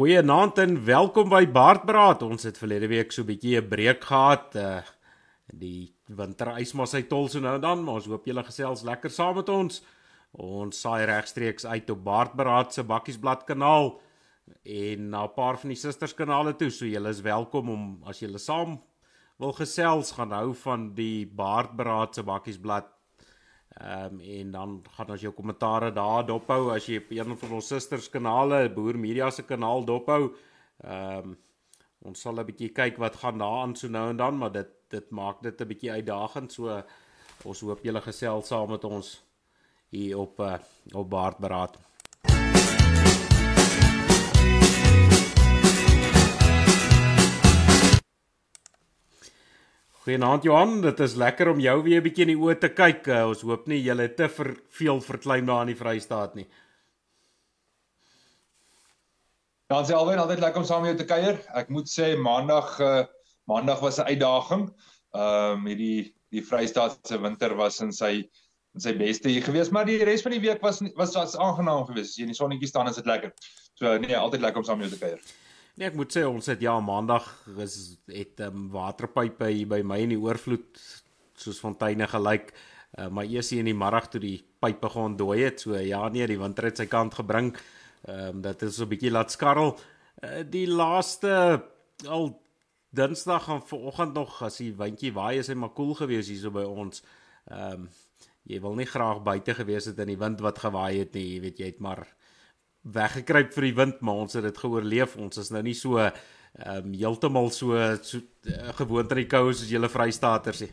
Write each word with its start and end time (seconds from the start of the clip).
Goeienaand 0.00 0.56
en 0.58 0.78
welkom 0.84 1.28
by 1.28 1.42
Baardbraad. 1.52 2.22
Ons 2.24 2.46
het 2.48 2.56
verlede 2.56 2.86
week 2.88 3.10
so 3.12 3.20
'n 3.20 3.26
bietjie 3.26 3.60
'n 3.60 3.68
breek 3.68 4.04
gehad. 4.04 4.54
Uh 4.56 4.80
die 5.52 5.92
winterys 6.06 6.72
maar 6.72 6.86
sy 6.86 7.02
tol 7.02 7.28
so 7.28 7.38
nou 7.38 7.54
en 7.54 7.60
dan, 7.60 7.84
maar 7.84 7.94
ons 7.94 8.06
hoop 8.06 8.24
julle 8.24 8.42
gesels 8.42 8.82
lekker 8.82 9.10
saam 9.10 9.34
met 9.36 9.48
ons. 9.48 9.82
Ons 10.32 10.80
saai 10.80 11.04
regstreeks 11.04 11.66
uit 11.66 11.90
op 11.90 12.04
Baardbraad 12.04 12.72
se 12.72 12.82
Bakkiesblad 12.82 13.44
kanaal 13.44 14.00
en 14.64 15.10
na 15.10 15.24
'n 15.24 15.34
paar 15.34 15.58
van 15.58 15.68
die 15.68 15.76
susters 15.76 16.14
kanale 16.14 16.56
toe. 16.56 16.70
So 16.70 16.86
julle 16.86 17.08
is 17.08 17.20
welkom 17.20 17.68
om 17.68 18.02
as 18.06 18.20
julle 18.20 18.38
saam 18.38 18.80
wil 19.38 19.52
gesels 19.52 20.12
gaan 20.12 20.32
hou 20.32 20.54
van 20.54 20.94
die 20.94 21.26
Baardbraad 21.26 22.14
se 22.14 22.22
Bakkiesblad 22.22 22.86
Ehm 23.78 24.14
um, 24.14 24.20
en 24.20 24.50
dan 24.50 24.82
gaan 24.96 25.10
ons 25.10 25.20
jou 25.20 25.32
kommentare 25.32 25.92
daar 25.92 26.26
dophou 26.26 26.72
as 26.74 26.86
jy 26.86 26.98
een 27.10 27.36
van 27.38 27.52
ons 27.52 27.66
susters 27.66 28.08
kanale, 28.10 28.68
Boer 28.74 28.98
Media 28.98 29.30
se 29.30 29.42
kanaal 29.42 29.84
dophou. 29.84 30.34
Ehm 30.82 31.30
um, 31.30 31.38
ons 32.02 32.20
sal 32.20 32.40
'n 32.40 32.46
bietjie 32.46 32.72
kyk 32.72 32.96
wat 32.98 33.16
gaan 33.16 33.38
daar 33.38 33.62
aan 33.62 33.76
so 33.76 33.88
nou 33.88 34.08
en 34.10 34.16
dan, 34.16 34.38
maar 34.38 34.52
dit 34.52 34.68
dit 34.88 35.10
maak 35.10 35.42
dit 35.42 35.60
'n 35.60 35.68
bietjie 35.68 35.92
uitdagend. 35.92 36.52
So 36.52 36.82
ons 37.44 37.60
hoop 37.60 37.82
julle 37.82 38.00
gesels 38.00 38.46
saam 38.46 38.70
met 38.70 38.84
ons 38.84 39.22
hier 39.90 40.18
op 40.18 40.40
uh, 40.40 40.58
op 40.92 41.10
Baardberaad. 41.10 41.89
Goeienaand 50.10 50.42
Johan, 50.42 50.80
dit 50.82 51.00
is 51.04 51.12
lekker 51.14 51.52
om 51.52 51.60
jou 51.62 51.76
weer 51.86 52.00
'n 52.00 52.02
bietjie 52.02 52.24
in 52.24 52.32
die 52.32 52.42
oë 52.42 52.56
te 52.58 52.68
kyk. 52.74 53.06
Uh, 53.06 53.28
ons 53.30 53.42
hoop 53.46 53.68
nie 53.70 53.78
jy 53.78 53.94
het 53.94 54.16
te 54.16 54.26
ver, 54.28 54.56
veel 54.74 54.98
verklein 55.00 55.46
daar 55.46 55.60
in 55.62 55.70
die 55.70 55.78
Vrystaat 55.78 56.34
nie. 56.34 56.46
Dan 59.70 59.86
sê 59.86 59.94
alweer 59.94 60.18
altyd 60.18 60.40
lekker 60.42 60.58
om 60.58 60.66
saam 60.66 60.82
met 60.82 60.90
jou 60.90 60.98
te 60.98 61.06
kuier. 61.06 61.38
Ek 61.54 61.70
moet 61.70 61.86
sê 61.86 62.16
maandag 62.18 62.80
uh, 62.80 63.04
maandag 63.46 63.78
was 63.78 64.00
'n 64.00 64.10
uitdaging. 64.10 64.64
Ehm 65.14 65.62
um, 65.62 65.66
hierdie 65.70 66.12
die 66.34 66.42
Vrystaat 66.42 66.98
se 67.06 67.20
winter 67.20 67.54
was 67.54 67.80
in 67.80 67.92
sy 67.92 68.26
in 68.74 68.80
sy 68.80 68.96
beste 68.98 69.28
hier 69.28 69.46
gewees, 69.46 69.70
maar 69.70 69.86
die 69.86 70.02
res 70.02 70.26
van 70.26 70.32
die 70.32 70.42
week 70.42 70.60
was 70.60 70.82
was 70.96 71.14
was 71.14 71.36
aangenaam 71.36 71.86
geweest. 71.86 72.10
As 72.10 72.16
jy 72.16 72.26
in 72.26 72.34
die 72.34 72.40
sonnetjie 72.42 72.66
staan, 72.66 72.88
is 72.88 72.98
dit 72.98 73.06
lekker. 73.06 73.30
So 73.78 73.96
nee, 73.98 74.16
altyd 74.16 74.40
lekker 74.40 74.58
om 74.58 74.66
saam 74.66 74.82
met 74.82 74.90
jou 74.90 74.98
te 74.98 75.04
kuier. 75.06 75.22
Nee, 75.78 75.86
ek 75.88 75.96
moet 75.98 76.12
sê 76.12 76.24
ons 76.26 76.46
het 76.50 76.60
ja 76.60 76.74
maandag 76.82 77.28
is 77.62 77.76
het 78.10 78.42
um, 78.46 78.68
waterpype 78.74 79.48
hier 79.52 79.68
by 79.70 79.80
my 79.86 80.00
in 80.04 80.14
die 80.14 80.20
oorvloed 80.20 80.80
soos 81.40 81.60
fonteine 81.62 82.08
gelyk. 82.10 82.50
Uh, 82.98 83.06
maar 83.08 83.28
eers 83.30 83.52
hier 83.52 83.62
in 83.62 83.70
die 83.70 83.76
middag 83.78 84.10
toe 84.10 84.20
die 84.22 84.40
pype 84.60 84.90
gaan 84.90 85.16
dooi 85.16 85.44
het. 85.44 85.62
So 85.62 85.78
ja 85.78 86.02
nee, 86.08 86.26
die 86.26 86.40
winter 86.40 86.68
het 86.68 86.82
sy 86.82 86.88
kant 86.90 87.14
gebring. 87.20 87.54
Ehm 88.08 88.40
um, 88.40 88.42
dit 88.42 88.62
is 88.66 88.76
so 88.76 88.84
'n 88.84 88.90
bietjie 88.90 89.14
laat 89.14 89.30
skarrel. 89.30 89.76
Uh, 90.22 90.42
die 90.44 90.66
laaste 90.66 91.62
al 92.06 92.32
Dinsdag 92.90 93.48
en 93.48 93.62
vanoggend 93.62 94.14
nog 94.14 94.42
as 94.42 94.56
die 94.58 94.72
windjie 94.74 95.12
waai 95.14 95.38
is 95.38 95.46
hy 95.46 95.54
maar 95.54 95.70
koel 95.70 95.94
cool 95.94 95.98
gewees 96.02 96.28
hier 96.28 96.40
so 96.40 96.50
by 96.50 96.64
ons. 96.66 97.02
Ehm 97.46 97.72
um, 97.72 97.88
jy 98.50 98.58
wil 98.60 98.74
nie 98.74 98.88
graag 98.88 99.22
buite 99.22 99.54
gewees 99.54 99.86
het 99.86 99.98
in 99.98 100.08
die 100.10 100.18
wind 100.18 100.40
wat 100.40 100.58
gewaai 100.58 100.98
het 100.98 101.14
nie, 101.14 101.34
jy 101.34 101.40
weet 101.40 101.58
jy 101.60 101.66
het 101.66 101.80
maar 101.80 102.06
weggekruip 102.82 103.52
vir 103.54 103.68
die 103.68 103.76
wind, 103.76 104.00
maar 104.00 104.24
ons 104.24 104.36
het 104.38 104.46
dit 104.46 104.58
geoorleef. 104.58 105.16
Ons 105.20 105.40
is 105.42 105.50
nou 105.50 105.62
nie 105.62 105.76
so 105.76 105.98
ehm 106.00 106.90
um, 106.90 106.94
heeltemal 106.98 107.50
so, 107.54 107.78
so 108.02 108.18
uh, 108.18 108.72
gewoond 108.74 109.12
aan 109.12 109.20
die 109.22 109.30
koue 109.30 109.52
soos 109.54 109.70
julle 109.70 109.88
Vrystaaters 109.88 110.64
nie. 110.64 110.72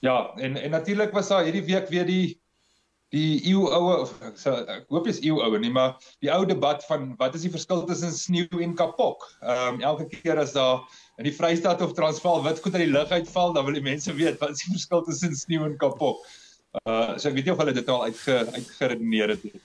Ja, 0.00 0.32
en 0.40 0.56
en 0.56 0.70
natuurlik 0.70 1.12
was 1.12 1.28
daar 1.28 1.44
hierdie 1.44 1.66
week 1.66 1.90
weer 1.92 2.06
die 2.08 2.40
die 3.10 3.42
eeu 3.50 3.66
oue 3.66 3.94
of 4.04 4.12
ek 4.22 4.36
sê 4.38 4.52
ek 4.70 4.84
hoop 4.94 5.08
jy's 5.10 5.18
eeu 5.26 5.42
oue 5.42 5.58
nie, 5.60 5.72
maar 5.74 5.96
die 6.24 6.30
ou 6.32 6.44
debat 6.46 6.84
van 6.88 7.10
wat 7.18 7.34
is 7.34 7.44
die 7.44 7.52
verskil 7.52 7.82
tussen 7.84 8.14
sneeu 8.16 8.62
en 8.64 8.76
kapok? 8.78 9.26
Ehm 9.42 9.74
um, 9.74 9.80
elke 9.92 10.06
keer 10.14 10.40
as 10.40 10.54
daar 10.56 10.86
in 11.18 11.28
die 11.28 11.34
Vrystaat 11.36 11.82
of 11.84 11.92
Transvaal 11.98 12.44
wit 12.46 12.62
goed 12.64 12.78
uit 12.78 12.86
die 12.86 12.94
lug 12.94 13.10
uitval, 13.10 13.52
dan 13.52 13.66
wil 13.66 13.76
die 13.76 13.84
mense 13.84 14.14
weet 14.14 14.40
wat 14.40 14.54
is 14.56 14.62
die 14.64 14.76
verskil 14.78 15.02
tussen 15.04 15.36
sneeu 15.36 15.66
en 15.66 15.76
kapok? 15.76 16.24
Uh 16.70 17.18
so 17.18 17.28
ek 17.28 17.34
weet 17.34 17.48
nie 17.48 17.52
of 17.52 17.58
hulle 17.58 17.74
dit 17.74 17.88
al 17.90 18.04
uitge 18.06 18.36
uitgeredeneer 18.54 19.34
het 19.34 19.44
nie. 19.44 19.60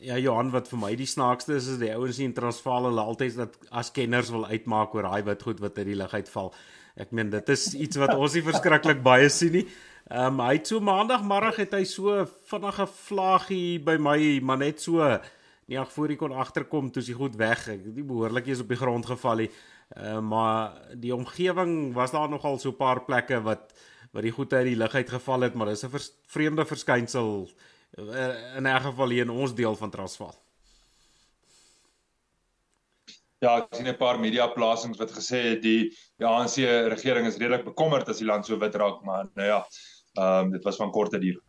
Ja 0.00 0.16
Johan 0.16 0.52
wat 0.54 0.68
vir 0.70 0.78
my 0.80 0.92
die 0.96 1.08
snaakste 1.10 1.56
is 1.58 1.66
is 1.74 1.80
die 1.80 1.90
ouens 1.92 2.20
in 2.24 2.32
Transvaal 2.32 2.88
hulle 2.88 3.02
altyd 3.02 3.36
dat 3.36 3.56
as 3.68 3.90
kenners 3.92 4.30
wil 4.32 4.46
uitmaak 4.46 4.94
oor 4.94 5.08
daai 5.08 5.26
wit 5.26 5.42
goed 5.44 5.60
wat 5.60 5.76
uit 5.78 5.90
die 5.90 5.98
lug 5.98 6.14
uitval. 6.14 6.52
Ek 6.96 7.12
meen 7.12 7.28
dit 7.30 7.52
is 7.52 7.66
iets 7.74 8.00
wat 8.00 8.14
ons 8.16 8.36
nie 8.38 8.44
verskriklik 8.46 9.02
baie 9.04 9.28
sien 9.28 9.58
nie. 9.58 9.66
Ehm 10.08 10.38
um, 10.38 10.44
hy 10.46 10.54
het 10.56 10.70
so 10.70 10.80
maandagmiddag 10.80 11.60
het 11.60 11.76
hy 11.76 11.82
so 11.84 12.24
vinnige 12.48 12.86
vlaggie 12.94 13.76
by 13.84 13.98
my 14.00 14.16
maar 14.40 14.62
net 14.64 14.80
so 14.80 15.04
nie 15.68 15.76
ag 15.76 15.92
voor 15.92 16.14
hy 16.14 16.16
kon 16.16 16.32
agterkom 16.32 16.88
toe 16.88 17.04
sy 17.04 17.18
goed 17.18 17.36
weg. 17.36 17.66
Ek 17.68 17.84
het 17.84 17.92
nie 17.92 18.06
behoorlik 18.08 18.48
eens 18.48 18.64
op 18.64 18.72
die 18.72 18.80
grond 18.80 19.04
geval 19.04 19.44
nie. 19.44 19.50
Ehm 19.98 20.16
uh, 20.16 20.24
maar 20.32 20.96
die 20.96 21.12
omgewing 21.12 21.92
was 21.92 22.16
daar 22.16 22.32
nogal 22.32 22.56
so 22.58 22.72
'n 22.72 22.80
paar 22.80 23.04
plekke 23.04 23.42
wat 23.44 23.74
wat 24.18 24.26
die 24.26 24.34
goed 24.34 24.52
uit 24.52 24.66
die 24.72 24.78
lug 24.78 24.94
uitgeval 24.98 25.46
het, 25.46 25.54
maar 25.54 25.70
dis 25.70 25.84
'n 25.86 25.94
vers, 25.94 26.10
vreemde 26.26 26.64
verskynsel 26.66 27.48
eh, 27.98 28.56
in 28.58 28.66
'n 28.66 28.80
geval 28.82 29.08
hier 29.10 29.22
in 29.22 29.30
ons 29.30 29.54
deel 29.54 29.76
van 29.76 29.90
Transvaal. 29.90 30.34
Ja, 33.40 33.58
ek 33.58 33.74
sien 33.74 33.86
'n 33.86 33.96
paar 33.96 34.18
media 34.18 34.48
plasings 34.48 34.98
wat 34.98 35.12
gesê 35.12 35.54
het 35.54 35.62
die 35.62 35.94
die 36.18 36.26
ANC 36.26 36.56
regering 36.90 37.26
is 37.26 37.36
redelik 37.36 37.64
bekommerd 37.64 38.08
as 38.08 38.18
die 38.18 38.26
land 38.26 38.46
so 38.46 38.58
wit 38.58 38.74
raak, 38.74 39.04
maar 39.04 39.28
nou 39.34 39.46
ja, 39.46 39.66
ehm 40.14 40.46
um, 40.46 40.50
dit 40.50 40.64
was 40.64 40.76
van 40.76 40.90
korte 40.90 41.18
duur. 41.18 41.40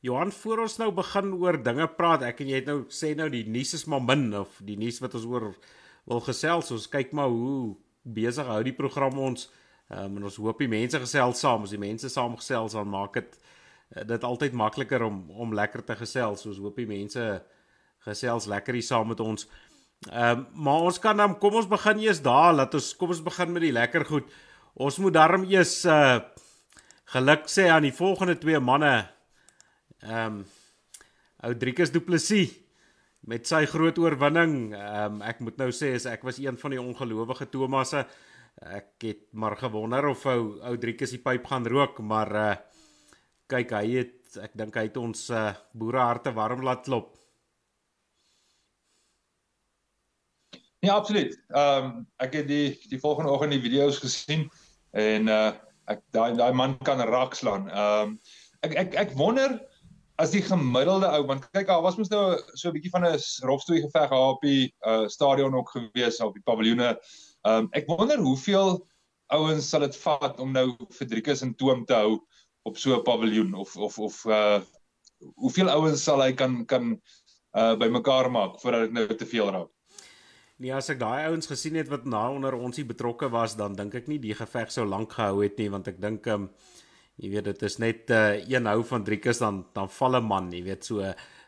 Johan, 0.00 0.32
voor 0.32 0.58
ons 0.58 0.76
nou 0.76 0.92
begin 0.92 1.32
oor 1.32 1.62
dinge 1.62 1.88
praat, 1.88 2.22
ek 2.22 2.40
en 2.40 2.48
jy 2.48 2.54
het 2.54 2.66
nou 2.66 2.84
sê 2.88 3.14
nou 3.14 3.30
die 3.30 3.48
nuus 3.48 3.74
is 3.74 3.86
maar 3.86 4.02
min 4.02 4.34
of 4.34 4.60
die 4.60 4.76
nuus 4.76 5.00
wat 5.00 5.14
ons 5.14 5.24
oor 5.24 5.56
wil 6.04 6.20
gesels, 6.20 6.70
ons 6.70 6.88
kyk 6.88 7.12
maar 7.12 7.28
hoe 7.28 7.76
besig 8.02 8.46
hou 8.46 8.62
die 8.62 8.76
program 8.76 9.18
ons 9.18 9.46
Ehm 9.46 9.61
um, 9.90 10.16
en 10.16 10.28
ons 10.28 10.36
hoop 10.36 10.58
die 10.62 10.70
mense 10.70 10.98
gesels 11.02 11.40
saam, 11.40 11.66
as 11.66 11.74
die 11.74 11.80
mense 11.80 12.08
saamgesels 12.12 12.76
dan 12.78 12.88
maak 12.92 13.18
dit 13.18 13.34
uh, 13.96 14.04
dit 14.08 14.24
altyd 14.24 14.52
makliker 14.52 15.02
om 15.08 15.24
om 15.30 15.54
lekker 15.54 15.84
te 15.84 15.96
gesels. 15.96 16.46
Ons 16.46 16.60
hoop 16.62 16.76
die 16.76 16.88
mense 16.88 17.26
gesels 18.06 18.48
lekker 18.50 18.78
hier 18.78 18.86
saam 18.86 19.12
met 19.12 19.20
ons. 19.20 19.48
Ehm 20.10 20.38
um, 20.38 20.46
maar 20.66 20.88
ons 20.88 20.98
kan 20.98 21.16
dan 21.16 21.38
kom 21.38 21.54
ons 21.60 21.68
begin 21.70 22.00
eers 22.02 22.22
daar, 22.22 22.54
laat 22.54 22.74
ons 22.74 22.94
kom 22.96 23.12
ons 23.14 23.22
begin 23.22 23.52
met 23.52 23.62
die 23.62 23.74
lekker 23.74 24.04
goed. 24.08 24.32
Ons 24.74 24.98
moet 24.98 25.14
darm 25.14 25.44
eers 25.50 25.84
uh 25.84 26.20
geluk 27.12 27.44
sê 27.50 27.66
aan 27.68 27.84
die 27.84 27.92
volgende 27.92 28.38
twee 28.40 28.60
manne. 28.60 29.06
Ehm 30.02 30.40
um, 30.40 30.42
ou 31.42 31.54
Driekus 31.58 31.90
Du 31.90 32.00
Plessis 32.00 32.54
met 33.26 33.46
sy 33.46 33.64
groot 33.70 33.98
oorwinning. 33.98 34.72
Ehm 34.74 35.20
um, 35.20 35.22
ek 35.22 35.42
moet 35.44 35.58
nou 35.60 35.70
sê 35.70 35.92
as 35.94 36.06
ek 36.10 36.24
was 36.26 36.40
een 36.42 36.58
van 36.58 36.74
die 36.74 36.80
ongelowige 36.82 37.46
Thomasse 37.50 38.06
ek 38.60 39.06
het 39.06 39.22
maar 39.32 39.56
gewonder 39.56 40.06
of 40.08 40.26
ou 40.26 40.60
ou 40.60 40.76
Driekus 40.78 41.14
die 41.14 41.22
pyp 41.22 41.46
gaan 41.46 41.66
rook, 41.66 41.98
maar 42.00 42.32
uh 42.36 42.54
kyk 43.52 43.72
hy 43.76 43.86
het 43.98 44.38
ek 44.40 44.54
dink 44.56 44.76
hy 44.76 44.86
het 44.88 44.96
ons 44.96 45.26
uh 45.30 45.52
boere 45.72 46.00
harte 46.00 46.32
warm 46.32 46.62
laat 46.64 46.84
klop. 46.84 47.10
Ja, 50.82 50.94
absoluut. 50.94 51.36
Ehm 51.54 51.84
um, 51.84 52.06
ek 52.18 52.32
het 52.40 52.48
die 52.48 52.78
die 52.90 53.00
volgende 53.00 53.30
oggend 53.30 53.54
die 53.54 53.62
video's 53.62 54.00
gesien 54.02 54.48
en 54.90 55.28
uh 55.28 55.52
ek 55.90 56.00
daai 56.14 56.32
daai 56.38 56.52
man 56.52 56.78
kan 56.86 57.00
raak 57.00 57.34
slaan. 57.38 57.68
Ehm 57.70 58.14
um, 58.14 58.16
ek 58.66 58.74
ek 58.84 58.96
ek 59.06 59.14
wonder 59.18 59.60
as 60.22 60.30
die 60.34 60.42
gemiddelde 60.42 61.08
ou 61.10 61.22
want 61.26 61.46
kyk 61.54 61.66
daar 61.66 61.82
was 61.82 61.96
mos 61.98 62.10
nou 62.10 62.38
so 62.54 62.68
'n 62.68 62.74
bietjie 62.74 62.90
van 62.94 63.06
'n 63.06 63.18
rofstoei 63.48 63.80
geveg 63.82 64.10
daar 64.10 64.34
op 64.34 64.42
die 64.42 64.74
uh 64.86 65.08
stadion 65.08 65.54
ook 65.54 65.70
gewees 65.70 66.20
op 66.20 66.34
die 66.34 66.42
paviljoene 66.42 66.96
Ehm 67.42 67.64
um, 67.64 67.68
ek 67.74 67.88
wonder 67.90 68.20
hoeveel 68.22 68.76
ouens 69.34 69.68
sal 69.68 69.82
dit 69.86 69.96
vat 70.04 70.38
om 70.40 70.52
nou 70.54 70.66
Fedrikus 70.94 71.42
in 71.42 71.54
toom 71.58 71.84
te 71.88 71.96
hou 71.98 72.20
op 72.68 72.78
so 72.78 72.94
'n 72.94 73.02
paviljoen 73.02 73.54
of 73.54 73.76
of 73.76 73.98
of 73.98 74.24
uh 74.26 74.60
hoeveel 75.34 75.70
ouens 75.70 76.04
sal 76.04 76.22
hy 76.22 76.32
kan 76.32 76.64
kan 76.66 77.00
uh 77.56 77.74
bymekaar 77.76 78.30
maak 78.30 78.60
voordat 78.60 78.86
dit 78.86 78.92
nou 78.92 79.06
te 79.06 79.26
veel 79.26 79.50
raak. 79.50 79.70
Nee, 80.58 80.74
as 80.74 80.90
ek 80.90 81.00
daai 81.00 81.26
ouens 81.26 81.46
gesien 81.46 81.74
het 81.74 81.88
wat 81.88 82.04
na 82.06 82.30
onder 82.30 82.54
ons 82.54 82.76
hier 82.76 82.86
betrokke 82.86 83.28
was, 83.30 83.56
dan 83.56 83.74
dink 83.74 83.94
ek 83.94 84.06
nie 84.06 84.18
die 84.18 84.34
geveg 84.34 84.70
sou 84.70 84.86
lank 84.86 85.12
gehou 85.12 85.42
het 85.42 85.58
nie 85.58 85.70
want 85.70 85.88
ek 85.88 86.00
dink 86.00 86.26
ehm 86.26 86.42
um, 86.42 86.50
jy 87.16 87.28
weet 87.30 87.44
dit 87.44 87.62
is 87.62 87.78
net 87.78 88.10
uh 88.10 88.38
een 88.48 88.66
hou 88.66 88.82
van 88.84 89.04
Driekus 89.04 89.38
dan 89.38 89.66
dan 89.74 89.88
val 89.88 90.16
'n 90.16 90.24
man, 90.24 90.52
jy 90.52 90.62
weet 90.62 90.84
so 90.84 91.02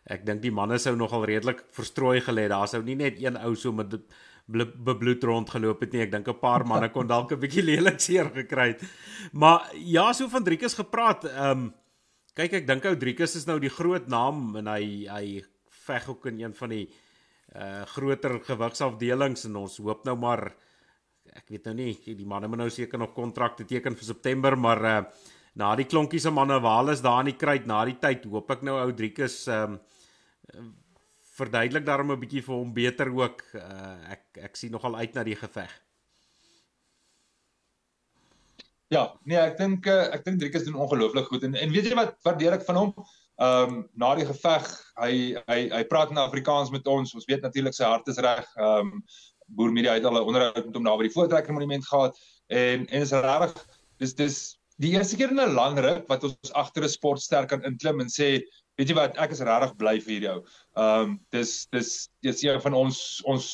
ek 0.04 0.26
dink 0.26 0.42
die 0.42 0.52
manne 0.52 0.78
sou 0.78 0.96
nogal 0.96 1.24
redelik 1.24 1.64
verstrooi 1.72 2.20
gelê. 2.20 2.48
Daar 2.48 2.68
sou 2.68 2.82
nie 2.82 2.96
net 2.96 3.22
een 3.22 3.36
ou 3.36 3.54
so 3.56 3.72
met 3.72 3.94
bebloed 4.46 5.24
rondgeloop 5.24 5.80
het 5.80 5.92
nie. 5.92 6.02
Ek 6.02 6.12
dink 6.12 6.28
'n 6.28 6.40
paar 6.40 6.66
manne 6.66 6.90
kon 6.92 7.06
dalk 7.06 7.32
'n 7.32 7.40
bietjie 7.40 7.64
lelik 7.64 8.00
seer 8.06 8.30
gekry 8.30 8.68
het. 8.74 8.82
Maar 9.32 9.70
ja, 9.74 10.12
so 10.12 10.28
van 10.28 10.44
Driekus 10.44 10.74
gepraat. 10.74 11.24
Ehm 11.24 11.50
um, 11.50 11.74
kyk 12.34 12.52
ek 12.52 12.66
dink 12.66 12.84
ou 12.84 12.96
Driekus 12.96 13.36
is 13.36 13.46
nou 13.46 13.58
die 13.58 13.70
groot 13.70 14.08
naam 14.08 14.56
en 14.56 14.66
hy 14.66 15.06
hy 15.06 15.42
veg 15.86 16.08
ook 16.08 16.26
in 16.26 16.40
een 16.40 16.54
van 16.54 16.68
die 16.68 16.88
uh 17.54 17.84
groter 17.86 18.40
gewigsafdelings 18.42 19.44
en 19.46 19.56
ons 19.56 19.76
hoop 19.78 20.04
nou 20.04 20.16
maar 20.18 20.50
ek 21.38 21.48
weet 21.48 21.64
nou 21.66 21.74
nie 21.74 22.16
die 22.16 22.26
manne 22.26 22.48
moet 22.48 22.58
nou 22.58 22.70
seker 22.70 22.98
nog 22.98 23.14
kontrakte 23.14 23.64
teken 23.64 23.94
vir 23.94 24.04
September, 24.04 24.56
maar 24.56 24.84
uh 24.84 25.02
na 25.54 25.76
die 25.76 25.86
klonkies 25.86 26.22
se 26.26 26.30
manne 26.34 26.58
waar 26.60 26.90
is 26.90 27.00
daar 27.00 27.20
in 27.20 27.30
die 27.30 27.38
kruit 27.38 27.66
na 27.66 27.84
die 27.84 27.98
tyd 28.02 28.24
hoop 28.26 28.50
ek 28.50 28.62
nou 28.66 28.74
ou 28.80 28.90
Driekus 28.92 29.46
ehm 29.48 29.78
um, 30.54 30.72
verduidelik 31.34 31.86
daarom 31.86 32.12
'n 32.12 32.20
bietjie 32.20 32.42
vir 32.42 32.54
hom 32.54 32.72
beter 32.74 33.10
ook. 33.10 33.42
Uh, 33.54 34.12
ek 34.14 34.44
ek 34.50 34.56
sien 34.56 34.70
nogal 34.70 34.96
uit 34.96 35.14
na 35.14 35.24
die 35.24 35.36
geveg. 35.36 35.72
Ja, 38.92 39.04
nee, 39.24 39.38
ek 39.38 39.58
dink 39.58 39.86
uh, 39.86 40.12
ek 40.14 40.24
dink 40.24 40.38
Driekus 40.38 40.64
doen 40.64 40.78
ongelooflik 40.78 41.26
goed 41.26 41.42
en 41.42 41.54
en 41.54 41.70
weet 41.74 41.88
jy 41.88 41.94
wat 41.98 42.16
waardeer 42.22 42.58
ek 42.58 42.66
van 42.68 42.76
hom? 42.76 42.92
Ehm 43.42 43.72
um, 43.74 43.78
na 43.98 44.14
die 44.14 44.26
geveg, 44.28 44.66
hy 45.02 45.12
hy 45.50 45.60
hy 45.72 45.84
praat 45.90 46.12
in 46.14 46.20
Afrikaans 46.22 46.70
met 46.70 46.86
ons. 46.86 47.14
Ons 47.14 47.26
weet 47.26 47.42
natuurlik 47.42 47.74
sy 47.74 47.88
hart 47.88 48.08
is 48.08 48.20
reg. 48.22 48.44
Ehm 48.56 48.92
um, 48.92 49.00
Boer 49.54 49.72
Media 49.72 49.94
het 49.94 50.04
al 50.04 50.18
'n 50.20 50.28
onderhoud 50.28 50.66
met 50.66 50.76
hom 50.76 50.84
daar 50.84 50.98
by 50.98 51.08
die 51.08 51.14
Voortrekker 51.14 51.52
Monument 51.52 51.86
gehad 51.86 52.16
en 52.48 52.86
en 52.86 53.02
is 53.02 53.12
regtig 53.12 53.66
dis 53.98 54.14
dis 54.14 54.36
die 54.82 54.92
eerste 54.94 55.16
keer 55.16 55.30
in 55.30 55.40
'n 55.40 55.54
lang 55.54 55.78
ruk 55.78 56.06
wat 56.08 56.24
ons 56.24 56.52
agter 56.52 56.84
'n 56.84 56.88
sportster 56.88 57.46
kan 57.46 57.64
inklim 57.64 58.00
en 58.00 58.08
sê 58.08 58.40
weet 58.78 58.88
jy 58.88 58.94
wat 58.94 59.18
ek 59.18 59.30
is 59.30 59.40
regtig 59.40 59.76
bly 59.76 60.00
vir 60.00 60.22
jou. 60.28 60.38
Ehm 60.74 61.00
um, 61.00 61.16
dis 61.30 61.66
dis 61.70 61.90
dis 62.26 62.42
een 62.42 62.60
van 62.60 62.74
ons 62.74 62.98
ons 63.30 63.46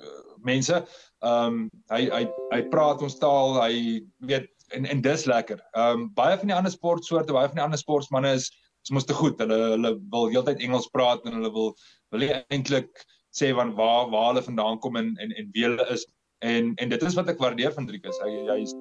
uh, 0.00 0.36
mense. 0.40 0.78
Ehm 1.20 1.46
um, 1.46 1.70
hy 1.92 2.02
hy 2.08 2.24
hy 2.54 2.60
praat 2.72 3.02
ons 3.04 3.18
taal. 3.20 3.58
Hy 3.60 4.00
weet 4.30 4.48
en 4.72 4.88
en 4.88 5.02
dis 5.04 5.24
lekker. 5.28 5.60
Ehm 5.76 6.06
um, 6.06 6.06
baie 6.16 6.38
van 6.38 6.48
die 6.48 6.56
ander 6.56 6.72
sportsoorte, 6.72 7.36
baie 7.36 7.50
van 7.50 7.60
die 7.60 7.66
ander 7.66 7.80
sportmense 7.80 8.34
is 8.34 8.50
is 8.82 8.90
mos 8.90 9.04
te 9.06 9.14
goed. 9.14 9.38
Hulle 9.42 9.58
hulle 9.74 9.92
wil 10.14 10.30
heeltyd 10.32 10.62
Engels 10.64 10.88
praat 10.96 11.26
en 11.26 11.36
hulle 11.38 11.52
wil 11.54 11.74
wil 12.14 12.26
eintlik 12.30 13.04
sê 13.36 13.52
van 13.56 13.74
waar 13.78 14.10
waar 14.12 14.32
hulle 14.32 14.44
vandaan 14.48 14.80
kom 14.82 14.96
en 14.96 15.14
en 15.22 15.36
en 15.38 15.52
wie 15.52 15.68
hulle 15.68 15.86
is. 15.94 16.06
En 16.42 16.72
en 16.74 16.88
dit 16.88 17.02
is 17.08 17.18
wat 17.18 17.28
ek 17.30 17.42
waardeer 17.42 17.74
van 17.76 17.86
Driekus. 17.86 18.18
Hy 18.24 18.32
hy 18.50 18.58
is 18.64 18.74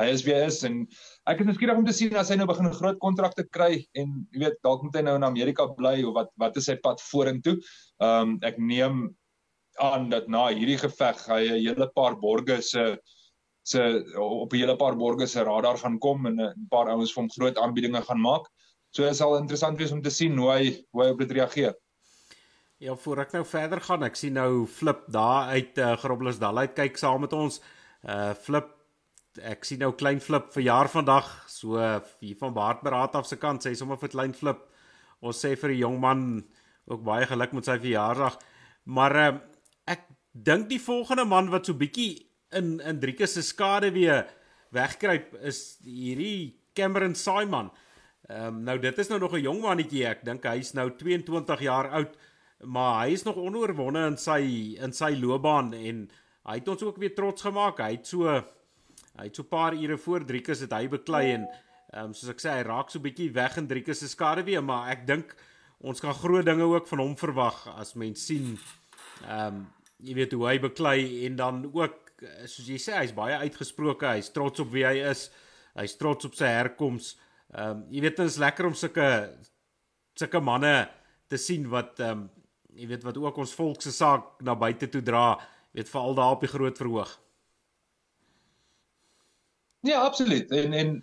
hy 0.00 0.08
is 0.14 0.24
wie 0.26 0.34
hy 0.34 0.46
is 0.48 0.62
en 0.64 0.84
ek 1.26 1.40
is 1.40 1.48
nuuskierig 1.48 1.78
om 1.80 1.86
te 1.86 1.96
sien 1.96 2.16
as 2.20 2.30
hy 2.30 2.36
nou 2.36 2.46
begin 2.46 2.66
'n 2.68 2.78
groot 2.78 2.98
kontrakte 3.00 3.44
kry 3.56 3.86
en 3.94 4.26
jy 4.32 4.40
weet 4.44 4.58
dalk 4.62 4.82
moet 4.82 4.96
hy 4.96 5.02
nou 5.02 5.16
in 5.16 5.24
Amerika 5.24 5.66
bly 5.66 6.02
of 6.04 6.14
wat 6.14 6.30
wat 6.36 6.56
is 6.56 6.66
sy 6.66 6.76
pad 6.76 7.00
vorentoe. 7.00 7.56
Ehm 8.00 8.34
um, 8.34 8.38
ek 8.42 8.58
neem 8.58 9.14
aan 9.80 10.10
dat 10.10 10.28
na 10.28 10.48
hierdie 10.52 10.78
geveg 10.78 11.26
hy 11.28 11.42
'n 11.48 11.62
hele 11.64 11.88
paar 11.96 12.16
borge 12.16 12.60
se 12.62 12.98
se 13.64 13.80
op 14.20 14.52
'n 14.52 14.56
hele 14.58 14.76
paar 14.76 14.96
borge 14.96 15.26
se 15.26 15.42
radar 15.42 15.78
gaan 15.78 15.98
kom 15.98 16.26
en 16.26 16.40
'n 16.40 16.68
paar 16.70 16.88
ouens 16.88 17.12
vir 17.12 17.22
hom 17.22 17.30
groot 17.30 17.58
aanbiedinge 17.58 18.02
gaan 18.02 18.20
maak. 18.20 18.46
So 18.90 19.02
dit 19.02 19.16
sal 19.16 19.36
interessant 19.38 19.78
wees 19.78 19.92
om 19.92 20.02
te 20.02 20.10
sien 20.10 20.36
hoe 20.38 20.50
hy 20.50 20.84
hoe 20.92 21.04
hy 21.04 21.10
op 21.10 21.18
dit 21.18 21.30
reageer. 21.30 21.74
Ja, 22.78 22.94
voor 22.94 23.18
ek 23.18 23.32
nou 23.32 23.44
verder 23.44 23.80
gaan, 23.80 24.02
ek 24.02 24.16
sien 24.16 24.34
nou 24.34 24.66
Flip 24.66 25.06
daar 25.08 25.48
uit 25.54 25.78
uh, 25.78 25.96
Groblersdal 25.96 26.58
uit 26.58 26.74
kyk 26.74 26.96
saam 26.96 27.20
met 27.20 27.32
ons. 27.32 27.60
Uh 28.02 28.34
Flip 28.34 28.83
ek 29.42 29.64
sien 29.66 29.80
nou 29.82 29.92
klein 29.98 30.20
Flip 30.22 30.50
verjaar 30.54 30.88
vandag, 30.92 31.28
so 31.50 31.78
hier 32.20 32.36
van 32.40 32.54
Baardberaad 32.54 33.16
af 33.18 33.26
se 33.26 33.38
kant 33.40 33.64
sê 33.64 33.74
sommer 33.78 33.98
vir 34.00 34.12
klein 34.12 34.34
Flip. 34.36 34.60
Ons 35.24 35.40
sê 35.44 35.54
vir 35.56 35.74
die 35.74 35.80
jong 35.82 35.98
man 36.00 36.44
ook 36.90 37.02
baie 37.06 37.26
geluk 37.26 37.54
met 37.56 37.66
sy 37.68 37.78
verjaarsdag. 37.80 38.38
Maar 38.84 39.16
uh 39.24 39.32
ek 39.86 40.06
dink 40.32 40.68
die 40.70 40.80
volgende 40.80 41.26
man 41.28 41.50
wat 41.52 41.66
so 41.66 41.76
bietjie 41.76 42.24
in 42.56 42.78
in 42.80 43.00
Drieke 43.00 43.26
se 43.28 43.42
skade 43.42 43.90
weer 43.92 44.24
wegkruip 44.72 45.34
is 45.42 45.78
hierdie 45.84 46.60
Cameron 46.74 47.14
Simon. 47.14 47.70
Ehm 48.28 48.46
um, 48.46 48.62
nou 48.64 48.78
dit 48.78 48.98
is 48.98 49.08
nou 49.08 49.18
nog 49.20 49.34
'n 49.34 49.44
jong 49.44 49.60
mannetjie 49.60 50.06
ek 50.06 50.24
dink 50.24 50.44
hy's 50.44 50.72
nou 50.74 50.90
22 50.90 51.60
jaar 51.60 51.90
oud 51.90 52.16
maar 52.62 53.04
hy 53.04 53.12
is 53.12 53.24
nog 53.24 53.36
onoorwonde 53.36 54.06
in 54.08 54.16
sy 54.20 54.40
in 54.82 54.92
sy 54.96 55.12
loopbaan 55.18 55.72
en 55.74 56.04
hy 56.48 56.58
het 56.58 56.68
ons 56.68 56.82
ook 56.84 57.00
weer 57.00 57.14
trots 57.16 57.42
gemaak. 57.42 57.80
Hy 57.80 57.96
het 57.96 58.08
so 58.08 58.28
hy 59.18 59.28
het 59.28 59.36
so 59.36 59.42
'n 59.42 59.48
paar 59.48 59.74
ure 59.74 59.98
voor 59.98 60.24
Driekus 60.24 60.60
het 60.60 60.72
hy 60.72 60.88
beklei 60.88 61.32
en 61.32 61.46
ehm 61.92 62.04
um, 62.04 62.14
soos 62.14 62.30
ek 62.30 62.40
sê 62.40 62.50
hy 62.50 62.62
raak 62.62 62.90
so 62.90 62.98
bietjie 62.98 63.32
weg 63.32 63.56
in 63.56 63.66
Driekus 63.66 63.98
se 63.98 64.08
skade 64.08 64.44
weer, 64.44 64.62
maar 64.62 64.90
ek 64.90 65.06
dink 65.06 65.36
ons 65.80 66.00
kan 66.00 66.14
groot 66.14 66.44
dinge 66.44 66.64
ook 66.64 66.86
van 66.86 66.98
hom 66.98 67.16
verwag 67.16 67.68
as 67.78 67.94
mens 67.94 68.26
sien 68.26 68.58
ehm 69.28 69.46
um, 69.46 69.66
jy 70.04 70.14
weet 70.14 70.32
hoe 70.32 70.48
hy 70.48 70.58
beklei 70.58 71.26
en 71.26 71.36
dan 71.36 71.70
ook 71.72 72.04
soos 72.46 72.68
jy 72.68 72.78
sê 72.80 72.96
hy's 72.98 73.14
baie 73.16 73.36
uitgesproke, 73.44 74.08
hy's 74.16 74.30
trots 74.34 74.62
op 74.62 74.70
wie 74.72 74.84
hy 74.86 75.00
is. 75.10 75.28
Hy's 75.74 75.96
trots 75.98 76.28
op 76.28 76.36
sy 76.38 76.50
herkoms. 76.50 77.14
Ehm 77.54 77.70
um, 77.70 77.82
jy 77.90 78.04
weet 78.04 78.20
dit 78.20 78.30
is 78.30 78.40
lekker 78.42 78.70
om 78.70 78.76
sulke 78.78 79.08
sulke 80.18 80.40
manne 80.40 80.88
te 81.30 81.38
sien 81.40 81.66
wat 81.70 82.00
ehm 82.00 82.24
um, 82.24 82.30
jy 82.74 82.88
weet 82.90 83.04
wat 83.06 83.18
ook 83.22 83.36
ons 83.38 83.54
volk 83.54 83.82
se 83.82 83.92
saak 83.94 84.42
na 84.42 84.56
buite 84.58 84.88
toe 84.90 85.02
dra, 85.02 85.36
weet 85.74 85.90
veral 85.90 86.16
daar 86.18 86.34
op 86.34 86.40
die 86.42 86.50
groot 86.50 86.78
verhoog. 86.78 87.12
Ja, 89.84 90.00
absoluut. 90.00 90.50
En 90.50 90.72
en 90.72 90.96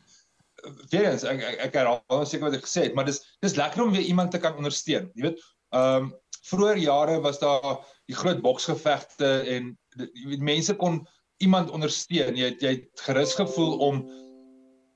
weer 0.89 1.12
eens 1.12 1.24
ek 1.25 1.42
ek, 1.42 1.60
ek 1.68 1.78
herhaal 1.78 2.25
seker 2.25 2.48
wat 2.50 2.57
ek 2.57 2.66
gesê 2.66 2.88
het, 2.88 2.98
maar 2.98 3.07
dis 3.10 3.22
dis 3.45 3.57
lekker 3.57 3.83
om 3.83 3.94
weer 3.94 4.06
iemand 4.10 4.33
te 4.33 4.42
kan 4.42 4.57
ondersteun. 4.57 5.10
Jy 5.13 5.30
weet, 5.30 5.42
ehm 5.75 6.10
um, 6.10 6.12
vroeër 6.50 6.80
jare 6.81 7.19
was 7.22 7.38
daar 7.38 7.83
die 8.10 8.18
groot 8.18 8.39
boksgevegte 8.42 9.30
en 9.56 9.68
jy 10.00 10.31
weet 10.31 10.45
mense 10.48 10.74
kon 10.75 11.04
iemand 11.45 11.69
ondersteun. 11.69 12.38
Jy 12.38 12.50
het, 12.50 12.63
jy 12.66 12.72
het 12.80 13.04
gerus 13.06 13.36
gevoel 13.38 13.78
om 13.86 14.01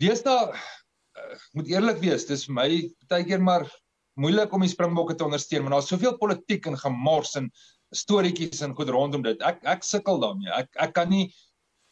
wees 0.02 0.24
daar 0.26 0.56
uh, 0.56 1.38
moet 1.54 1.70
eerlik 1.70 2.02
wees, 2.02 2.26
dis 2.26 2.48
vir 2.50 2.58
my 2.58 2.70
baie 3.12 3.28
keer 3.30 3.46
maar 3.46 3.70
moeilik 4.18 4.54
om 4.54 4.66
die 4.66 4.72
Springbokke 4.72 5.16
te 5.16 5.28
ondersteun 5.28 5.68
want 5.68 5.78
daar's 5.78 5.92
soveel 5.94 6.18
politiek 6.18 6.66
en 6.66 6.80
gemors 6.82 7.36
en 7.38 7.52
storieetjies 7.96 8.66
en 8.66 8.74
goed 8.76 8.90
rondom 8.90 9.24
dit. 9.26 9.42
Ek 9.46 9.62
ek 9.70 9.86
sukkel 9.86 10.18
daarmee. 10.24 10.50
Ek 10.58 10.74
ek 10.82 10.98
kan 10.98 11.14
nie 11.14 11.30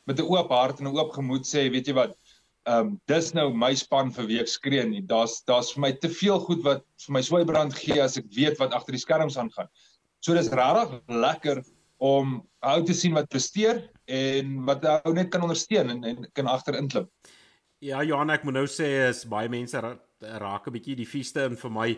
met 0.05 0.19
'n 0.19 0.27
oop 0.27 0.49
hart 0.49 0.79
en 0.79 0.87
'n 0.87 0.97
oop 0.97 1.11
gemoed 1.11 1.45
sê, 1.47 1.69
weet 1.71 1.87
jy 1.87 1.93
wat, 1.93 2.17
ehm 2.65 2.87
um, 2.87 3.01
dis 3.07 3.33
nou 3.33 3.53
my 3.53 3.73
span 3.75 4.11
vir 4.11 4.25
week 4.27 4.47
skree 4.47 4.83
nie. 4.87 5.01
Daar's 5.01 5.43
daar's 5.47 5.73
vir 5.73 5.81
my 5.81 5.91
te 5.91 6.09
veel 6.09 6.39
goed 6.39 6.63
wat 6.63 6.83
vir 7.05 7.13
my 7.13 7.21
swaai 7.21 7.45
brand 7.45 7.73
gee 7.75 8.01
as 8.01 8.17
ek 8.17 8.25
weet 8.35 8.59
wat 8.59 8.73
agter 8.73 8.95
die 8.95 9.03
skerms 9.03 9.37
aangaan. 9.37 9.67
So 10.23 10.33
dis 10.33 10.47
regtig 10.47 11.01
lekker 11.07 11.63
om 11.97 12.41
ou 12.63 12.83
te 12.83 12.93
sien 12.93 13.13
wat 13.13 13.29
presteer 13.29 13.89
en 14.07 14.65
wat 14.65 14.85
ou 15.05 15.13
net 15.13 15.29
kan 15.29 15.43
ondersteun 15.43 15.89
en 15.89 16.03
en 16.03 16.27
kan 16.33 16.47
agter 16.47 16.79
inklim. 16.79 17.09
Ja, 17.83 18.03
Johan, 18.03 18.31
ek 18.31 18.45
moet 18.47 18.53
nou 18.53 18.67
sê 18.67 19.09
is 19.09 19.25
baie 19.27 19.49
mense 19.51 19.79
raak 20.39 20.67
'n 20.67 20.73
bietjie 20.73 20.95
die 20.95 21.07
vieste 21.07 21.43
in 21.43 21.57
vir 21.59 21.71
my 21.71 21.89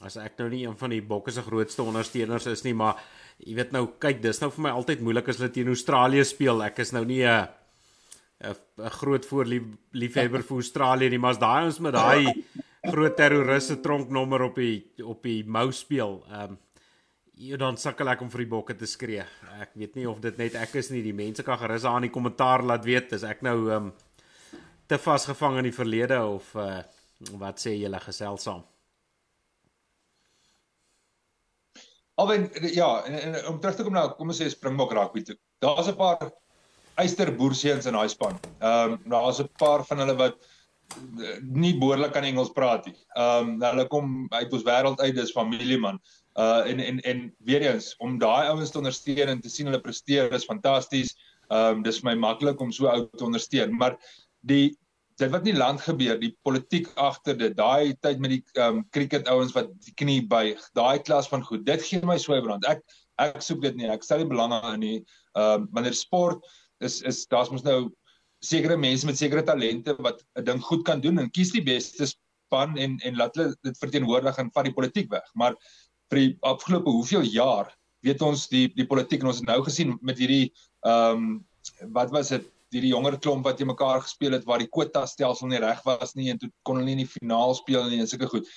as 0.00 0.16
ek 0.16 0.38
nou 0.38 0.48
nie 0.48 0.64
een 0.64 0.76
van 0.78 0.90
die 0.90 1.02
bokke 1.02 1.32
se 1.34 1.42
grootste 1.42 1.82
ondersteuners 1.82 2.46
is 2.46 2.64
nie, 2.64 2.74
maar 2.74 3.00
jy 3.38 3.54
weet 3.58 3.72
nou, 3.74 3.84
kyk, 4.02 4.20
dis 4.22 4.40
nou 4.42 4.50
vir 4.54 4.64
my 4.66 4.74
altyd 4.76 5.02
moeilik 5.04 5.30
as 5.30 5.38
hulle 5.40 5.52
teen 5.54 5.70
Australië 5.72 6.24
speel. 6.26 6.62
Ek 6.66 6.78
is 6.84 6.92
nou 6.92 7.04
nie 7.04 7.24
'n 7.24 7.48
'n 8.44 8.90
groot 9.00 9.24
voorliefhebber 9.26 10.42
vir 10.42 10.56
Australië 10.56 11.10
nie, 11.10 11.18
maar 11.18 11.30
as 11.30 11.38
daai 11.38 11.64
ons 11.66 11.80
met 11.80 11.94
daai 11.94 12.44
groot 12.92 13.16
terroriste 13.16 13.80
tronknommer 13.80 14.42
op 14.42 14.56
die 14.56 14.84
op 15.02 15.22
die 15.22 15.44
mou 15.44 15.72
speel, 15.72 16.24
ehm 16.30 16.52
um, 16.52 16.58
dan 17.58 17.76
sukkel 17.76 18.08
ek 18.08 18.20
om 18.20 18.30
vir 18.30 18.38
die 18.38 18.50
bokke 18.50 18.74
te 18.74 18.86
skree. 18.86 19.24
Ek 19.60 19.70
weet 19.74 19.94
nie 19.94 20.08
of 20.08 20.20
dit 20.20 20.38
net 20.38 20.54
ek 20.54 20.74
is 20.74 20.90
nie, 20.90 21.02
die 21.02 21.12
mense 21.12 21.42
kan 21.42 21.58
gerus 21.58 21.84
aan 21.84 22.02
die 22.02 22.10
kommentaar 22.10 22.62
laat 22.62 22.84
weet 22.84 23.12
as 23.12 23.22
ek 23.22 23.42
nou 23.42 23.70
ehm 23.70 23.76
um, 23.76 23.92
te 24.88 24.98
vasgevang 24.98 25.58
in 25.58 25.64
die 25.64 25.72
verlede 25.72 26.22
of 26.24 26.54
uh 26.54 26.82
Wat 27.18 27.58
sê 27.58 27.74
julle 27.74 27.98
gesels 28.02 28.44
saam? 28.46 28.62
Alwen 32.18 32.48
ja, 32.74 33.04
en, 33.06 33.16
en 33.22 33.46
om 33.46 33.60
terug 33.60 33.76
te 33.78 33.84
kom 33.86 33.94
nou, 33.94 34.08
kom 34.18 34.32
ons 34.32 34.40
sê 34.40 34.48
Springbok 34.50 34.92
rugby 34.96 35.22
toe. 35.22 35.36
Daar's 35.62 35.90
'n 35.90 35.96
paar 35.98 36.30
eysterboerseuns 36.98 37.86
in 37.86 37.94
daai 37.94 38.08
span. 38.10 38.38
Ehm 38.58 38.96
um, 38.96 39.10
daar's 39.12 39.38
'n 39.42 39.50
paar 39.62 39.84
van 39.86 40.02
hulle 40.02 40.16
wat 40.18 40.38
eh, 41.22 41.36
nie 41.42 41.76
behoorlik 41.78 42.12
kan 42.12 42.26
Engels 42.26 42.50
praat 42.50 42.86
nie. 42.86 42.96
Ehm 43.14 43.54
um, 43.54 43.62
hulle 43.62 43.86
kom 43.86 44.26
uit 44.34 44.52
ons 44.52 44.66
wêreld 44.66 45.00
uit, 45.00 45.14
dis 45.14 45.32
familieman. 45.32 46.00
Uh 46.34 46.66
en 46.70 46.80
en 46.80 47.00
en 47.00 47.22
weer 47.38 47.62
eens 47.62 47.94
om 47.98 48.18
daai 48.18 48.48
ouens 48.48 48.70
te 48.70 48.78
ondersteun 48.78 49.28
en 49.28 49.40
te 49.40 49.50
sien 49.50 49.66
hulle 49.66 49.80
presteer 49.80 50.32
is 50.32 50.44
fantasties. 50.50 51.14
Ehm 51.48 51.78
um, 51.78 51.82
dis 51.82 52.02
my 52.02 52.14
maklik 52.14 52.60
om 52.60 52.72
so 52.72 52.90
ou 52.90 53.06
te 53.16 53.24
ondersteun, 53.24 53.76
maar 53.76 53.94
die 54.40 54.78
dit 55.18 55.30
wat 55.32 55.44
nie 55.46 55.54
land 55.56 55.80
gebeur, 55.82 56.18
die 56.20 56.32
politiek 56.46 56.88
agter 57.00 57.36
dit, 57.38 57.56
daai 57.58 57.94
tyd 58.04 58.20
met 58.22 58.36
die 58.36 58.42
ehm 58.54 58.80
um, 58.80 58.84
cricket 58.94 59.28
ouens 59.28 59.54
wat 59.56 59.70
die 59.86 59.94
knie 59.98 60.20
buig, 60.30 60.62
daai 60.78 60.98
klas 61.02 61.28
van 61.30 61.42
goed, 61.46 61.64
dit 61.66 61.82
gee 61.82 62.02
my 62.06 62.18
swybrand. 62.22 62.66
Ek 62.70 62.84
ek 63.18 63.42
soek 63.42 63.62
dit 63.64 63.78
nie. 63.78 63.88
Ek 63.90 64.04
stel 64.06 64.22
nie 64.22 64.30
belang 64.30 64.54
daarin 64.54 64.82
nie. 64.84 64.98
Ehm 65.34 65.64
um, 65.64 65.68
wanneer 65.74 65.96
sport 65.96 66.44
is 66.86 67.00
is 67.02 67.24
daar's 67.32 67.50
mos 67.50 67.66
nou 67.66 67.90
sekere 68.46 68.76
mense 68.78 69.06
met 69.06 69.18
sekere 69.18 69.42
talente 69.42 69.96
wat 70.06 70.22
'n 70.38 70.44
ding 70.44 70.62
goed 70.62 70.84
kan 70.86 71.00
doen 71.00 71.18
en 71.18 71.30
kies 71.30 71.50
die 71.52 71.64
beste 71.64 72.06
span 72.06 72.76
en 72.78 72.98
en 73.02 73.16
laat 73.16 73.34
hulle 73.36 73.56
dit 73.62 73.78
verteenwoordig 73.78 74.38
en 74.38 74.52
vat 74.54 74.64
die 74.70 74.74
politiek 74.74 75.10
weg. 75.10 75.26
Maar 75.34 75.58
vir 76.10 76.18
die 76.18 76.36
afgelope 76.40 76.90
hoeveel 76.90 77.26
jaar 77.26 77.74
weet 78.06 78.22
ons 78.22 78.46
die 78.48 78.68
die 78.74 78.86
politiek 78.86 79.22
en 79.22 79.32
ons 79.32 79.42
het 79.42 79.50
nou 79.50 79.62
gesien 79.66 79.98
met 80.00 80.18
hierdie 80.18 80.52
ehm 80.86 81.26
um, 81.26 81.44
wat 81.92 82.10
was 82.14 82.28
dit 82.28 82.46
hierdie 82.74 82.92
jonger 82.92 83.18
klomp 83.22 83.46
wat 83.48 83.60
jy 83.60 83.66
mekaar 83.68 84.02
gespeel 84.04 84.36
het 84.36 84.46
waar 84.48 84.62
die 84.62 84.70
kwota 84.70 85.04
stelsel 85.08 85.50
nie 85.50 85.60
reg 85.62 85.80
was 85.86 86.14
nie 86.18 86.30
en 86.32 86.40
toe 86.42 86.50
kon 86.68 86.80
hulle 86.80 86.90
nie 86.90 86.98
in 86.98 87.04
die 87.04 87.12
finaal 87.12 87.54
speel 87.58 87.88
nie 87.88 88.00
en 88.02 88.10
sulke 88.10 88.30
goed. 88.30 88.48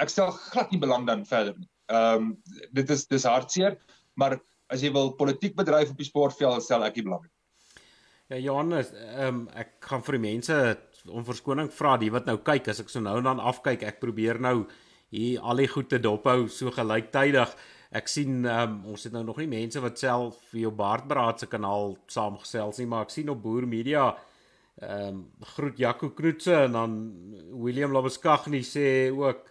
Ek 0.00 0.10
stel 0.10 0.32
glad 0.52 0.72
nie 0.74 0.82
belang 0.82 1.06
dan 1.10 1.26
verder 1.28 1.56
nie. 1.58 1.70
Ehm 1.92 2.30
um, 2.30 2.34
dit 2.72 2.90
is 2.90 3.06
dis 3.10 3.26
hartseer, 3.28 3.78
maar 4.16 4.38
as 4.72 4.82
jy 4.82 4.90
wil 4.94 5.12
politiek 5.18 5.56
bedryf 5.56 5.92
op 5.92 6.00
die 6.00 6.08
sportveld 6.08 6.64
stel 6.64 6.86
ek 6.86 6.96
nie 6.96 7.06
belang 7.08 7.26
nie. 7.26 7.34
Ja 8.32 8.40
Johannes, 8.40 8.94
ehm 8.96 9.26
um, 9.28 9.44
ek 9.52 9.76
gaan 9.84 10.02
vir 10.06 10.18
die 10.18 10.24
mense 10.30 10.60
om 11.04 11.26
verskoning 11.26 11.68
vra 11.74 11.98
die 12.00 12.10
wat 12.14 12.26
nou 12.30 12.38
kyk 12.40 12.70
as 12.72 12.80
ek 12.80 12.88
so 12.88 13.02
nou 13.04 13.18
dan 13.22 13.42
afkyk, 13.42 13.84
ek 13.84 14.00
probeer 14.00 14.40
nou 14.40 14.64
hier 15.14 15.42
al 15.44 15.60
die 15.60 15.68
goed 15.68 15.90
te 15.92 16.00
dophou 16.02 16.48
so 16.48 16.72
gelyktydig. 16.74 17.52
Ek 17.94 18.08
sien 18.10 18.42
um, 18.50 18.78
ons 18.90 19.06
het 19.06 19.12
nou 19.14 19.22
nog 19.22 19.38
nie 19.38 19.50
mense 19.50 19.80
wat 19.82 20.00
self 20.02 20.40
vir 20.50 20.64
jou 20.64 20.72
Baardbraad 20.74 21.44
se 21.44 21.46
kanaal 21.50 21.94
saamgesels 22.10 22.80
nie, 22.80 22.88
maar 22.90 23.06
ek 23.06 23.14
sien 23.14 23.30
op 23.30 23.42
Boer 23.42 23.68
Media 23.70 24.08
ehm 24.82 25.08
um, 25.14 25.18
groet 25.54 25.78
Jaco 25.78 26.08
Knoetse 26.10 26.64
en 26.64 26.72
dan 26.74 26.94
William 27.62 27.92
Labuskaghni 27.94 28.64
sê 28.66 29.12
ook 29.14 29.46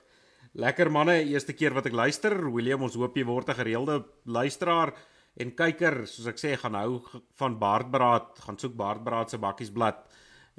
lekker 0.60 0.92
manne, 0.92 1.16
eerste 1.24 1.56
keer 1.56 1.74
wat 1.74 1.88
ek 1.88 1.96
luister. 1.96 2.36
William, 2.52 2.84
ons 2.84 2.98
hoop 3.00 3.16
jy 3.16 3.24
word 3.26 3.50
'n 3.50 3.60
gereelde 3.62 4.04
luisteraar 4.26 4.92
en 5.40 5.56
kyker. 5.56 6.04
Soos 6.06 6.28
ek 6.28 6.38
sê, 6.38 6.58
gaan 6.60 6.76
hou 6.76 7.02
van 7.40 7.58
Baardbraad, 7.58 8.44
gaan 8.44 8.60
soek 8.60 8.76
Baardbraad 8.76 9.30
se 9.30 9.38
bakkiesblad 9.38 10.04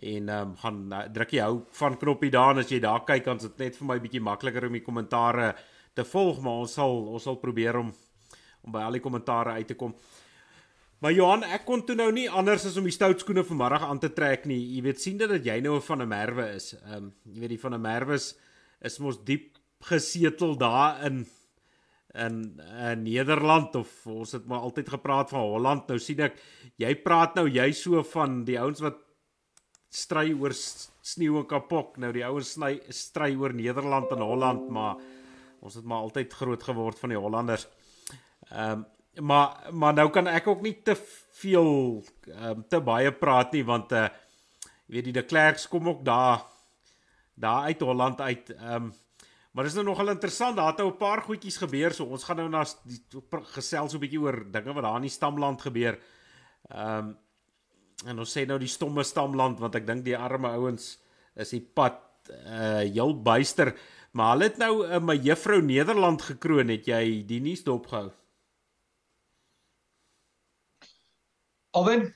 en 0.01 0.29
ehm 0.29 0.49
um, 0.49 0.57
gaan 0.57 0.93
uh, 0.93 1.05
druk 1.13 1.31
jy 1.37 1.45
hou 1.45 1.63
van 1.71 1.97
knoppie 1.97 2.31
daar 2.31 2.59
as 2.59 2.71
jy 2.71 2.81
daar 2.81 3.05
kyk, 3.05 3.25
dan 3.25 3.37
is 3.37 3.43
dit 3.43 3.59
net 3.59 3.77
vir 3.77 3.87
my 3.87 3.99
bietjie 4.01 4.25
makliker 4.25 4.67
om 4.67 4.73
die 4.73 4.83
kommentare 4.89 5.55
te 5.95 6.05
volg, 6.05 6.41
maar 6.43 6.65
ons 6.65 6.75
sal 6.75 6.95
ons 7.15 7.23
sal 7.23 7.41
probeer 7.43 7.79
om 7.81 7.93
om 8.65 8.73
by 8.73 8.81
al 8.81 8.97
die 8.97 9.05
kommentare 9.05 9.59
uit 9.59 9.67
te 9.69 9.77
kom. 9.77 9.93
Maar 11.05 11.13
Johan, 11.13 11.43
ek 11.53 11.67
kon 11.69 11.83
toe 11.85 11.97
nou 11.99 12.07
nie 12.17 12.31
anders 12.33 12.65
as 12.65 12.79
om 12.81 12.87
die 12.89 12.95
stout 12.95 13.21
skoene 13.21 13.43
vanmiddag 13.45 13.83
aan 13.85 13.99
te 14.01 14.09
trek 14.09 14.47
nie. 14.49 14.57
Jy 14.73 14.85
weet 14.87 15.03
sien 15.03 15.19
dat 15.21 15.35
jy 15.45 15.59
nou 15.61 15.77
van 15.85 16.01
'n 16.03 16.09
merwe 16.09 16.47
is. 16.57 16.73
Ehm 16.75 16.97
um, 16.97 17.13
jy 17.29 17.41
weet 17.41 17.55
die 17.57 17.61
van 17.61 17.75
'n 17.75 17.83
merwe 17.83 18.15
is, 18.15 18.35
is 18.81 18.99
mos 18.99 19.19
diep 19.25 19.59
gesetel 19.85 20.57
daar 20.57 21.05
in 21.05 21.27
in 22.15 22.61
in 22.91 23.03
Nederland 23.03 23.75
of 23.77 24.07
ons 24.07 24.33
het 24.33 24.47
maar 24.47 24.65
altyd 24.65 24.89
gepraat 24.89 25.31
van 25.31 25.41
Holland. 25.41 25.89
Nou 25.89 25.99
sien 25.99 26.21
ek 26.21 26.39
jy 26.77 26.95
praat 26.95 27.35
nou 27.35 27.49
jy 27.49 27.73
so 27.73 28.03
van 28.03 28.45
die 28.45 28.59
ouens 28.61 28.81
wat 28.81 28.97
stry 29.91 30.33
oor 30.33 30.55
sneeu 30.55 31.39
en 31.39 31.47
kapok. 31.47 31.99
Nou 31.99 32.13
die 32.13 32.25
ouens 32.25 32.55
sny 32.57 32.81
stry 32.89 33.35
oor 33.37 33.53
Nederland 33.53 34.11
en 34.11 34.23
Holland, 34.23 34.71
maar 34.71 34.97
ons 35.65 35.79
het 35.79 35.85
maar 35.85 36.05
altyd 36.05 36.33
groot 36.33 36.63
geword 36.63 36.99
van 37.01 37.15
die 37.15 37.21
Hollanders. 37.21 37.69
Ehm 38.51 38.85
um, 38.85 38.85
maar 39.15 39.71
maar 39.71 39.95
nou 39.95 40.09
kan 40.11 40.27
ek 40.27 40.47
ook 40.47 40.63
nie 40.63 40.75
te 40.83 40.97
veel 41.39 42.03
um, 42.27 42.65
te 42.69 42.81
baie 42.81 43.13
praat 43.13 43.53
nie 43.55 43.65
want 43.65 43.93
uh 43.93 44.09
jy 44.85 44.97
weet 44.97 45.07
die 45.07 45.15
de 45.17 45.23
Klerks 45.25 45.69
kom 45.71 45.89
ook 45.89 46.05
daar 46.05 46.43
daar 47.35 47.71
uit 47.71 47.81
Holland 47.81 48.21
uit 48.21 48.51
ehm 48.51 48.75
um, 48.75 48.93
maar 49.55 49.69
dis 49.69 49.77
nou 49.79 49.85
nogal 49.87 50.11
interessant 50.11 50.57
daar 50.57 50.73
het 50.73 50.83
nou 50.83 50.91
'n 50.91 50.97
paar 50.99 51.23
goedjies 51.23 51.57
gebeur 51.57 51.95
so 51.95 52.05
ons 52.05 52.25
gaan 52.25 52.37
nou 52.37 52.49
na 52.49 52.65
die 52.83 53.01
gesels 53.55 53.91
so 53.91 53.97
'n 53.97 54.01
bietjie 54.01 54.21
oor 54.21 54.51
dinge 54.51 54.73
wat 54.73 54.83
daar 54.83 54.97
in 54.97 55.09
die 55.09 55.19
stamland 55.19 55.63
gebeur 55.63 55.99
ehm 56.71 56.99
um, 56.99 57.19
en 58.07 58.19
ons 58.19 58.37
sê 58.37 58.47
nou 58.47 58.59
die 58.59 58.69
stomme 58.69 59.05
stamland 59.05 59.61
want 59.61 59.75
ek 59.75 59.87
dink 59.87 60.05
die 60.05 60.19
arme 60.19 60.49
ouens 60.49 60.99
is 61.37 61.51
die 61.51 61.63
pad 61.63 62.03
uh 62.31 62.83
heel 62.83 63.23
buister 63.23 63.75
maar 64.15 64.35
hulle 64.35 64.49
het 64.51 64.59
nou 64.63 64.75
'n 64.87 64.93
uh, 64.97 65.01
my 65.03 65.17
juffrou 65.17 65.61
Nederland 65.63 66.23
gekroon 66.23 66.69
het 66.69 66.87
jy 66.87 67.25
die 67.27 67.41
nuus 67.41 67.65
dopgehou? 67.67 68.13
Alwen, 71.75 72.15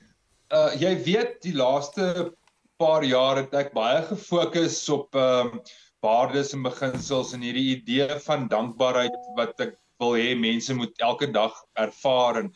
uh 0.55 0.71
jy 0.79 0.95
weet 1.03 1.41
die 1.43 1.55
laaste 1.55 2.33
paar 2.79 3.03
jaar 3.03 3.41
het 3.41 3.53
ek 3.53 3.73
baie 3.75 4.01
gefokus 4.07 4.81
op 4.89 5.15
ehm 5.15 5.53
um, 5.53 5.61
waardes 5.99 6.53
en 6.55 6.63
beginsels 6.63 7.33
en 7.35 7.41
hierdie 7.43 7.75
idee 7.75 8.19
van 8.23 8.47
dankbaarheid 8.47 9.15
wat 9.35 9.59
ek 9.65 9.73
wil 9.99 10.15
hê 10.15 10.31
mense 10.39 10.73
moet 10.73 11.01
elke 11.03 11.27
dag 11.35 11.57
ervaar 11.75 12.39
en 12.43 12.53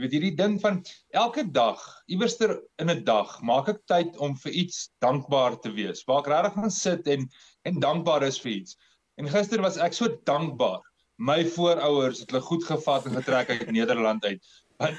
jy 0.00 0.06
weet 0.06 0.14
hierdie 0.16 0.36
ding 0.36 0.54
van 0.62 0.78
elke 1.12 1.42
dag 1.52 1.80
iewerster 2.08 2.54
in 2.80 2.88
'n 2.88 3.04
dag 3.04 3.34
maak 3.44 3.68
ek 3.68 3.82
tyd 3.84 4.16
om 4.16 4.32
vir 4.44 4.52
iets 4.52 4.88
dankbaar 5.04 5.60
te 5.60 5.72
wees. 5.76 6.04
Waar 6.08 6.22
ek 6.24 6.30
regtig 6.32 6.54
gaan 6.54 6.70
sit 6.70 7.08
en 7.08 7.28
en 7.68 7.80
dankbaar 7.80 8.24
is 8.24 8.40
vir 8.40 8.52
iets. 8.52 8.76
En 9.18 9.28
gister 9.28 9.60
was 9.60 9.76
ek 9.76 9.92
so 9.92 10.08
dankbaar. 10.24 10.80
My 11.18 11.44
voorouers 11.44 12.20
het 12.20 12.30
hulle 12.30 12.40
goed 12.40 12.64
gevat 12.64 13.06
en 13.06 13.20
getrek 13.20 13.50
uit 13.50 13.70
Nederland 13.70 14.24
uit 14.24 14.40
wat 14.80 14.96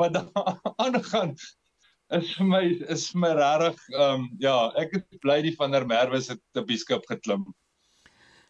wat 0.00 0.16
aangaan 0.80 1.36
is 2.16 2.32
vir 2.36 2.46
my 2.46 2.64
is 2.88 3.10
vir 3.12 3.20
my 3.20 3.34
regtig 3.36 3.88
ehm 3.92 4.22
um, 4.24 4.28
ja, 4.40 4.72
ek 4.80 4.96
het 4.96 5.20
bly 5.20 5.42
die 5.44 5.56
van 5.56 5.76
der 5.76 5.84
Merwe 5.84 6.20
se 6.22 6.40
te 6.54 6.64
biskop 6.64 7.04
geklim. 7.12 7.44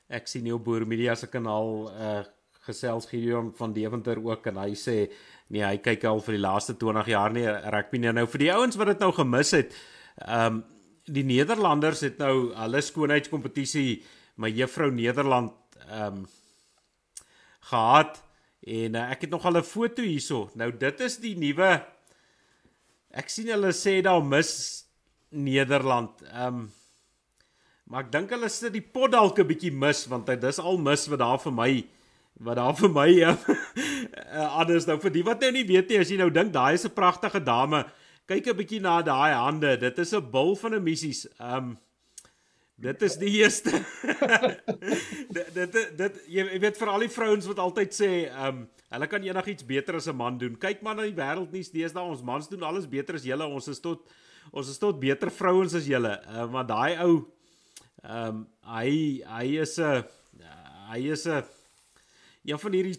Ek 0.09 0.31
sien 0.31 0.47
jou 0.47 0.59
boer 0.59 0.87
media 0.87 1.17
se 1.19 1.27
kanaal 1.27 1.91
uh 1.91 2.23
gesels 2.71 3.09
Gideon 3.11 3.53
van 3.59 3.75
Deventer 3.77 4.19
ook 4.23 4.47
en 4.51 4.63
hy 4.63 4.73
sê 4.79 4.97
nee, 5.51 5.65
hy 5.67 5.77
kyk 5.83 6.07
al 6.09 6.23
vir 6.25 6.39
die 6.39 6.45
laaste 6.47 6.77
20 6.79 7.11
jaar 7.11 7.35
nie 7.35 7.47
rugby 7.47 8.01
nie. 8.01 8.15
Nou 8.15 8.27
vir 8.31 8.47
die 8.47 8.53
ouens 8.55 8.79
wat 8.81 8.95
dit 8.95 9.05
nou 9.05 9.13
gemis 9.17 9.55
het, 9.59 9.75
ehm 10.25 10.61
um, 10.61 10.63
die 11.11 11.25
Nederlanders 11.27 12.05
het 12.05 12.21
nou 12.21 12.53
hulle 12.55 12.81
skoonheidskompetisie 12.87 14.03
my 14.39 14.51
juffrou 14.55 14.93
Nederland 14.95 15.57
ehm 15.89 16.21
um, 16.23 16.27
gehad 17.71 18.21
En 18.61 18.95
uh, 18.95 19.07
ek 19.11 19.25
het 19.25 19.31
nog 19.33 19.45
al 19.49 19.57
'n 19.57 19.65
foto 19.65 20.03
hierso. 20.03 20.51
Nou 20.55 20.69
dit 20.77 21.01
is 21.01 21.17
die 21.17 21.37
nuwe 21.37 21.81
Ek 23.11 23.27
sien 23.27 23.49
hulle 23.51 23.73
sê 23.75 24.03
daar 24.03 24.23
mis 24.23 24.85
Nederland. 25.31 26.23
Ehm 26.23 26.47
um, 26.47 26.73
maar 27.91 28.05
ek 28.05 28.13
dink 28.13 28.31
hulle 28.31 28.49
sit 28.49 28.73
die 28.73 28.85
pot 28.87 29.11
dalk 29.11 29.39
'n 29.39 29.47
bietjie 29.49 29.73
mis 29.75 30.07
want 30.07 30.27
dit 30.27 30.45
is 30.45 30.61
al 30.63 30.79
mis 30.79 31.09
wat 31.11 31.19
daar 31.19 31.41
vir 31.43 31.53
my 31.53 31.73
wat 32.41 32.57
daar 32.57 32.77
vir 32.77 32.93
my 32.95 33.09
ja. 33.13 33.35
anders 34.61 34.87
nou 34.89 34.97
vir 35.03 35.13
die 35.13 35.25
wat 35.27 35.41
nou 35.45 35.53
nie 35.53 35.67
weet 35.69 35.91
nie 35.91 36.01
as 36.01 36.11
jy 36.11 36.17
nou 36.21 36.31
dink 36.33 36.53
daai 36.53 36.75
is 36.75 36.87
'n 36.89 36.97
pragtige 36.97 37.41
dame. 37.45 37.85
Kyk 38.27 38.49
'n 38.49 38.57
bietjie 38.57 38.81
na 38.81 39.03
daai 39.03 39.35
hande. 39.35 39.77
Dit 39.77 39.99
is 39.99 40.15
'n 40.15 40.31
bul 40.31 40.57
van 40.57 40.75
'n 40.75 40.83
missies. 40.83 41.27
Ehm 41.39 41.57
um, 41.57 41.79
Dit 42.81 43.03
is 43.05 43.19
die 43.21 43.31
eerste. 43.43 43.77
dit 45.37 45.49
dit 45.55 45.75
dit 45.99 46.21
jy 46.33 46.45
weet 46.63 46.79
vir 46.81 46.89
al 46.89 47.03
die 47.05 47.13
vrouens 47.13 47.49
wat 47.51 47.61
altyd 47.61 47.93
sê, 47.93 48.11
ehm 48.31 48.63
um, 48.63 48.69
hulle 48.91 49.07
kan 49.07 49.23
enigiets 49.23 49.67
beter 49.69 49.99
as 50.01 50.09
'n 50.09 50.17
man 50.17 50.39
doen. 50.39 50.57
Kyk 50.57 50.81
maar 50.83 50.97
na 50.97 51.05
die 51.05 51.15
wêreldnuus 51.15 51.71
deesdae, 51.71 52.03
ons 52.03 52.25
mans 52.25 52.49
doen 52.49 52.65
alles 52.65 52.89
beter 52.89 53.15
as 53.15 53.27
julle. 53.29 53.47
Ons 53.47 53.69
is 53.69 53.81
tot 53.85 54.09
ons 54.51 54.69
is 54.69 54.79
tot 54.79 54.99
beter 54.99 55.31
vrouens 55.31 55.75
as 55.75 55.87
julle. 55.87 56.17
Uh, 56.27 56.49
maar 56.49 56.67
daai 56.67 56.97
ou 57.05 57.29
ehm 58.01 58.29
um, 58.29 58.47
hy 58.65 59.21
hy 59.29 59.47
is 59.61 59.77
'n 59.79 60.05
hy 60.89 61.01
is 61.13 61.27
'n 61.29 61.45
een 62.45 62.59
van 62.59 62.77
hierdie 62.77 62.97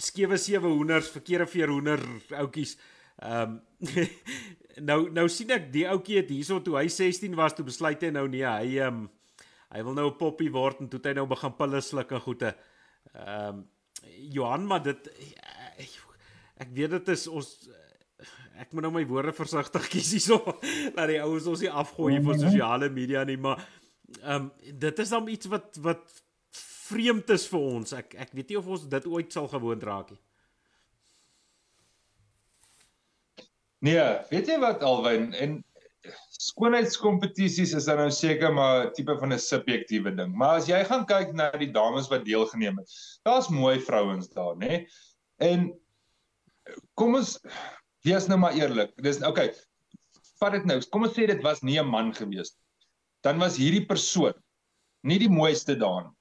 skewe 0.00 0.38
sewe 0.40 0.70
hoenders, 0.72 1.10
verkeerde 1.12 1.46
veer 1.50 1.72
hoender 1.72 2.02
oudtjies. 2.42 2.76
Ehm 3.20 3.58
um, 3.58 3.60
nou 4.88 5.10
nou 5.12 5.26
sien 5.28 5.50
ek 5.52 5.66
die 5.74 5.84
ouetjie 5.88 6.20
het 6.20 6.30
hierso 6.32 6.60
toe 6.64 6.78
hy 6.78 6.86
16 6.88 7.34
was 7.36 7.56
toe 7.56 7.66
besluit 7.66 8.00
hy 8.06 8.12
nou 8.14 8.26
nee, 8.32 8.46
hy 8.46 8.78
ehm 8.78 9.02
um, 9.02 9.08
hy 9.70 9.82
wil 9.86 9.94
nou 9.94 10.06
'n 10.08 10.18
poppie 10.18 10.50
word 10.50 10.80
en 10.80 10.88
toe 10.88 11.00
hy 11.04 11.12
nou 11.18 11.26
begin 11.30 11.52
pille 11.58 11.80
sluk 11.84 12.14
en 12.16 12.24
goeie. 12.24 12.54
Ehm 13.14 13.60
um, 13.60 13.68
Johan 14.32 14.64
maar 14.66 14.82
dit 14.82 15.10
ek 16.60 16.70
weet 16.72 16.90
dit 16.96 17.08
is 17.12 17.26
ons 17.28 17.50
ek 18.60 18.72
moet 18.72 18.84
nou 18.84 18.92
my 18.94 19.04
woorde 19.08 19.32
versigtig 19.36 19.88
kies 19.92 20.12
hierso 20.16 20.40
dat 20.96 21.06
die 21.10 21.20
ouens 21.20 21.48
ons 21.50 21.60
nie 21.64 21.72
afgooi 21.82 22.20
vir 22.24 22.40
sosiale 22.40 22.88
media 22.88 23.24
nie 23.28 23.36
maar 23.36 23.60
ehm 24.22 24.48
um, 24.48 24.50
dit 24.86 25.04
is 25.04 25.12
dan 25.12 25.28
iets 25.28 25.50
wat 25.52 25.76
wat 25.84 26.22
vreemd 26.90 27.30
is 27.30 27.46
vir 27.50 27.60
ons. 27.60 27.94
Ek 27.96 28.14
ek 28.26 28.34
weet 28.36 28.52
nie 28.52 28.58
of 28.60 28.68
ons 28.74 28.86
dit 28.90 29.06
ooit 29.06 29.32
sal 29.32 29.48
gewoond 29.48 29.82
raak 29.86 30.12
nie. 30.14 30.20
Nee, 33.80 34.06
weet 34.28 34.48
jy 34.50 34.58
wat 34.60 34.82
Alwyn 34.84 35.30
en 35.40 35.60
skoonheidskompetisies 36.40 37.72
is 37.76 37.86
dan 37.88 38.00
nou 38.00 38.10
seker 38.12 38.52
maar 38.52 38.90
tipe 38.96 39.16
van 39.20 39.32
'n 39.32 39.38
subjektiewe 39.38 40.12
ding. 40.16 40.34
Maar 40.36 40.60
as 40.60 40.68
jy 40.68 40.80
gaan 40.84 41.06
kyk 41.06 41.32
na 41.36 41.50
die 41.56 41.72
dames 41.72 42.08
wat 42.12 42.24
deelgeneem 42.24 42.78
het, 42.80 42.92
daar's 43.24 43.48
mooi 43.48 43.80
vrouens 43.80 44.28
daar, 44.28 44.56
nê? 44.56 44.86
En 45.40 45.72
kom 46.94 47.14
ons 47.14 47.38
wees 48.04 48.28
nou 48.28 48.38
maar 48.38 48.56
eerlik. 48.56 48.92
Dis 49.02 49.20
okay. 49.24 49.52
Vat 50.40 50.52
dit 50.52 50.64
nou. 50.64 50.80
Kom 50.92 51.04
ons 51.04 51.16
sê 51.16 51.26
dit 51.26 51.42
was 51.42 51.62
nie 51.62 51.78
'n 51.80 51.86
man 51.86 52.12
gewees 52.14 52.52
nie. 52.52 52.64
Dan 53.22 53.38
was 53.38 53.56
hierdie 53.56 53.86
persoon 53.86 54.34
nie 55.04 55.18
die 55.18 55.28
mooiste 55.28 55.76
daar 55.76 56.04
nie. 56.04 56.16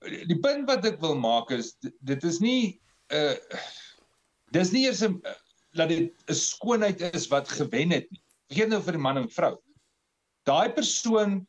Die 0.00 0.38
punt 0.40 0.68
wat 0.68 0.86
ek 0.88 1.00
wil 1.00 1.14
maak 1.20 1.50
is 1.50 1.74
dit 1.80 2.24
is 2.24 2.40
nie 2.40 2.80
'n 3.12 3.16
uh, 3.16 3.60
dis 4.52 4.72
nie 4.72 4.86
eers 4.86 5.02
'n 5.04 5.20
dat 5.76 5.88
dit 5.88 6.12
'n 6.28 6.34
skoonheid 6.34 7.00
is 7.14 7.28
wat 7.28 7.48
gewen 7.48 7.90
het 7.90 8.10
nie 8.10 8.22
vergeet 8.50 8.70
nou 8.72 8.80
vir 8.82 8.96
die 8.98 9.02
man 9.02 9.20
en 9.20 9.28
vrou. 9.30 9.54
Daai 10.48 10.72
persoon 10.74 11.46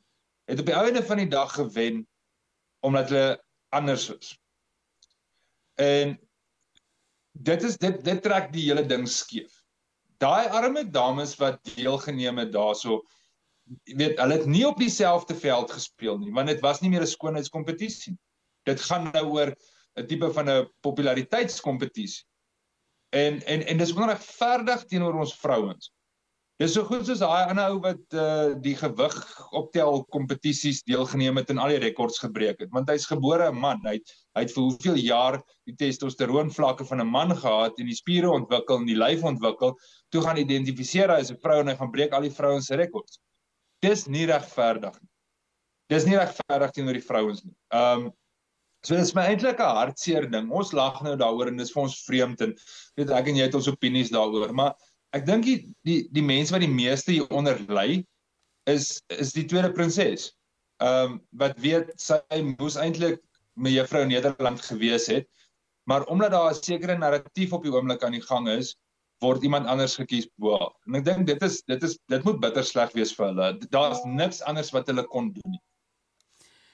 het 0.49 0.59
op 0.61 0.67
die 0.69 0.75
einde 0.77 1.01
van 1.03 1.17
die 1.17 1.29
dag 1.29 1.53
gewen 1.55 2.03
omdat 2.85 3.09
hulle 3.09 3.39
anders 3.73 4.09
is. 4.09 4.35
En 5.81 6.17
dit 7.31 7.63
is 7.63 7.77
dit 7.77 8.03
dit 8.05 8.21
trek 8.21 8.51
die 8.53 8.67
hele 8.67 8.85
ding 8.85 9.07
skeef. 9.09 9.63
Daai 10.21 10.49
arme 10.49 10.85
dames 10.85 11.35
wat 11.41 11.61
deelgeneem 11.75 12.37
het 12.37 12.53
daarso 12.53 13.01
weet 13.95 14.19
hulle 14.19 14.37
het 14.37 14.45
nie 14.45 14.65
op 14.67 14.77
dieselfde 14.77 15.35
veld 15.37 15.71
gespeel 15.71 16.17
nie 16.19 16.33
want 16.35 16.49
dit 16.51 16.59
was 16.61 16.81
nie 16.81 16.89
meer 16.89 17.01
'n 17.01 17.15
skoonheidskompetisie. 17.15 18.17
Dit 18.69 18.81
gaan 18.81 19.09
nou 19.13 19.25
oor 19.37 19.55
'n 19.99 20.07
tipe 20.07 20.33
van 20.33 20.49
'n 20.49 20.69
populariteitskompetisie. 20.81 22.25
En 23.09 23.41
en 23.43 23.65
en 23.65 23.77
dis 23.77 23.93
onregverdig 23.93 24.85
teenoor 24.85 25.19
ons 25.19 25.35
vrouens. 25.35 25.91
Dis 26.61 26.75
so 26.77 26.83
goed 26.85 27.07
soos 27.07 27.23
daai 27.23 27.49
ander 27.49 27.71
ou 27.73 27.79
wat 27.81 28.15
uh 28.21 28.51
die 28.61 28.75
gewig 28.77 29.15
optel 29.57 30.03
kompetisies 30.13 30.83
deelgeneem 30.85 31.39
het 31.39 31.49
en 31.49 31.57
al 31.57 31.73
die 31.73 31.79
rekords 31.81 32.21
gebreek 32.21 32.59
het, 32.61 32.69
want 32.75 32.91
hy's 32.91 33.07
gebore 33.09 33.47
'n 33.49 33.57
man. 33.57 33.81
Hy 33.81 33.95
het, 33.97 34.13
hy 34.37 34.43
het 34.45 34.53
vir 34.53 34.63
hoeveel 34.67 34.99
jaar 35.01 35.39
die 35.65 35.75
testosteroon 35.79 36.53
vlakke 36.53 36.85
van 36.85 37.01
'n 37.01 37.09
man 37.09 37.33
gehad 37.35 37.79
en 37.79 37.89
die 37.89 37.97
spiere 37.97 38.29
ontwikkel 38.29 38.77
en 38.77 38.85
die 38.85 38.99
lyf 38.99 39.23
ontwikkel, 39.23 39.73
toe 40.13 40.21
gaan 40.21 40.37
identifiseer 40.37 41.09
hy 41.09 41.19
as 41.25 41.31
'n 41.31 41.41
vrou 41.41 41.59
en 41.61 41.73
hy 41.73 41.75
gaan 41.75 41.91
breek 41.91 42.13
al 42.13 42.29
die 42.29 42.37
vrouens 42.37 42.67
se 42.67 42.75
rekords. 42.75 43.17
Dis 43.81 44.05
nie 44.05 44.27
regverdig 44.29 45.01
nie. 45.01 45.09
Dis 45.89 46.05
nie 46.05 46.15
regverdig 46.15 46.71
teenoor 46.71 46.93
die 46.93 47.09
vrouens 47.09 47.43
nie. 47.43 47.55
Um 47.73 48.11
So 48.87 48.97
dis 48.97 49.13
my 49.13 49.27
eintlik 49.29 49.59
'n 49.61 49.75
hartseer 49.77 50.25
ding. 50.31 50.49
Ons 50.59 50.71
lag 50.73 51.01
nou 51.05 51.15
daaroor 51.15 51.51
en 51.51 51.57
dis 51.61 51.71
vir 51.73 51.83
ons 51.83 51.97
vreemd 52.07 52.41
en 52.41 52.55
weet 52.97 53.11
ek 53.17 53.27
en 53.29 53.37
jy 53.37 53.45
het 53.45 53.57
ons 53.59 53.69
opinies 53.69 54.09
daaroor, 54.13 54.53
maar 54.57 54.73
ek 55.13 55.25
dink 55.27 55.45
die 55.45 55.57
die 55.85 55.99
die 56.17 56.25
mense 56.25 56.55
wat 56.55 56.65
die 56.65 56.75
meeste 56.75 57.11
hier 57.11 57.27
onder 57.29 57.59
ly 57.69 58.01
is 58.71 59.01
is 59.09 59.33
die 59.37 59.45
tweede 59.45 59.71
prinses. 59.77 60.31
Ehm 60.81 61.13
um, 61.13 61.19
wat 61.43 61.59
weet 61.61 61.93
sy 62.01 62.17
moes 62.57 62.77
eintlik 62.77 63.21
mevrou 63.53 64.05
Nederland 64.09 64.61
gewees 64.65 65.05
het, 65.11 65.27
maar 65.85 66.07
omdat 66.09 66.33
daar 66.33 66.49
'n 66.51 66.63
sekere 66.63 66.97
narratief 66.97 67.53
op 67.53 67.63
die 67.63 67.73
oomblik 67.73 68.03
aan 68.03 68.17
die 68.17 68.25
gang 68.25 68.49
is, 68.49 68.75
word 69.21 69.43
iemand 69.43 69.67
anders 69.67 69.95
gekies 69.95 70.27
bo. 70.41 70.57
En 70.87 70.95
ek 70.95 71.05
dink 71.05 71.27
dit 71.27 71.43
is 71.45 71.61
dit 71.69 71.83
is 71.83 71.99
dit 72.09 72.23
moet 72.25 72.39
bitter 72.41 72.65
sleg 72.65 72.93
wees 72.97 73.13
vir 73.13 73.27
hulle. 73.29 73.57
Daar's 73.69 74.01
niks 74.05 74.41
anders 74.41 74.73
wat 74.73 74.87
hulle 74.89 75.05
kon 75.13 75.29
doen 75.37 75.51
nie. 75.57 75.61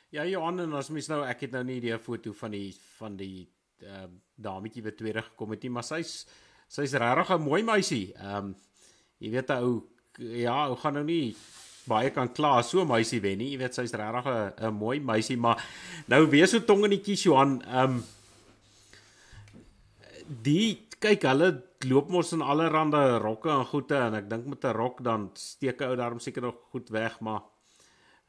Ja, 0.09 0.23
Johan, 0.23 0.59
en 0.63 0.73
as 0.79 0.87
mens 0.95 1.09
nou 1.11 1.19
ek 1.27 1.41
het 1.43 1.55
nou 1.57 1.65
nie 1.67 1.81
die 1.83 1.95
foto 1.99 2.31
van 2.39 2.53
die 2.55 2.71
van 2.97 3.17
die 3.19 3.47
ehm 3.83 4.07
uh, 4.07 4.23
dametjie 4.37 4.83
wat 4.85 4.95
tweede 4.97 5.21
gekom 5.25 5.51
het 5.53 5.63
nie, 5.65 5.71
maar 5.73 5.85
sy's 5.85 6.25
sy's 6.69 6.93
regtig 6.93 7.33
'n 7.35 7.43
mooi 7.43 7.61
meisie. 7.63 8.13
Ehm 8.15 8.37
um, 8.37 8.55
jy 9.19 9.31
weet 9.33 9.49
ou 9.57 9.83
ja, 10.17 10.67
ou 10.69 10.75
gaan 10.75 10.93
nou 10.93 11.03
nie 11.03 11.35
baie 11.87 12.09
kan 12.11 12.31
kla 12.31 12.61
so 12.61 12.81
'n 12.81 12.87
meisie 12.87 13.19
wen 13.21 13.37
nie. 13.37 13.51
Jy 13.51 13.57
weet 13.57 13.75
sy's 13.75 13.93
regtig 13.93 14.25
'n 14.31 14.53
'n 14.69 14.73
mooi 14.73 14.99
meisie, 14.99 15.37
maar 15.37 15.59
nou 16.07 16.25
wees 16.29 16.51
so 16.51 16.59
tong 16.59 16.85
in 16.85 16.95
die 16.95 17.03
kies 17.03 17.23
Johan. 17.23 17.61
Ehm 17.61 17.99
um, 17.99 18.03
die 20.43 20.87
kyk 20.99 21.23
hulle 21.23 21.63
loop 21.85 22.09
mos 22.09 22.33
in 22.33 22.41
allerlei 22.41 23.19
rokke 23.19 23.49
en 23.49 23.65
goede 23.65 23.95
en 23.95 24.15
ek 24.15 24.29
dink 24.29 24.45
met 24.45 24.63
'n 24.63 24.73
rok 24.73 25.03
dan 25.03 25.29
steek 25.33 25.81
ou 25.81 25.95
daarom 25.95 26.19
seker 26.19 26.41
nog 26.41 26.55
goed 26.71 26.89
weg, 26.89 27.19
maar 27.19 27.41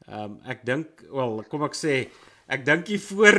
ehm 0.09 0.23
um, 0.23 0.39
ek 0.49 0.65
dink 0.65 1.05
wel 1.11 1.43
kom 1.49 1.63
ek 1.67 1.77
sê 1.77 1.95
ek 2.49 2.65
dink 2.65 2.87
hier 2.89 3.01
voor 3.01 3.37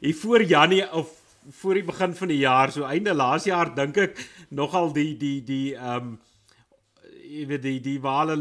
hier 0.00 0.18
voor 0.18 0.42
Janie 0.42 0.84
of 0.92 1.14
voor 1.50 1.74
die 1.74 1.84
begin 1.84 2.14
van 2.14 2.28
die 2.28 2.42
jaar, 2.42 2.72
so 2.72 2.84
einde 2.84 3.14
laas 3.14 3.46
jaar 3.48 3.70
dink 3.74 3.96
ek 3.96 4.18
nogal 4.50 4.92
die 4.92 5.14
die 5.16 5.38
die 5.44 5.76
ehm 5.76 6.10
um, 6.12 6.18
jy 7.28 7.44
weet 7.44 7.62
die 7.62 7.78
die 7.84 7.98
wale 8.00 8.36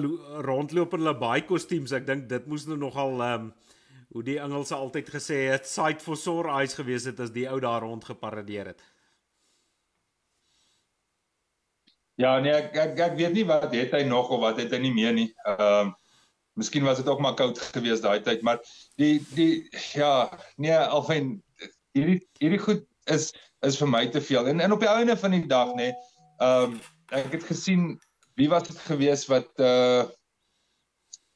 rondloop 0.48 0.94
in 0.96 1.02
hulle 1.04 1.14
baie 1.20 1.44
kostuums. 1.44 1.92
Ek 1.92 2.06
dink 2.08 2.30
dit 2.30 2.46
moes 2.48 2.68
nou 2.68 2.78
nogal 2.80 3.16
ehm 3.22 3.48
um, 3.48 3.54
hoe 4.16 4.24
die 4.24 4.38
Engelse 4.40 4.74
altyd 4.76 5.10
gesê 5.12 5.38
het, 5.52 5.68
sight 5.68 6.02
for 6.02 6.16
sore 6.16 6.54
eyes 6.56 6.74
gewees 6.78 7.06
het 7.06 7.20
as 7.20 7.34
die 7.36 7.44
ou 7.52 7.60
daar 7.60 7.84
rond 7.84 8.06
geparadeer 8.08 8.72
het. 8.72 8.80
Ja, 12.18 12.40
nee, 12.40 12.54
ek, 12.56 12.72
ek 12.74 13.02
ek 13.10 13.18
weet 13.20 13.36
nie 13.36 13.44
wat 13.46 13.68
het 13.76 13.92
hy 13.94 14.06
nog 14.08 14.32
of 14.32 14.42
wat 14.42 14.64
het 14.64 14.72
hy 14.74 14.80
nie 14.82 14.94
meer 14.96 15.14
nie. 15.14 15.30
Ehm 15.46 15.92
um, 15.92 15.96
Miskien 16.58 16.86
was 16.88 16.98
dit 16.98 17.08
ook 17.08 17.22
maar 17.22 17.36
koud 17.38 17.60
geweest 17.74 18.06
daai 18.06 18.22
tyd, 18.26 18.42
maar 18.42 18.62
die 18.98 19.22
die 19.38 19.68
ja, 19.94 20.30
nee, 20.58 20.78
alfyn 20.78 21.36
hierdie 21.94 22.20
hierdie 22.42 22.62
goed 22.64 22.86
is 23.14 23.32
is 23.66 23.78
vir 23.82 23.90
my 23.90 24.06
te 24.14 24.22
veel. 24.22 24.48
En 24.50 24.62
en 24.66 24.74
op 24.74 24.82
die 24.82 24.90
einde 24.92 25.18
van 25.18 25.36
die 25.38 25.46
dag 25.48 25.74
nê, 25.78 25.90
nee, 25.90 26.14
ehm 26.38 26.78
um, 26.78 26.80
ek 27.16 27.38
het 27.38 27.46
gesien 27.48 27.94
wie 28.38 28.50
was 28.50 28.68
dit 28.68 28.80
gewees 28.90 29.26
wat 29.32 29.50
uh 29.64 30.06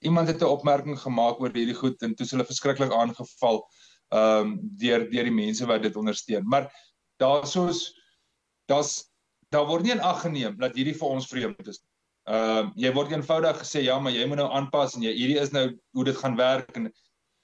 iemand 0.02 0.28
het 0.28 0.42
'n 0.42 0.50
opmerking 0.50 0.98
gemaak 1.00 1.40
oor 1.40 1.54
hierdie 1.54 1.78
goed 1.78 2.02
en 2.02 2.16
toe 2.16 2.26
hulle 2.30 2.46
verskriklik 2.46 2.92
aangeval 2.92 3.62
ehm 4.10 4.42
um, 4.42 4.60
deur 4.82 5.06
deur 5.12 5.30
die 5.30 5.38
mense 5.38 5.66
wat 5.66 5.84
dit 5.84 5.96
ondersteun. 5.96 6.48
Maar 6.48 6.72
daarsoos 7.18 7.94
daar's 8.66 9.12
daar 9.50 9.68
word 9.68 9.84
nie 9.84 10.00
ag 10.00 10.22
geneem 10.22 10.58
dat 10.58 10.76
hierdie 10.76 10.98
vir 10.98 11.08
ons 11.08 11.28
vreemd 11.28 11.68
is. 11.68 11.82
Ehm 12.30 12.68
uh, 12.68 12.72
jy 12.78 12.92
word 12.94 13.14
eenvoudig 13.16 13.62
gesê 13.64 13.82
ja, 13.86 13.98
maar 14.00 14.14
jy 14.14 14.28
moet 14.30 14.38
nou 14.44 14.50
aanpas 14.54 14.94
en 14.96 15.06
jy 15.06 15.14
hierdie 15.18 15.40
is 15.42 15.54
nou 15.56 15.72
hoe 15.98 16.06
dit 16.06 16.18
gaan 16.18 16.38
werk 16.38 16.76
en 16.78 16.92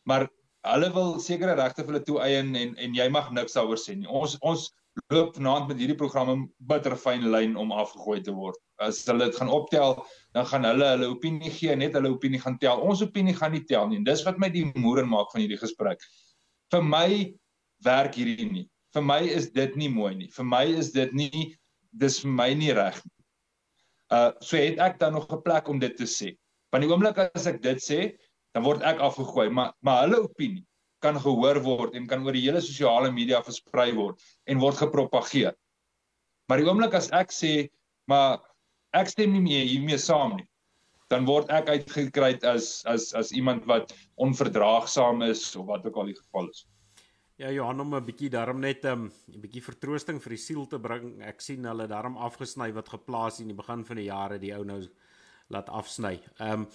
maar 0.05 0.27
hulle 0.67 0.89
wil 0.93 1.15
sekere 1.23 1.55
regte 1.57 1.83
vir 1.83 1.95
hulle 1.95 2.05
toeëien 2.05 2.51
en 2.59 2.75
en 2.75 2.99
jy 2.99 3.07
mag 3.09 3.31
niks 3.33 3.57
daaroor 3.57 3.79
sê 3.81 3.95
nie. 3.97 4.07
Ons 4.07 4.37
ons 4.41 4.67
loop 5.13 5.35
vanaand 5.37 5.67
met 5.69 5.81
hierdie 5.81 5.97
programme 5.97 6.47
bitterfyn 6.69 7.25
lyn 7.33 7.57
om 7.57 7.73
afgegooi 7.73 8.21
te 8.25 8.33
word. 8.33 8.57
As 8.81 9.03
hulle 9.09 9.27
dit 9.29 9.37
gaan 9.39 9.51
optel, 9.53 9.97
dan 10.37 10.47
gaan 10.49 10.65
hulle 10.65 10.93
hulle 10.93 11.09
opinie 11.13 11.51
gee, 11.53 11.75
net 11.75 11.97
hulle 11.97 12.13
opinie 12.13 12.41
gaan 12.41 12.57
tel. 12.61 12.81
Ons 12.81 13.03
opinie 13.05 13.35
gaan 13.37 13.53
nie 13.53 13.63
tel 13.69 13.89
nie. 13.89 14.01
En 14.01 14.07
dis 14.07 14.23
wat 14.25 14.39
my 14.41 14.49
die 14.53 14.65
moer 14.75 15.03
en 15.03 15.11
maak 15.13 15.33
van 15.33 15.43
hierdie 15.43 15.61
gesprek. 15.61 16.01
Vir 16.73 16.83
my 16.85 17.09
werk 17.85 18.17
hierdie 18.17 18.49
nie. 18.49 18.65
Vir 18.95 19.05
my 19.05 19.21
is 19.25 19.51
dit 19.53 19.77
nie 19.77 19.89
mooi 19.93 20.15
nie. 20.17 20.31
Vir 20.33 20.45
my 20.45 20.65
is 20.81 20.91
dit 20.95 21.13
nie 21.13 21.47
dis 21.97 22.19
vir 22.23 22.33
my 22.33 22.51
nie 22.57 22.73
reg 22.77 22.97
nie. 23.05 23.16
Uh 24.13 24.31
so 24.39 24.57
het 24.57 24.79
ek 24.79 24.99
dan 24.99 25.13
nog 25.13 25.27
'n 25.31 25.41
plek 25.41 25.67
om 25.67 25.79
dit 25.79 25.97
te 25.97 26.07
sê. 26.07 26.37
Want 26.71 26.83
die 26.83 26.91
oomblik 26.91 27.17
as 27.17 27.47
ek 27.47 27.61
dit 27.61 27.77
sê, 27.77 27.99
dan 28.53 28.63
word 28.63 28.81
ek 28.81 28.99
afgegooi, 28.99 29.49
maar 29.49 29.73
maar 29.81 30.03
hulle 30.05 30.23
opinie 30.23 30.65
kan 30.99 31.19
gehoor 31.19 31.59
word 31.61 31.95
en 31.95 32.07
kan 32.07 32.23
oor 32.25 32.33
die 32.33 32.45
hele 32.47 32.61
sosiale 32.61 33.11
media 33.11 33.41
versprei 33.45 33.91
word 33.93 34.21
en 34.47 34.59
word 34.59 34.79
gepropageer. 34.81 35.53
Maar 36.49 36.61
die 36.61 36.67
oomblik 36.67 36.95
as 36.97 37.11
ek 37.11 37.33
sê, 37.35 37.69
maar 38.07 38.39
ek 38.93 39.11
stem 39.11 39.33
nie 39.33 39.43
meer 39.43 39.67
hiermee 39.67 39.99
saam 40.01 40.37
nie, 40.37 40.47
dan 41.11 41.27
word 41.27 41.51
ek 41.53 41.69
uitgekry 41.69 42.33
as 42.47 42.83
as 42.87 43.13
as 43.13 43.31
iemand 43.31 43.67
wat 43.69 43.93
onverdraagsaam 44.15 45.21
is 45.27 45.43
of 45.55 45.67
wat 45.67 45.85
ook 45.85 45.99
al 46.01 46.11
die 46.11 46.17
geval 46.17 46.49
is. 46.49 46.65
Ja 47.37 47.51
Johan 47.53 47.79
om 47.79 47.95
'n 47.95 48.05
bietjie 48.05 48.29
daarom 48.29 48.59
net 48.59 48.85
ehm, 48.85 49.03
'n 49.03 49.33
um, 49.33 49.41
bietjie 49.41 49.61
vertroosting 49.61 50.21
vir 50.21 50.29
die 50.33 50.41
siel 50.41 50.65
te 50.65 50.79
bring. 50.79 51.21
Ek 51.21 51.41
sien 51.41 51.65
hulle 51.65 51.85
daarom 51.87 52.17
afgesny 52.17 52.71
wat 52.73 52.89
geplaas 52.89 53.39
in 53.39 53.47
die 53.47 53.57
begin 53.57 53.83
van 53.85 53.95
die 53.95 54.07
jare 54.07 54.39
die 54.39 54.53
ou 54.55 54.63
nou 54.65 54.81
laat 55.47 55.69
afsny. 55.69 56.19
Ehm 56.39 56.51
um, 56.51 56.67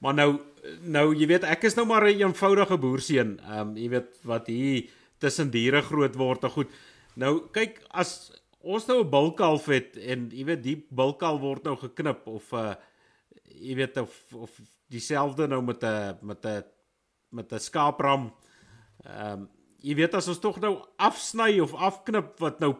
maar 0.00 0.14
nou 0.14 0.40
nou 0.82 1.14
jy 1.14 1.26
weet 1.26 1.44
ek 1.44 1.64
is 1.64 1.76
nou 1.76 1.86
maar 1.86 2.02
'n 2.04 2.18
eenvoudige 2.18 2.78
boerseun. 2.78 3.38
Ehm 3.38 3.68
um, 3.68 3.76
jy 3.76 3.88
weet 3.88 4.18
wat 4.24 4.46
hier 4.46 4.90
tussen 5.18 5.50
diere 5.50 5.82
groot 5.82 6.16
word 6.16 6.44
en 6.44 6.50
goed. 6.50 6.70
Nou 7.14 7.46
kyk 7.52 7.80
as 7.90 8.32
ons 8.60 8.86
nou 8.86 9.04
'n 9.04 9.10
bulkalf 9.10 9.66
het 9.66 9.96
en 9.96 10.30
jy 10.30 10.44
weet 10.44 10.62
die 10.62 10.86
bulkalf 10.90 11.40
word 11.40 11.64
nou 11.64 11.76
geknip 11.76 12.26
of 12.26 12.52
'n 12.52 12.56
uh, 12.56 12.74
jy 13.54 13.74
weet 13.74 13.96
of 13.96 14.34
of 14.34 14.50
dieselfde 14.90 15.46
nou 15.46 15.62
met 15.62 15.84
'n 15.84 16.18
met 16.22 16.44
'n 16.44 16.64
met 17.30 17.52
'n 17.52 17.60
skaapram. 17.60 18.32
Ehm 19.04 19.32
um, 19.32 19.48
jy 19.82 19.94
weet 19.94 20.14
as 20.18 20.28
ons 20.28 20.40
tog 20.42 20.58
nou 20.62 20.74
afsny 20.98 21.58
of 21.62 21.74
afknip 21.74 22.36
wat 22.42 22.60
nou 22.60 22.74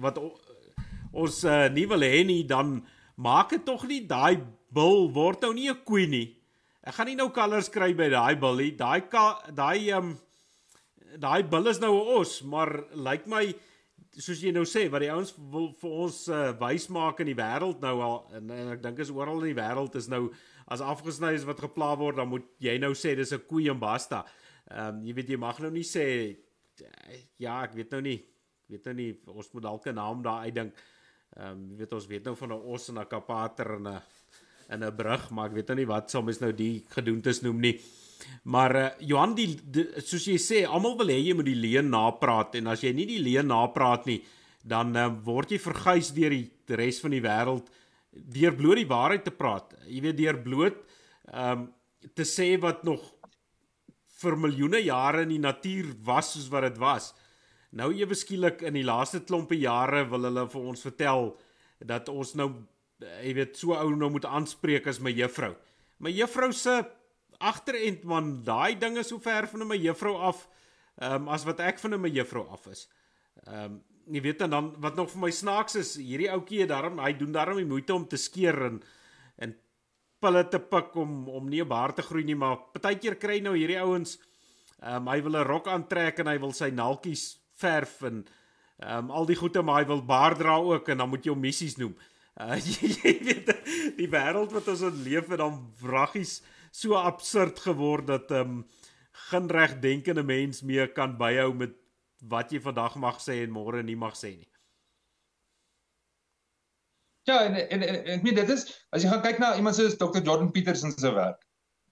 wat 0.00 0.18
ons 1.12 1.44
uh, 1.44 1.68
nie 1.72 1.86
wil 1.88 2.04
hê 2.04 2.22
nie 2.24 2.42
dan 2.48 2.80
maak 3.16 3.52
dit 3.52 3.64
tog 3.64 3.84
nie 3.88 4.02
daai 4.08 4.40
bil 4.72 5.10
word 5.12 5.42
nou 5.44 5.52
nie 5.52 5.68
'n 5.68 5.84
koei 5.84 6.06
nie. 6.06 6.36
Ek 6.82 6.94
gaan 6.94 7.06
nie 7.06 7.16
nou 7.16 7.30
kalvers 7.30 7.68
kry 7.68 7.92
by 7.94 8.08
daai 8.10 8.34
bil 8.40 8.56
nie. 8.56 8.72
Daai 8.72 9.02
daai 9.54 9.90
ehm 9.90 10.16
daai 11.18 11.42
bil 11.42 11.68
is 11.68 11.80
nou 11.80 11.92
'n 11.92 12.20
os, 12.20 12.42
maar 12.42 12.84
lyk 12.94 13.26
like 13.26 13.26
my 13.28 13.54
soos 14.18 14.42
jy 14.42 14.52
nou 14.52 14.64
sê 14.64 14.90
wat 14.90 15.00
die 15.00 15.10
ouens 15.12 15.32
wil 15.52 15.70
vir 15.80 15.90
ons 15.90 16.28
uh, 16.28 16.52
wys 16.60 16.88
maak 16.88 17.20
in 17.20 17.30
die 17.32 17.38
wêreld 17.38 17.80
nou 17.80 18.00
al 18.00 18.16
en, 18.36 18.50
en 18.50 18.72
ek 18.74 18.82
dink 18.82 18.98
is 18.98 19.10
oral 19.10 19.40
in 19.40 19.54
die 19.54 19.60
wêreld 19.60 19.94
is 19.96 20.08
nou 20.08 20.26
as 20.68 20.80
afgesny 20.84 21.32
is 21.32 21.46
wat 21.48 21.60
gepla 21.60 21.94
word 21.96 22.16
dan 22.16 22.28
moet 22.28 22.44
jy 22.60 22.76
nou 22.78 22.92
sê 22.92 23.14
dis 23.16 23.32
'n 23.32 23.40
koei 23.48 23.70
en 23.70 23.78
basta. 23.78 24.24
Ehm 24.72 24.96
um, 24.96 25.04
jy 25.04 25.14
weet 25.14 25.28
jy 25.34 25.38
mag 25.40 25.58
nou 25.60 25.70
nie 25.70 25.84
sê 25.84 26.04
ja, 27.38 27.62
ek 27.62 27.74
weet 27.76 27.90
nou 27.92 28.00
nie. 28.00 28.18
Ek 28.64 28.74
weet 28.76 28.88
nou 28.88 28.94
nie 28.96 29.10
ons 29.28 29.52
moet 29.52 29.62
dalk 29.68 29.86
'n 29.86 29.94
naam 29.94 30.22
daar 30.22 30.48
uitdink. 30.48 30.72
Ehm 31.36 31.50
um, 31.50 31.70
jy 31.70 31.76
weet 31.82 31.92
ons 31.92 32.06
weet 32.06 32.24
nou 32.24 32.34
van 32.36 32.52
'n 32.52 32.62
os 32.74 32.88
en 32.88 32.98
'n 32.98 33.06
kapater 33.06 33.74
en 33.76 33.88
'n 33.88 34.02
in 34.72 34.84
'n 34.84 34.96
brug, 34.96 35.30
maar 35.30 35.48
ek 35.48 35.54
weet 35.54 35.68
nou 35.68 35.76
nie 35.76 35.86
wat 35.86 36.10
sal 36.10 36.22
mens 36.22 36.40
nou 36.40 36.52
die 36.52 36.84
gedoentes 36.88 37.42
noem 37.42 37.60
nie. 37.60 37.80
Maar 38.44 38.76
uh, 38.76 38.88
Johan 39.00 39.34
die, 39.34 39.58
die 39.64 39.86
soos 40.00 40.24
jy 40.24 40.38
sê, 40.38 40.64
almal 40.64 40.96
wil 40.96 41.08
hê 41.08 41.18
jy 41.18 41.34
moet 41.34 41.50
die 41.50 41.58
leuen 41.58 41.90
napraat 41.90 42.54
en 42.54 42.66
as 42.66 42.82
jy 42.82 42.92
nie 42.92 43.06
die 43.06 43.22
leuen 43.22 43.46
napraat 43.46 44.06
nie, 44.06 44.22
dan 44.64 44.96
uh, 44.96 45.08
word 45.24 45.50
jy 45.50 45.58
verguis 45.58 46.12
deur 46.14 46.30
die 46.30 46.76
res 46.76 47.00
van 47.00 47.10
die 47.10 47.20
wêreld 47.20 47.68
deur 48.12 48.54
bloot 48.54 48.76
die 48.76 48.88
waarheid 48.88 49.24
te 49.24 49.34
praat. 49.34 49.74
Jy 49.86 50.00
weet 50.00 50.16
deur 50.16 50.38
bloot 50.42 50.82
ehm 51.32 51.60
um, 51.60 51.70
te 52.18 52.24
sê 52.26 52.56
wat 52.58 52.80
nog 52.82 53.02
vir 54.22 54.38
miljoene 54.38 54.80
jare 54.82 55.26
in 55.26 55.34
die 55.34 55.42
natuur 55.42 55.92
was 56.06 56.32
soos 56.34 56.48
wat 56.52 56.68
dit 56.68 56.80
was. 56.82 57.12
Nou 57.72 57.90
ewe 57.96 58.16
skielik 58.18 58.62
in 58.68 58.76
die 58.76 58.86
laaste 58.86 59.22
klompe 59.24 59.56
jare 59.58 60.04
wil 60.10 60.28
hulle 60.28 60.46
vir 60.52 60.70
ons 60.72 60.84
vertel 60.84 61.32
dat 61.82 62.08
ons 62.12 62.34
nou 62.38 62.50
jy 63.02 63.34
weet 63.34 63.56
so 63.58 63.74
ou 63.74 63.94
nou 63.98 64.10
moet 64.14 64.26
aanspreek 64.28 64.86
as 64.90 65.00
my 65.02 65.12
juffrou. 65.14 65.54
My 66.02 66.12
juffrou 66.14 66.52
se 66.54 66.82
agterend 67.42 68.04
man, 68.06 68.36
daai 68.46 68.78
ding 68.78 68.98
is 69.00 69.10
so 69.10 69.18
ver 69.22 69.48
van 69.50 69.66
my 69.68 69.78
juffrou 69.80 70.14
af 70.30 70.46
ehm 71.00 71.24
um, 71.24 71.30
as 71.32 71.46
wat 71.48 71.62
ek 71.64 71.80
van 71.80 71.96
my 72.00 72.10
juffrou 72.12 72.44
af 72.52 72.68
is. 72.70 72.86
Ehm 73.46 73.64
um, 73.64 73.80
jy 74.12 74.20
weet 74.20 74.40
dan 74.50 74.72
wat 74.82 74.96
nog 74.98 75.12
vir 75.12 75.20
my 75.22 75.30
snaaks 75.30 75.76
is, 75.78 75.92
hierdie 75.96 76.30
ouetjie 76.34 76.66
daarom 76.66 76.98
hy 76.98 77.12
doen 77.14 77.32
daarom 77.32 77.60
die 77.60 77.68
moeite 77.68 77.94
om 77.94 78.06
te 78.06 78.18
skeer 78.18 78.58
en 78.66 78.80
en 79.38 79.54
pille 80.22 80.42
te 80.48 80.60
pik 80.60 80.94
om 81.02 81.28
om 81.28 81.48
nie 81.48 81.62
'n 81.62 81.68
baard 81.68 81.96
te 81.96 82.02
groei 82.02 82.24
nie, 82.24 82.38
maar 82.38 82.56
partykeer 82.72 83.16
kry 83.16 83.40
nou 83.40 83.56
hierdie 83.56 83.80
ouens 83.80 84.18
ehm 84.82 85.02
um, 85.02 85.08
hy 85.12 85.20
wil 85.22 85.36
'n 85.38 85.46
rok 85.46 85.68
aantrek 85.68 86.18
en 86.18 86.26
hy 86.26 86.38
wil 86.38 86.52
sy 86.52 86.70
naaltjies 86.70 87.38
verf 87.58 88.02
en 88.02 88.24
ehm 88.82 89.04
um, 89.04 89.10
al 89.10 89.26
die 89.26 89.38
goede 89.38 89.62
maar 89.62 89.82
hy 89.82 89.88
wil 89.88 90.02
baard 90.02 90.38
dra 90.38 90.56
ook 90.58 90.88
en 90.88 90.98
dan 90.98 91.08
moet 91.08 91.24
jy 91.24 91.30
hom 91.30 91.40
missies 91.40 91.76
noem. 91.76 91.94
Uh, 92.40 92.56
jy, 92.66 92.90
jy 93.02 93.14
weet 93.28 93.52
die 93.96 94.10
wêreld 94.10 94.52
wat 94.52 94.68
ons 94.68 94.82
in 94.88 95.02
leef 95.04 95.30
en 95.30 95.42
dan 95.44 95.60
wraggies 95.82 96.40
so 96.72 96.96
absurd 96.96 97.60
geword 97.60 98.06
dat 98.06 98.30
ehm 98.30 98.62
um, 98.62 98.64
geen 99.30 99.48
regdenkende 99.48 100.22
mens 100.22 100.62
meer 100.62 100.88
kan 100.92 101.16
byhou 101.18 101.52
met 101.54 101.76
wat 102.28 102.52
jy 102.52 102.60
vandag 102.60 102.96
mag 102.96 103.20
sê 103.20 103.42
en 103.44 103.52
môre 103.52 103.82
nie 103.82 103.96
mag 103.96 104.16
sê 104.16 104.32
nie. 104.38 104.51
Ja, 107.30 107.44
en 107.46 107.54
en, 107.54 107.82
en 107.86 107.96
ek 108.16 108.24
meen 108.26 108.34
dit 108.34 108.50
is 108.50 108.66
as 108.90 109.04
jy 109.04 109.10
gaan 109.12 109.22
kyk 109.22 109.38
na 109.38 109.54
iemand 109.58 109.78
soos 109.78 109.94
Dr. 109.98 110.22
Jordan 110.26 110.50
Peterson 110.54 110.90
se 110.90 111.12
werk. 111.14 111.38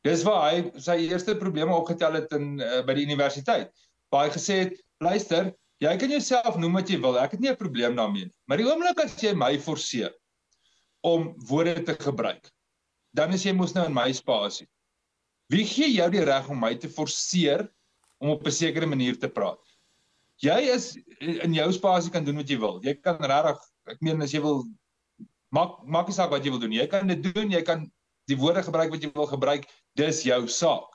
Dis 0.07 0.25
waar 0.27 0.49
hy 0.49 0.63
sy 0.81 0.97
eerste 1.07 1.37
probleme 1.39 1.75
opgetel 1.77 2.17
het 2.19 2.33
in 2.35 2.57
uh, 2.59 2.81
by 2.87 2.97
die 2.97 3.05
universiteit. 3.07 3.71
Waar 4.11 4.27
hy 4.27 4.33
gesê 4.35 4.57
het, 4.65 4.79
luister, 5.05 5.53
jy 5.85 5.93
kan 6.01 6.13
jouself 6.13 6.57
noem 6.59 6.81
wat 6.81 6.91
jy 6.91 6.99
wil. 7.05 7.19
Ek 7.21 7.37
het 7.37 7.45
nie 7.45 7.53
'n 7.53 7.61
probleem 7.61 7.95
daarmee 7.97 8.27
nie. 8.27 8.35
Maar 8.49 8.63
die 8.63 8.67
oomblik 8.67 9.05
as 9.05 9.15
jy 9.23 9.35
my 9.37 9.53
forceer 9.61 10.11
om 11.07 11.31
woorde 11.49 11.85
te 11.85 11.95
gebruik, 12.01 12.51
dan 13.17 13.33
is 13.33 13.45
jy 13.45 13.53
mos 13.57 13.75
nou 13.77 13.87
in 13.87 13.95
my 13.95 14.11
spasie. 14.13 14.67
Wie 15.51 15.65
gee 15.65 15.89
jou 15.93 16.11
die 16.11 16.25
reg 16.25 16.49
om 16.51 16.59
my 16.61 16.75
te 16.75 16.89
forceer 16.89 17.69
om 18.21 18.35
op 18.35 18.47
'n 18.47 18.51
sekere 18.51 18.87
manier 18.87 19.19
te 19.19 19.29
praat? 19.29 19.61
Jy 20.43 20.59
is 20.75 20.97
in 21.21 21.55
jou 21.55 21.73
spasie 21.73 22.11
kan 22.11 22.25
doen 22.25 22.37
wat 22.37 22.49
jy 22.49 22.59
wil. 22.59 22.81
Jy 22.83 22.95
kan 22.95 23.21
regtig, 23.21 23.59
ek 23.87 24.01
meen 24.01 24.23
as 24.23 24.33
jy 24.33 24.41
wil 24.41 24.65
maak 25.55 25.81
maak 25.87 26.09
nie 26.11 26.17
saak 26.17 26.31
wat 26.33 26.45
jy 26.47 26.53
wil 26.55 26.63
doen. 26.63 26.75
Jy 26.75 26.87
kan 26.91 27.11
dit 27.11 27.23
doen, 27.25 27.51
jy 27.51 27.63
kan 27.67 27.85
die 28.31 28.39
woorde 28.39 28.63
gebruik 28.67 28.93
wat 28.95 29.05
jy 29.05 29.11
wil 29.15 29.29
gebruik. 29.31 29.67
Dis 29.99 30.23
jou 30.27 30.41
saak. 30.49 30.89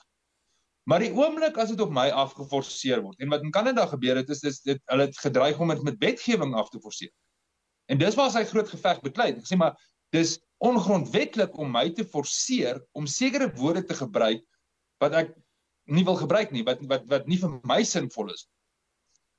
Maar 0.86 1.02
die 1.02 1.14
oomblik 1.18 1.58
as 1.58 1.72
dit 1.74 1.82
op 1.82 1.94
my 1.94 2.08
afgeforceer 2.14 3.02
word 3.02 3.22
en 3.24 3.32
wat 3.34 3.46
in 3.46 3.54
Kanada 3.54 3.88
gebeur 3.90 4.20
het 4.20 4.30
is 4.30 4.44
dis 4.44 4.60
dit 4.62 4.82
hulle 4.92 5.08
het 5.08 5.18
gedreig 5.18 5.60
om 5.60 5.74
dit 5.74 5.82
met 5.88 5.98
wetgewing 6.02 6.54
af 6.56 6.70
te 6.70 6.82
forceer. 6.82 7.12
En 7.90 7.98
dis 8.02 8.18
waar 8.18 8.30
sy 8.34 8.44
groot 8.46 8.70
geveg 8.70 9.02
beklei. 9.06 9.32
Ek 9.34 9.50
sê 9.50 9.58
maar 9.58 9.74
dis 10.14 10.38
ongrondwetlik 10.64 11.58
om 11.60 11.74
my 11.74 11.90
te 11.98 12.06
forceer 12.06 12.80
om 12.94 13.10
sekere 13.10 13.50
woorde 13.58 13.84
te 13.90 13.98
gebruik 13.98 14.46
wat 15.04 15.18
ek 15.18 15.34
nie 15.92 16.06
wil 16.06 16.18
gebruik 16.18 16.54
nie, 16.54 16.64
wat 16.66 16.82
wat 16.90 17.04
wat 17.10 17.28
nie 17.30 17.38
vir 17.42 17.58
my 17.68 17.82
sinvol 17.86 18.32
is. 18.34 18.48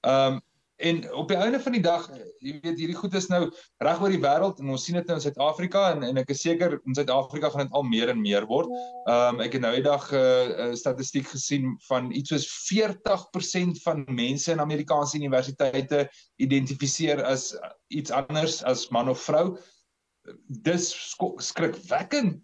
Ehm 0.06 0.36
um, 0.36 0.44
en 0.76 1.12
op 1.16 1.28
die 1.28 1.36
einde 1.40 1.60
van 1.60 1.72
die 1.72 1.82
dag, 1.82 2.04
jy 2.44 2.58
weet 2.60 2.80
hierdie 2.80 2.96
goed 2.96 3.14
is 3.16 3.28
nou 3.32 3.46
reg 3.84 4.00
oor 4.02 4.12
die 4.12 4.20
wêreld 4.20 4.58
en 4.60 4.74
ons 4.74 4.82
sien 4.84 4.98
dit 4.98 5.08
nou 5.08 5.16
in 5.16 5.22
Suid-Afrika 5.24 5.86
en 5.94 6.04
en 6.04 6.20
ek 6.20 6.34
is 6.34 6.42
seker 6.44 6.76
in 6.76 6.96
Suid-Afrika 6.96 7.48
gaan 7.52 7.64
dit 7.64 7.78
al 7.78 7.86
meer 7.88 8.12
en 8.12 8.20
meer 8.20 8.44
word. 8.50 8.68
Ehm 9.06 9.38
um, 9.38 9.40
ek 9.44 9.56
het 9.56 9.64
nou 9.64 9.72
eendag 9.76 10.10
'n 10.12 10.20
uh, 10.20 10.66
uh, 10.66 10.74
statistiek 10.76 11.28
gesien 11.32 11.76
van 11.88 12.10
iets 12.12 12.34
soos 12.34 12.48
40% 12.68 13.80
van 13.86 14.04
mense 14.08 14.52
in 14.52 14.60
Amerikaanse 14.60 15.16
universiteite 15.16 16.06
identifiseer 16.36 17.24
as 17.24 17.54
iets 17.88 18.10
anders 18.10 18.62
as 18.64 18.88
man 18.90 19.08
of 19.08 19.22
vrou 19.24 19.56
dis 20.48 20.92
skrikwekkend 21.38 22.42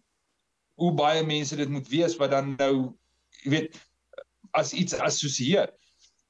hoe 0.81 0.93
baie 0.97 1.23
mense 1.27 1.57
dit 1.57 1.69
moet 1.69 1.89
wees 1.89 2.17
wat 2.17 2.31
dan 2.31 2.55
nou 2.57 2.75
jy 3.43 3.51
weet 3.57 3.81
as 4.53 4.73
iets 4.73 4.95
assosieer. 4.95 5.71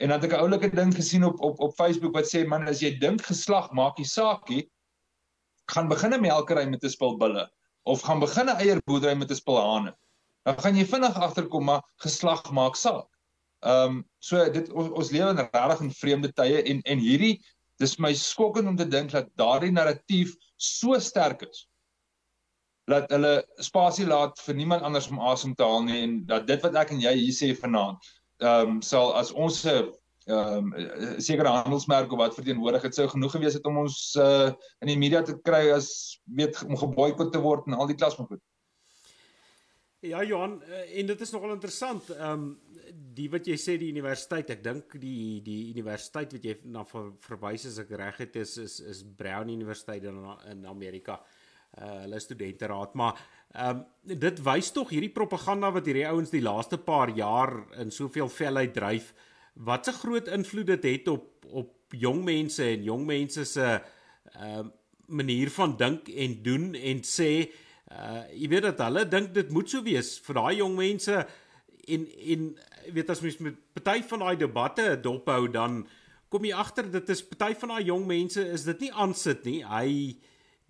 En 0.03 0.11
dan 0.11 0.19
het 0.19 0.33
ek 0.33 0.37
'n 0.37 0.43
oulike 0.43 0.69
ding 0.75 0.95
gesien 0.95 1.25
op 1.25 1.41
op 1.41 1.61
op 1.61 1.75
Facebook 1.79 2.15
wat 2.19 2.27
sê 2.27 2.47
man 2.47 2.69
as 2.69 2.81
jy 2.83 2.99
dink 2.99 3.23
geslag 3.23 3.71
maak 3.71 3.99
nie 3.99 4.07
saakie 4.07 4.63
gaan 5.71 5.89
begin 5.89 6.15
'n 6.15 6.21
melkery 6.21 6.65
met 6.67 6.85
'n 6.85 6.91
spul 6.91 7.17
bulle 7.17 7.45
of 7.83 8.03
gaan 8.03 8.19
begin 8.19 8.51
'n 8.51 8.59
eierboerdery 8.65 9.15
met 9.15 9.31
'n 9.31 9.35
spul 9.35 9.61
hane. 9.61 9.95
Dan 10.45 10.59
gaan 10.59 10.77
jy 10.77 10.85
vinnig 10.85 11.15
agterkom 11.15 11.65
maar 11.65 11.83
geslag 11.97 12.51
maak 12.51 12.77
saak. 12.77 13.07
Ehm 13.63 13.91
um, 13.91 14.09
so 14.19 14.51
dit 14.51 14.73
ons, 14.73 14.91
ons 14.91 15.11
lewe 15.11 15.31
in 15.31 15.37
regtig 15.37 15.81
in 15.81 15.91
vreemde 15.91 16.33
tye 16.33 16.63
en 16.63 16.83
en 16.83 16.99
hierdie 16.99 17.45
dis 17.79 17.99
my 17.99 18.13
skokkend 18.15 18.69
om 18.69 18.77
te 18.77 18.89
dink 18.89 19.11
dat 19.11 19.29
daardie 19.37 19.71
narratief 19.71 20.35
so 20.57 20.99
sterk 20.99 21.43
is 21.43 21.69
dat 22.91 23.11
hulle 23.11 23.47
spasie 23.59 24.07
laat 24.07 24.41
vir 24.41 24.55
niemand 24.55 24.83
anders 24.83 25.09
om 25.11 25.21
asem 25.21 25.55
te 25.55 25.63
haal 25.63 25.83
nie 25.83 26.03
en 26.03 26.27
dat 26.27 26.47
dit 26.47 26.63
wat 26.63 26.75
ek 26.75 26.91
en 26.91 27.01
jy 27.01 27.15
hier 27.15 27.39
sê 27.39 27.55
vanaand 27.55 28.03
ehm 28.43 28.77
um, 28.77 28.79
sal 28.83 29.15
as 29.19 29.33
ons 29.33 29.65
'n 29.65 29.91
ehm 30.27 30.73
um, 30.73 31.21
sekere 31.21 31.49
handelsmerk 31.49 32.13
of 32.13 32.19
wat 32.19 32.35
verteenwoordig 32.35 32.83
het 32.83 32.95
sou 32.95 33.09
genoeg 33.09 33.33
gewees 33.33 33.55
het 33.59 33.67
om 33.67 33.79
ons 33.79 34.15
uh, 34.19 34.53
in 34.81 34.91
die 34.93 34.99
media 34.99 35.23
te 35.23 35.35
kry 35.43 35.71
as 35.75 36.21
weet 36.25 36.63
om 36.63 36.79
geboikot 36.79 37.33
te 37.33 37.43
word 37.43 37.67
en 37.67 37.75
al 37.75 37.91
die 37.91 37.99
klas 37.99 38.15
van 38.15 38.27
goed. 38.27 38.43
Ja 40.03 40.25
Johan 40.27 40.63
eh, 40.63 40.99
en 40.99 41.07
dit 41.07 41.21
is 41.21 41.31
nogal 41.31 41.53
interessant. 41.55 42.11
Ehm 42.11 42.33
um, 42.33 42.61
die 43.15 43.29
wat 43.31 43.47
jy 43.47 43.55
sê 43.57 43.77
die 43.79 43.91
universiteit, 43.93 44.51
ek 44.51 44.63
dink 44.65 44.95
die 45.01 45.41
die 45.45 45.71
universiteit 45.73 46.33
wat 46.35 46.45
jy 46.45 46.57
na 46.65 46.83
ver, 46.85 47.13
verwys 47.25 47.67
as 47.69 47.79
ek 47.79 47.93
reg 48.01 48.19
het 48.19 48.37
is 48.41 48.57
is 48.59 48.81
is 48.81 49.05
Brown 49.17 49.53
Universiteit 49.53 50.05
in 50.05 50.19
in 50.51 50.67
Amerika. 50.67 51.21
Uh 51.81 52.03
hulle 52.03 52.21
studente 52.21 52.67
raad, 52.69 52.95
maar 52.95 53.17
ehm 53.53 53.79
um, 53.79 54.19
dit 54.19 54.41
wys 54.45 54.73
tog 54.73 54.91
hierdie 54.93 55.13
propaganda 55.13 55.71
wat 55.73 55.87
hierdie 55.87 56.09
ouens 56.09 56.31
die 56.31 56.43
laaste 56.43 56.79
paar 56.79 57.09
jaar 57.17 57.53
in 57.81 57.91
soveel 57.91 58.29
velheid 58.29 58.75
dryf, 58.75 59.15
wat 59.55 59.89
'n 59.89 60.01
groot 60.03 60.29
invloed 60.29 60.67
dit 60.67 60.85
het 60.85 61.09
op 61.09 61.29
op 61.53 61.73
jong 61.93 62.25
mense 62.25 62.65
en 62.65 62.85
jong 62.85 63.07
mense 63.07 63.45
se 63.45 63.81
ehm 64.37 64.67
uh, 64.67 64.71
manier 65.07 65.51
van 65.51 65.77
dink 65.77 66.09
en 66.09 66.43
doen 66.43 66.75
en 66.75 67.03
sê 67.05 67.51
uh 67.93 68.23
jy 68.33 68.49
weet 68.49 68.63
dat 68.63 68.79
hulle 68.87 69.09
dink 69.09 69.35
dit 69.35 69.51
moet 69.53 69.69
so 69.71 69.83
wees 69.85 70.15
vir 70.27 70.39
daai 70.39 70.57
jong 70.57 70.77
mense 70.77 71.17
en 71.89 72.07
en 72.35 72.47
weet 72.95 73.11
as 73.11 73.21
mens 73.21 73.39
met 73.39 73.59
party 73.77 74.03
van 74.09 74.25
daai 74.25 74.37
debatte 74.37 74.87
dophou 75.03 75.49
dan 75.49 75.83
kom 76.33 76.45
jy 76.49 76.55
agter 76.57 76.89
dit 76.91 77.09
is 77.13 77.25
party 77.35 77.53
van 77.61 77.75
daai 77.75 77.85
jong 77.91 78.07
mense 78.09 78.45
is 78.57 78.65
dit 78.65 78.87
nie 78.87 78.93
aansit 78.93 79.45
nie. 79.45 79.61
Hy 79.69 80.17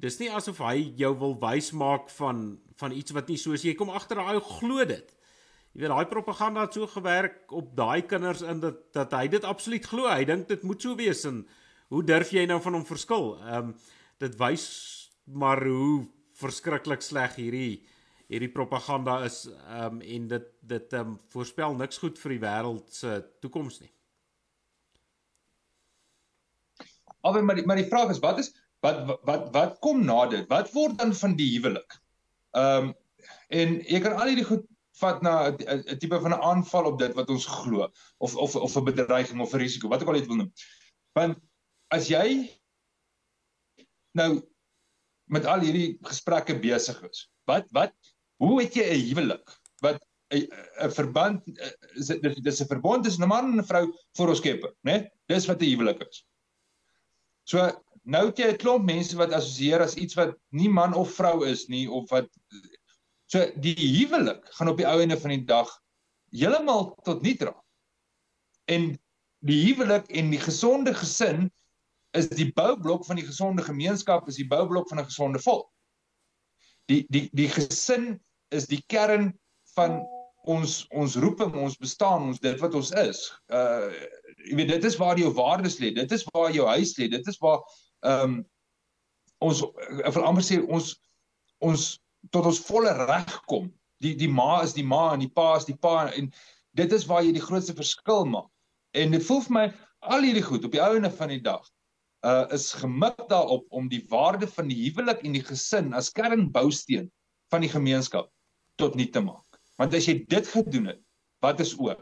dis 0.03 0.19
nie 0.19 0.31
asof 0.35 0.59
hy 0.65 0.93
jou 0.99 1.13
wil 1.21 1.37
wys 1.43 1.71
maak 1.79 2.11
van 2.19 2.45
van 2.81 2.95
iets 2.97 3.15
wat 3.15 3.29
nie 3.31 3.39
soos 3.39 3.63
jy 3.63 3.77
kom 3.79 3.93
agter 3.95 4.19
daai 4.19 4.41
glo 4.59 4.85
dit. 4.89 5.13
Jy 5.73 5.85
weet 5.85 5.93
daai 5.95 6.11
propaganda 6.11 6.67
het 6.67 6.75
so 6.77 6.89
gewerk 6.91 7.53
op 7.55 7.71
daai 7.79 8.03
kinders 8.11 8.43
in 8.43 8.61
dat 8.61 8.83
dat 8.97 9.15
hy 9.17 9.29
dit 9.33 9.45
absoluut 9.47 9.87
glo. 9.87 10.09
Hy 10.11 10.27
dink 10.29 10.49
dit 10.51 10.67
moet 10.67 10.83
so 10.83 10.99
wees 10.99 11.23
en 11.29 11.45
hoe 11.93 12.03
durf 12.05 12.33
jy 12.35 12.45
nou 12.49 12.59
van 12.65 12.81
hom 12.81 12.89
verskil? 12.89 13.37
Ehm 13.41 13.73
um, 13.73 13.75
dit 14.23 14.37
wys 14.39 14.67
maar 15.27 15.63
hoe 15.67 16.05
verskriklik 16.39 17.03
sleg 17.03 17.35
hierdie 17.39 17.83
hierdie 18.33 18.53
propaganda 18.53 19.19
is 19.27 19.45
um 19.79 20.01
en 20.01 20.29
dit 20.29 20.47
dit 20.75 20.95
um 20.99 21.17
voorspel 21.35 21.75
niks 21.79 21.99
goed 22.03 22.21
vir 22.23 22.37
die 22.37 22.43
wêreld 22.43 22.95
se 22.95 23.19
toekoms 23.45 23.81
nie. 23.83 23.91
Albei 27.23 27.43
maar 27.47 27.59
die, 27.59 27.67
maar 27.67 27.79
die 27.79 27.91
vraag 27.91 28.15
is 28.15 28.23
wat 28.23 28.41
is 28.43 28.51
wat 28.83 29.01
wat 29.29 29.49
wat 29.55 29.79
kom 29.85 30.05
na 30.05 30.27
dit? 30.27 30.49
Wat 30.51 30.73
word 30.75 30.99
dan 30.99 31.15
van 31.15 31.37
die 31.39 31.49
huwelik? 31.57 31.99
Um 32.53 32.93
en 33.53 33.81
jy 33.89 34.01
kan 34.01 34.17
al 34.17 34.33
hierdie 34.33 34.49
goed 34.49 34.65
vat 35.01 35.23
na 35.25 35.51
'n 35.51 35.99
tipe 35.99 36.21
van 36.21 36.35
'n 36.35 36.43
aanval 36.53 36.91
op 36.93 36.99
dit 36.99 37.15
wat 37.15 37.31
ons 37.31 37.47
glo 37.47 37.89
of 38.19 38.37
of 38.37 38.57
of 38.57 38.77
'n 38.77 38.85
bedreiging 38.85 39.41
of 39.41 39.55
'n 39.55 39.63
risiko, 39.65 39.89
wat 39.89 40.03
ook 40.03 40.09
al 40.09 40.21
jy 40.21 40.27
wil 40.27 40.43
noem. 40.45 40.53
Want 41.15 41.39
as 41.91 42.09
jy 42.09 42.51
nou 44.15 44.43
met 45.27 45.47
al 45.47 45.61
hierdie 45.61 45.99
gesprekke 46.03 46.59
besig 46.61 47.03
is. 47.09 47.29
Wat 47.47 47.67
wat 47.73 47.93
Hoe 48.43 48.59
het 48.63 48.75
jy 48.75 48.87
'n 48.91 49.05
huwelik 49.07 49.47
wat 49.83 50.03
'n 50.35 50.91
verband 50.91 51.43
is 51.95 52.09
dit 52.09 52.45
dis 52.45 52.61
'n 52.61 52.67
verbond 52.67 53.05
tussen 53.05 53.23
'n 53.23 53.29
man 53.29 53.53
en 53.53 53.61
'n 53.61 53.71
vrou 53.71 53.85
vir 54.19 54.29
ons 54.29 54.39
Skepper, 54.39 54.73
né? 54.83 54.93
Nee? 54.93 55.11
Dis 55.29 55.47
wat 55.47 55.63
'n 55.63 55.71
huwelik 55.71 56.01
is. 56.09 56.25
So 57.45 57.71
nou 58.05 58.27
het 58.27 58.39
jy 58.39 58.49
'n 58.53 58.59
klomp 58.59 58.85
mense 58.85 59.17
wat 59.17 59.33
assosieer 59.33 59.81
as 59.81 59.95
iets 59.95 60.15
wat 60.15 60.35
nie 60.51 60.69
man 60.69 60.95
of 60.95 61.15
vrou 61.15 61.47
is 61.47 61.69
nie 61.69 61.89
of 61.91 62.11
wat 62.11 62.29
so 63.27 63.47
die 63.57 63.77
huwelik 63.79 64.45
gaan 64.59 64.69
op 64.69 64.77
die 64.77 64.87
ou 64.87 65.01
ende 65.01 65.17
van 65.17 65.31
die 65.31 65.45
dag 65.45 65.71
heeltemal 66.33 66.93
tot 67.05 67.23
nie 67.23 67.37
dra. 67.37 67.55
En 68.71 68.93
die 69.45 69.59
huwelik 69.67 70.09
en 70.11 70.31
die 70.33 70.41
gesonde 70.41 70.95
gesin 70.95 71.51
is 72.17 72.29
die 72.29 72.51
boublok 72.53 73.07
van 73.07 73.17
die 73.17 73.27
gesonde 73.27 73.65
gemeenskap, 73.65 74.29
is 74.29 74.41
die 74.41 74.49
boublok 74.49 74.89
van 74.89 75.01
'n 75.01 75.09
gesonde 75.09 75.39
volk. 75.39 75.71
Die 76.89 77.07
die 77.09 77.29
die 77.33 77.49
gesin 77.49 78.21
is 78.51 78.67
die 78.67 78.83
kern 78.87 79.33
van 79.77 80.03
ons 80.45 80.87
ons 80.91 81.17
roeping, 81.17 81.55
ons 81.55 81.77
bestaan, 81.77 82.23
ons 82.23 82.41
dit 82.41 82.59
wat 82.61 82.75
ons 82.75 82.91
is. 82.91 83.33
Uh 83.49 83.89
jy 84.43 84.57
weet 84.59 84.69
dit 84.69 84.85
is 84.85 84.97
waar 84.97 85.19
jou 85.19 85.33
waardes 85.33 85.79
lê. 85.79 85.93
Dit 85.95 86.13
is 86.13 86.25
waar 86.33 86.53
jou 86.53 86.67
huis 86.67 86.97
lê. 86.99 87.09
Dit 87.09 87.27
is 87.27 87.39
waar 87.39 87.63
ehm 88.03 88.25
um, 88.25 88.41
ons 89.43 89.63
ek 90.07 90.15
wil 90.15 90.27
amper 90.29 90.45
sê 90.47 90.61
ons 90.63 90.93
ons 91.67 91.87
tot 92.31 92.47
ons 92.47 92.61
volle 92.69 92.93
reg 93.07 93.33
kom. 93.51 93.71
Die 94.03 94.15
die 94.19 94.31
ma 94.31 94.63
is 94.63 94.75
die 94.77 94.87
ma 94.87 95.13
en 95.15 95.23
die 95.25 95.31
pa 95.31 95.57
is 95.59 95.67
die 95.67 95.79
pa 95.79 96.09
en 96.11 96.31
dit 96.79 96.93
is 96.93 97.07
waar 97.11 97.25
jy 97.27 97.33
die 97.35 97.45
grootste 97.45 97.75
verskil 97.79 98.27
maak. 98.31 98.51
En 98.95 99.15
dit 99.15 99.25
voel 99.27 99.43
vir 99.47 99.57
my 99.57 99.65
al 100.15 100.27
hierdie 100.27 100.45
goed 100.47 100.67
op 100.67 100.75
die 100.75 100.83
ouene 100.83 101.11
van 101.11 101.33
die 101.35 101.43
dag 101.43 101.65
uh 102.27 102.47
is 102.55 102.71
gemik 102.79 103.19
daarop 103.31 103.67
om 103.75 103.89
die 103.91 104.05
waarde 104.11 104.47
van 104.47 104.69
die 104.71 104.79
huwelik 104.85 105.25
en 105.27 105.35
die 105.35 105.43
gesin 105.43 105.91
as 105.99 106.13
kernbousteen 106.15 107.11
van 107.51 107.65
die 107.65 107.73
gemeenskap 107.73 108.31
tot 108.79 108.95
nie 108.99 109.09
te 109.11 109.21
maak. 109.21 109.59
Want 109.79 109.95
as 109.95 110.07
jy 110.07 110.21
dit 110.31 110.49
gedoen 110.49 110.93
het, 110.93 111.01
wat 111.43 111.61
is 111.61 111.75
oor? 111.79 111.99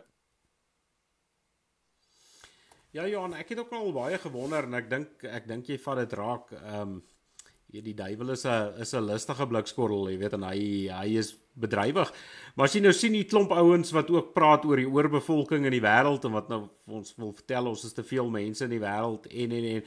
Ja 2.90 3.04
Johan, 3.06 3.36
ek 3.38 3.52
het 3.52 3.60
ook 3.62 3.70
al 3.76 3.92
baie 3.94 4.18
gewonder 4.18 4.66
en 4.66 4.74
ek 4.74 4.88
dink 4.90 5.24
ek 5.30 5.44
dink 5.46 5.68
jy 5.70 5.76
vat 5.78 6.02
dit 6.02 6.14
raak. 6.18 6.52
Ehm 6.58 6.80
um, 6.82 7.00
die 7.70 7.94
duiwel 7.94 8.32
is 8.34 8.42
'n 8.44 8.80
is 8.82 8.94
'n 8.94 9.06
lustige 9.06 9.46
blikskorrel, 9.46 10.08
jy 10.10 10.18
weet 10.18 10.32
en 10.34 10.42
hy 10.42 10.88
hy 10.90 11.18
is 11.18 11.36
bedrywig. 11.54 12.10
Maar 12.56 12.66
as 12.66 12.74
jy 12.74 12.80
nou 12.80 12.92
sien 12.92 13.12
die 13.12 13.28
klomp 13.30 13.52
ouens 13.52 13.92
wat 13.92 14.10
ook 14.10 14.34
praat 14.34 14.64
oor 14.64 14.76
die 14.76 14.90
oorbevolking 14.90 15.64
in 15.64 15.70
die 15.70 15.80
wêreld 15.80 16.24
en 16.24 16.32
wat 16.32 16.48
nou 16.48 16.68
ons 16.88 17.14
wil 17.16 17.32
vertel 17.32 17.68
ons 17.68 17.84
is 17.84 17.92
te 17.92 18.02
veel 18.02 18.28
mense 18.28 18.64
in 18.64 18.70
die 18.70 18.82
wêreld 18.82 19.26
en 19.30 19.52
en 19.52 19.64
en 19.64 19.82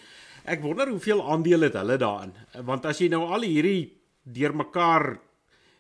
ek 0.46 0.62
wonder 0.62 0.88
hoeveel 0.88 1.28
aandeel 1.28 1.62
het 1.68 1.74
hulle 1.74 1.98
daarin. 1.98 2.34
Want 2.64 2.86
as 2.86 3.00
jy 3.00 3.10
nou 3.10 3.26
al 3.28 3.42
hierdie 3.42 4.00
deurmekaar 4.24 5.20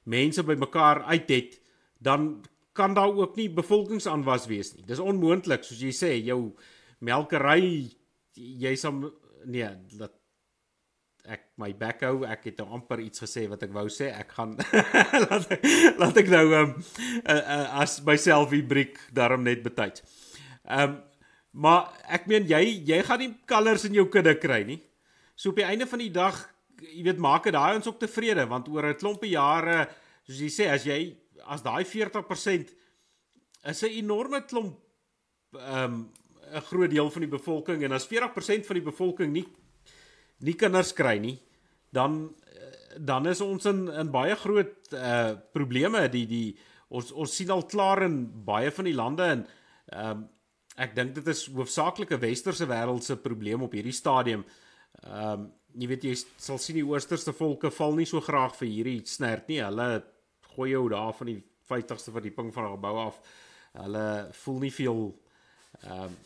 mense 0.03 0.43
bymekaar 0.43 1.03
uit 1.03 1.29
het, 1.29 1.61
dan 1.99 2.43
kan 2.73 2.93
daar 2.93 3.15
ook 3.15 3.35
nie 3.35 3.49
bevolkingsaanwas 3.49 4.47
wees 4.47 4.75
nie. 4.75 4.83
Dis 4.83 4.99
onmoontlik 4.99 5.63
soos 5.63 5.79
jy 5.79 5.91
sê, 5.91 6.25
jou 6.25 6.51
melkery 7.03 7.91
jy 8.33 8.73
sal 8.79 8.99
nee, 9.45 9.69
dat 9.99 10.15
ek 11.23 11.45
my 11.61 11.69
back 11.79 12.03
hou, 12.03 12.25
ek 12.27 12.49
het 12.49 12.59
nou 12.59 12.73
amper 12.75 12.99
iets 12.99 13.23
gesê 13.23 13.45
wat 13.47 13.61
ek 13.63 13.71
wou 13.75 13.85
sê. 13.91 14.09
Ek 14.11 14.33
gaan 14.35 14.57
laat 15.23 15.53
ek, 15.55 15.63
laat 16.01 16.19
ek 16.19 16.31
nou 16.31 16.43
um, 16.57 16.73
uh, 17.21 17.37
uh, 17.37 17.67
as 17.83 18.01
myself 18.03 18.51
die 18.51 18.63
briek 18.67 18.99
daarom 19.15 19.45
net 19.47 19.63
betyds. 19.65 20.03
Ehm 20.67 20.99
um, 20.99 21.01
maar 21.53 21.91
ek 22.09 22.23
meen 22.25 22.47
jy 22.49 22.63
jy 22.81 22.97
gaan 23.05 23.19
nie 23.21 23.29
kalvers 23.45 23.83
in 23.85 23.93
jou 23.93 24.07
kudde 24.09 24.31
kry 24.41 24.63
nie. 24.65 24.79
So 25.37 25.51
op 25.51 25.59
die 25.61 25.67
einde 25.67 25.85
van 25.85 26.01
die 26.01 26.09
dag, 26.09 26.39
jy 26.81 27.03
weet, 27.05 27.19
maak 27.21 27.45
dit 27.45 27.53
daai 27.53 27.75
ons 27.77 27.89
ook 27.91 27.99
tevrede 28.01 28.47
want 28.49 28.71
oor 28.73 28.87
'n 28.89 28.97
klompie 28.97 29.35
jare, 29.35 29.85
soos 30.25 30.39
jy 30.41 30.49
sê, 30.49 30.65
as 30.73 30.87
jy 30.89 30.97
as 31.45 31.61
daai 31.61 31.85
40% 31.85 32.73
is 33.69 33.83
'n 33.83 33.93
enorme 34.01 34.41
klomp 34.49 34.81
ehm 35.53 35.93
um, 35.93 36.09
'n 36.53 36.67
groot 36.69 36.89
deel 36.89 37.09
van 37.09 37.21
die 37.21 37.35
bevolking 37.37 37.83
en 37.83 37.91
as 37.91 38.07
40% 38.07 38.65
van 38.65 38.75
die 38.75 38.89
bevolking 38.91 39.31
nie 39.33 39.47
nie 40.39 40.55
kinders 40.55 40.93
kry 40.93 41.17
nie, 41.17 41.39
dan 41.91 42.33
dan 42.99 43.27
is 43.27 43.41
ons 43.41 43.65
in 43.65 43.87
in 43.87 44.11
baie 44.11 44.35
groot 44.35 44.93
uh 44.93 45.33
probleme 45.55 46.07
die 46.09 46.25
die 46.27 46.57
ons 46.93 47.11
ons 47.11 47.35
sien 47.35 47.49
al 47.53 47.65
klaar 47.65 48.03
in 48.05 48.17
baie 48.45 48.71
van 48.71 48.85
die 48.89 48.97
lande 48.97 49.23
en 49.23 49.45
ehm 49.93 50.09
um, 50.11 50.29
ek 50.73 50.95
dink 50.97 51.11
dit 51.13 51.27
is 51.29 51.45
hoofsaaklik 51.53 52.11
'n 52.11 52.19
westerse 52.19 52.65
wêreld 52.65 53.03
se 53.03 53.17
probleem 53.17 53.61
op 53.61 53.73
hierdie 53.73 53.93
stadium. 53.93 54.45
Ehm 55.03 55.31
um, 55.31 55.51
jy 55.73 55.87
weet 55.87 56.03
jy 56.03 56.15
sal 56.37 56.57
sien 56.57 56.75
die 56.75 56.85
oosterse 56.85 57.33
volke 57.33 57.71
val 57.71 57.95
nie 57.95 58.05
so 58.05 58.21
graag 58.21 58.55
vir 58.55 58.67
hierdie 58.67 59.01
snert 59.05 59.47
nie. 59.47 59.61
Hulle 59.61 60.03
gooi 60.55 60.69
jou 60.69 60.89
daar 60.89 61.13
van 61.13 61.27
die 61.27 61.41
50ste 61.69 62.11
verdieping 62.11 62.53
van 62.53 62.65
'n 62.65 62.75
gebou 62.75 62.97
af. 62.97 63.19
Hulle 63.73 64.29
voel 64.31 64.59
nie 64.59 64.71
veel 64.71 65.19
ehm 65.81 66.03
um, 66.03 66.17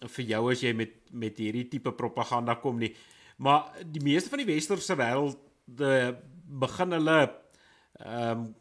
vir 0.00 0.24
jou 0.32 0.42
as 0.52 0.62
jy 0.62 0.72
met 0.76 0.94
met 1.12 1.38
hierdie 1.38 1.68
tipe 1.70 1.92
propaganda 1.96 2.56
kom 2.60 2.78
nie. 2.78 2.92
Maar 3.38 3.72
die 3.84 4.02
meeste 4.04 4.32
van 4.32 4.42
die 4.42 4.48
westerse 4.48 4.96
wêreld 4.96 5.40
begin 5.66 6.92
hulle 6.98 7.18
ehm 8.00 8.44
um, 8.44 8.52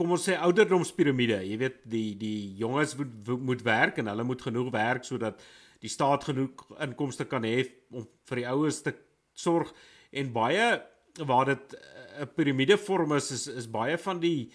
kom 0.00 0.14
ons 0.16 0.22
sê 0.24 0.36
ouderdomspiramide. 0.40 1.42
Jy 1.44 1.56
weet 1.60 1.82
die 1.92 2.14
die 2.16 2.54
jonges 2.56 2.94
moet 2.96 3.32
moet 3.50 3.64
werk 3.66 3.98
en 4.00 4.08
hulle 4.08 4.24
moet 4.24 4.42
genoeg 4.42 4.70
werk 4.72 5.04
sodat 5.04 5.42
die 5.80 5.92
staat 5.92 6.24
genoeg 6.24 6.64
inkomste 6.80 7.26
kan 7.28 7.44
hê 7.44 7.66
om 7.92 8.06
vir 8.30 8.40
die 8.40 8.48
oues 8.48 8.80
te 8.84 8.94
sorg 9.36 9.72
en 10.10 10.32
baie 10.32 10.70
waar 11.28 11.52
dit 11.52 11.76
'n 12.20 12.28
piramide 12.36 12.76
vorm 12.78 13.12
is, 13.16 13.30
is 13.30 13.46
is 13.46 13.70
baie 13.70 13.98
van 13.98 14.20
die 14.20 14.50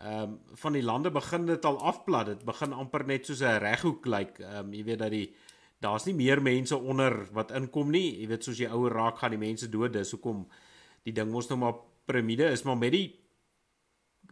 ehm 0.00 0.22
um, 0.22 0.38
van 0.56 0.72
die 0.72 0.82
lande 0.82 1.10
begin 1.10 1.46
dit 1.46 1.64
al 1.64 1.80
afplat. 1.80 2.26
Dit 2.26 2.44
begin 2.44 2.72
amper 2.72 3.04
net 3.06 3.26
soos 3.26 3.40
'n 3.40 3.58
reghoek 3.60 4.06
lyk. 4.06 4.38
Like. 4.38 4.44
Ehm 4.44 4.66
um, 4.66 4.72
jy 4.72 4.84
weet 4.84 4.98
dat 4.98 5.10
die 5.10 5.34
daar's 5.80 6.04
nie 6.04 6.14
meer 6.14 6.42
mense 6.42 6.76
onder 6.76 7.26
wat 7.32 7.50
inkom 7.50 7.90
nie. 7.90 8.20
Jy 8.20 8.28
weet 8.28 8.44
soos 8.44 8.58
jy 8.58 8.68
ouer 8.68 8.92
raak 8.92 9.18
gaan 9.18 9.30
die 9.30 9.38
mense 9.38 9.68
dood. 9.68 9.92
Dis 9.92 10.10
hoekom 10.10 10.46
die 11.02 11.12
ding 11.12 11.30
mos 11.30 11.48
nou 11.48 11.58
maar 11.58 11.74
piramide 12.04 12.50
is, 12.50 12.62
maar 12.62 12.76
met 12.76 12.92
die 12.92 13.20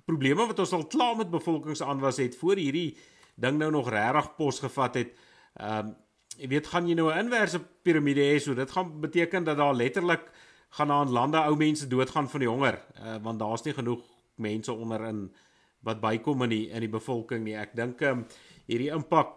probleme 0.04 0.46
wat 0.46 0.58
ons 0.58 0.72
al 0.72 0.86
klaar 0.86 1.16
met 1.16 1.30
bevolkingsaanwas 1.30 2.16
het 2.16 2.36
voor 2.36 2.56
hierdie 2.56 2.96
ding 3.36 3.58
nou 3.58 3.70
nog 3.70 3.90
regtig 3.90 4.34
pos 4.36 4.60
gevat 4.60 4.94
het. 4.94 5.16
Ehm 5.54 5.86
um, 5.86 5.96
jy 6.38 6.48
weet 6.48 6.66
gaan 6.70 6.86
jy 6.86 6.94
nou 6.94 7.10
'n 7.10 7.18
inverse 7.18 7.58
piramide 7.82 8.20
hê, 8.20 8.38
so 8.38 8.54
dit 8.54 8.70
gaan 8.70 9.00
beteken 9.00 9.44
dat 9.44 9.56
daar 9.56 9.74
letterlik 9.74 10.30
gaan 10.70 10.90
aan 10.90 11.10
lande 11.10 11.38
ou 11.38 11.56
mense 11.56 11.88
doodgaan 11.88 12.28
van 12.28 12.40
die 12.40 12.48
honger, 12.48 12.78
uh, 13.00 13.16
want 13.22 13.38
daar's 13.38 13.62
nie 13.62 13.74
genoeg 13.74 14.04
mense 14.36 14.72
onder 14.72 15.04
in 15.08 15.32
wat 15.86 16.00
bykom 16.02 16.42
in 16.46 16.54
die 16.54 16.64
in 16.70 16.84
die 16.84 16.92
bevolking 16.92 17.44
nie. 17.44 17.56
Ek 17.58 17.74
dink 17.76 18.02
ehm 18.02 18.22
um, 18.22 18.26
hierdie 18.68 18.90
impak 18.92 19.34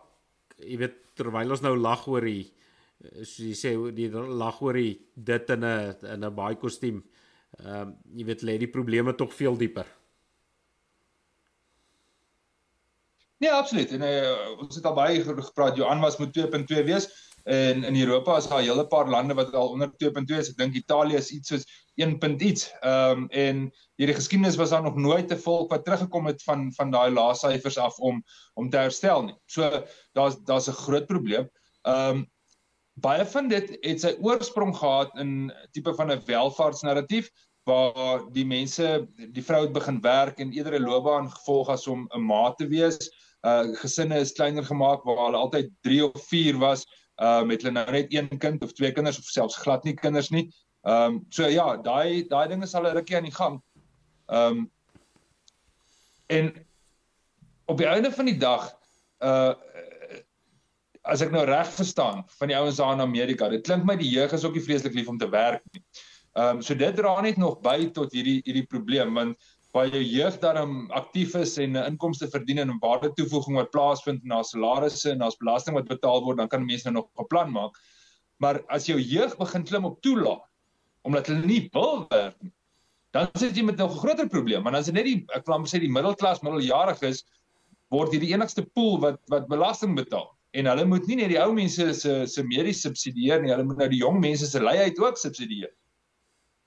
jy 0.60 0.78
weet 0.82 0.98
terwyl 1.18 1.54
ons 1.56 1.64
nou 1.64 1.76
lag 1.80 2.04
oor 2.08 2.26
die 2.26 2.44
eh, 2.44 3.24
soos 3.24 3.48
jy 3.48 3.56
sê 3.58 3.74
die 3.96 4.10
lag 4.12 4.60
oor 4.62 4.78
die 4.78 5.00
dit 5.16 5.56
in 5.56 5.64
'n 5.64 5.96
in 6.16 6.26
'n 6.26 6.36
baie 6.36 6.56
kostuum. 6.56 7.04
Ehm 7.60 7.82
um, 7.82 7.98
jy 8.16 8.26
weet 8.26 8.44
lê 8.44 8.58
die 8.58 8.72
probleme 8.72 9.14
tog 9.14 9.34
veel 9.34 9.58
dieper. 9.58 9.88
Nee, 13.42 13.50
absoluut. 13.50 13.90
En 13.92 14.02
uh, 14.06 14.60
ons 14.62 14.76
het 14.76 14.86
al 14.86 14.94
baie 14.94 15.24
gepraat 15.26 15.76
Johan 15.76 16.00
was 16.00 16.20
met 16.22 16.30
2.2 16.38 16.84
wees 16.86 17.08
en 17.44 17.84
in 17.84 17.96
Europa 17.96 18.38
is 18.38 18.48
daar 18.48 18.62
'n 18.62 18.68
hele 18.68 18.88
paar 18.88 19.10
lande 19.10 19.34
wat 19.34 19.54
al 19.54 19.70
onder 19.70 19.92
2.2 19.98 20.38
is. 20.38 20.50
Ek 20.50 20.58
dink 20.58 20.74
Italië 20.76 21.16
is 21.16 21.32
iets 21.32 21.48
soos 21.48 21.66
1. 21.96 22.46
iets. 22.46 22.72
Ehm 22.80 23.18
um, 23.18 23.28
en 23.30 23.72
hierdie 23.96 24.16
geskiedenis 24.16 24.56
was 24.56 24.70
daar 24.70 24.84
nog 24.84 24.96
nooit 24.96 25.32
'n 25.32 25.38
volk 25.38 25.70
wat 25.70 25.86
teruggekom 25.86 26.26
het 26.26 26.44
van 26.44 26.72
van 26.74 26.92
daai 26.92 27.12
laaste 27.12 27.48
syfers 27.48 27.78
af 27.78 27.98
om 28.00 28.24
om 28.54 28.70
te 28.70 28.78
herstel 28.78 29.24
nie. 29.24 29.36
So 29.46 29.84
daar's 30.14 30.38
daar's 30.46 30.68
'n 30.68 30.82
groot 30.86 31.06
probleem. 31.06 31.50
Ehm 31.82 32.10
um, 32.10 32.32
baie 32.94 33.26
van 33.26 33.48
dit 33.48 33.78
het 33.82 34.02
sy 34.02 34.16
oorsprong 34.22 34.76
gehad 34.78 35.18
in 35.18 35.54
tipe 35.72 35.94
van 35.94 36.12
'n 36.12 36.22
welvaartsnarratief 36.26 37.30
waar 37.64 38.24
die 38.34 38.46
mense 38.46 39.08
die 39.32 39.44
vrou 39.44 39.62
het 39.62 39.74
begin 39.74 40.02
werk 40.02 40.40
en 40.40 40.52
eerder 40.52 40.80
'n 40.80 40.84
loopbaan 40.84 41.32
gevolg 41.32 41.70
as 41.70 41.88
om 41.88 42.08
'n 42.14 42.26
ma 42.26 42.54
te 42.54 42.68
wees. 42.68 42.98
Uh 43.42 43.64
gesinne 43.82 44.20
is 44.20 44.32
kleiner 44.32 44.64
gemaak 44.64 45.04
waar 45.04 45.26
hulle 45.26 45.38
altyd 45.38 45.70
3 45.82 46.06
of 46.06 46.28
4 46.28 46.58
was 46.58 46.86
uh 47.22 47.44
met 47.46 47.62
hulle 47.62 47.74
nou 47.74 47.92
net 47.92 48.14
een 48.14 48.30
kind 48.38 48.64
of 48.64 48.74
twee 48.74 48.92
kinders 48.92 49.20
of 49.20 49.30
selfs 49.30 49.60
glad 49.62 49.84
nie 49.84 49.94
kinders 49.94 50.30
nie. 50.30 50.50
Ehm 50.82 51.14
um, 51.14 51.26
so 51.30 51.48
ja, 51.48 51.78
daai 51.78 52.28
daai 52.28 52.48
dinge 52.50 52.68
sal 52.68 52.88
'n 52.90 52.96
rukkie 52.98 53.16
aan 53.18 53.30
die 53.30 53.36
gang. 53.36 53.62
Ehm 54.28 54.58
um, 54.58 54.72
en 56.28 56.54
op 57.66 57.78
die 57.78 57.88
einde 57.88 58.12
van 58.12 58.26
die 58.26 58.38
dag 58.38 58.72
uh 59.20 59.54
as 61.02 61.22
ek 61.26 61.32
nou 61.34 61.42
reg 61.46 61.70
verstaan 61.74 62.22
van 62.38 62.52
die 62.52 62.58
ouens 62.58 62.78
daar 62.78 62.94
in 62.94 63.02
Amerika, 63.02 63.50
dit 63.50 63.64
klink 63.66 63.86
my 63.86 63.96
die 63.98 64.10
jeug 64.10 64.34
is 64.38 64.44
ook 64.46 64.54
nie 64.54 64.62
vreeslik 64.62 64.94
lief 64.94 65.08
om 65.10 65.18
te 65.18 65.30
werk 65.30 65.64
nie. 65.74 65.84
Ehm 66.34 66.58
um, 66.58 66.62
so 66.62 66.76
dit 66.76 66.96
dra 66.96 67.22
net 67.22 67.38
nog 67.38 67.60
by 67.62 67.90
tot 67.94 68.14
hierdie 68.14 68.40
hierdie 68.46 68.66
probleem 68.66 69.14
want 69.14 69.51
waar 69.72 69.88
jou 69.88 70.04
jeug 70.04 70.38
dan 70.44 70.90
aktief 70.92 71.36
is 71.40 71.58
en 71.58 71.78
'n 71.78 71.86
inkomste 71.94 72.28
verdien 72.28 72.60
en 72.60 72.70
'n 72.70 72.80
waarde 72.80 73.14
toevoeging 73.14 73.56
wat 73.56 73.72
plaasvind 73.72 74.24
na 74.24 74.44
salarisse 74.44 75.12
en 75.12 75.18
na's 75.18 75.38
belasting 75.38 75.76
wat 75.76 75.88
betaal 75.88 76.24
word, 76.24 76.38
dan 76.38 76.48
kan 76.48 76.66
mense 76.66 76.92
nou 76.92 76.94
nog 76.94 77.10
'n 77.20 77.28
plan 77.28 77.52
maak. 77.52 77.72
Maar 78.38 78.62
as 78.68 78.86
jou 78.86 79.00
jeug 79.00 79.38
begin 79.38 79.64
klim 79.64 79.86
op 79.86 80.02
toelaat 80.02 80.48
omdat 81.04 81.28
hulle 81.28 81.46
nie 81.46 81.70
wil 81.74 82.06
werk 82.10 82.36
nie, 82.42 82.52
dan 83.12 83.28
sit 83.36 83.56
jy 83.56 83.64
met 83.64 83.80
'n 83.80 83.90
groter 83.90 84.28
probleem. 84.28 84.64
Want 84.64 84.76
as 84.76 84.86
dit 84.86 84.94
net 84.94 85.06
die 85.06 85.26
ek 85.36 85.46
wil 85.46 85.56
amper 85.56 85.70
sê 85.70 85.80
die 85.80 85.90
middelklas 85.90 86.42
middeljarig 86.42 87.02
is, 87.02 87.24
word 87.90 88.12
hierdie 88.12 88.34
enigste 88.34 88.64
pool 88.64 89.00
wat 89.00 89.20
wat 89.28 89.48
belasting 89.48 89.96
betaal. 89.96 90.38
En 90.54 90.66
hulle 90.66 90.86
moet 90.86 91.08
nie 91.08 91.16
net 91.16 91.30
die 91.30 91.40
ou 91.40 91.54
mense 91.54 91.94
se 91.94 92.28
se 92.28 92.44
medies 92.44 92.82
subsidieer 92.82 93.42
nie, 93.42 93.52
hulle 93.52 93.64
moet 93.64 93.78
nou 93.78 93.90
die 93.90 94.04
jong 94.04 94.20
mense 94.20 94.46
se 94.46 94.60
leiheid 94.60 95.00
ook 95.00 95.18
subsidieer 95.18 95.72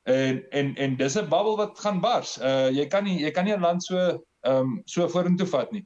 en 0.05 0.51
en 0.51 0.75
en 0.77 0.97
dis 0.97 1.17
'n 1.17 1.29
bubbel 1.29 1.57
wat 1.57 1.79
gaan 1.81 2.01
bars. 2.01 2.39
Uh 2.39 2.69
jy 2.71 2.87
kan 2.87 3.05
nie 3.05 3.21
jy 3.21 3.31
kan 3.31 3.45
nie 3.45 3.55
'n 3.57 3.61
land 3.61 3.83
so 3.83 3.97
ehm 4.45 4.57
um, 4.57 4.83
so 4.85 5.09
vorentoe 5.09 5.47
vat 5.47 5.73
nie. 5.73 5.85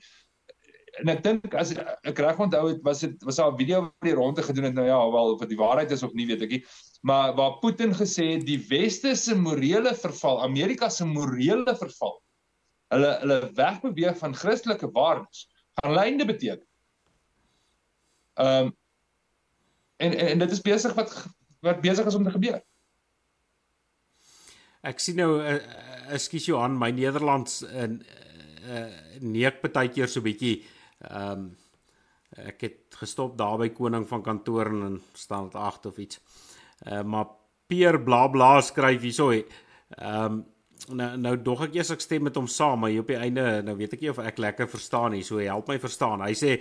En 0.98 1.08
ek 1.08 1.22
dink 1.22 1.54
as 1.54 1.70
ek 2.02 2.18
reg 2.18 2.38
onthou 2.38 2.68
het 2.68 2.82
was 2.82 3.00
dit 3.00 3.22
was 3.22 3.36
daar 3.36 3.52
'n 3.52 3.58
video 3.58 3.80
wat 3.80 4.06
die 4.06 4.14
ronde 4.14 4.42
gedoen 4.42 4.64
het 4.64 4.74
nou 4.74 4.86
ja, 4.86 4.98
wel 5.10 5.32
of 5.32 5.40
dit 5.40 5.48
die 5.48 5.58
waarheid 5.58 5.90
is 5.90 6.02
of 6.02 6.12
nie 6.12 6.26
weet 6.26 6.42
ek 6.42 6.50
nie. 6.50 6.64
Maar 7.02 7.34
waar 7.34 7.58
Putin 7.58 7.94
gesê 7.94 8.32
het 8.32 8.46
die 8.46 8.58
weste 8.68 9.14
se 9.14 9.34
morele 9.34 9.94
verval, 9.94 10.42
Amerika 10.42 10.88
se 10.88 11.04
morele 11.04 11.76
verval. 11.76 12.22
Hulle 12.88 13.18
hulle 13.20 13.50
wegbeweeg 13.54 14.18
van 14.18 14.34
Christelike 14.34 14.90
waardes 14.90 15.48
gaan 15.74 15.94
lynde 15.94 16.24
beteken. 16.24 16.66
Ehm 18.34 18.66
um, 18.66 18.76
en, 19.98 20.12
en 20.18 20.26
en 20.26 20.38
dit 20.38 20.50
is 20.50 20.60
besig 20.60 20.94
wat 20.94 21.26
wat 21.60 21.80
besig 21.80 22.06
is 22.06 22.14
om 22.14 22.24
te 22.24 22.30
gebeur. 22.30 22.62
Ek 24.86 25.00
sien 25.02 25.18
nou 25.18 25.38
uh, 25.42 25.56
ekskuus 26.14 26.46
Johan, 26.50 26.76
my 26.78 26.92
Nederlands 26.94 27.62
in 27.66 27.98
uh, 28.68 28.84
neek 29.24 29.62
baie 29.64 29.90
keer 29.90 30.10
so 30.10 30.24
bietjie 30.24 30.60
ehm 31.08 31.48
um, 31.48 31.48
ek 32.38 32.60
het 32.60 32.96
gestop 33.00 33.32
daar 33.38 33.56
by 33.58 33.70
koning 33.72 34.04
van 34.06 34.20
kantoor 34.22 34.68
en 34.68 34.98
staan 35.16 35.46
dit 35.48 35.54
8 35.56 35.86
of 35.88 35.96
iets. 35.98 36.20
Uh, 36.84 37.00
maar 37.02 37.24
Pier 37.68 37.98
bla 38.04 38.26
bla 38.28 38.60
skryf 38.60 39.02
hierso. 39.02 39.32
Ehm 39.32 40.24
um, 40.24 40.44
nou 40.94 41.08
nou 41.18 41.34
dog 41.42 41.64
ek 41.66 41.74
eers 41.74 41.90
ek 41.90 42.04
stem 42.04 42.28
met 42.28 42.36
hom 42.38 42.46
saam, 42.46 42.78
maar 42.80 42.92
hier 42.92 43.02
op 43.02 43.10
die 43.10 43.18
einde 43.18 43.62
nou 43.66 43.74
weet 43.76 43.96
ek 43.96 44.04
nie 44.04 44.12
of 44.12 44.20
ek 44.22 44.38
lekker 44.38 44.68
verstaan 44.70 45.12
nie, 45.16 45.24
so 45.26 45.40
help 45.42 45.68
my 45.68 45.78
verstaan. 45.82 46.22
Hy 46.22 46.36
sê 46.38 46.52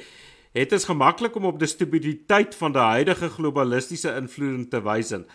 het 0.56 0.74
is 0.74 0.88
gemaklik 0.90 1.36
om 1.38 1.46
op 1.52 1.60
die 1.60 1.70
stabiliteit 1.70 2.56
van 2.56 2.74
die 2.74 2.88
huidige 2.96 3.30
globalistiese 3.36 4.16
invloed 4.18 4.72
te 4.72 4.82
wys 4.82 5.14
en 5.20 5.28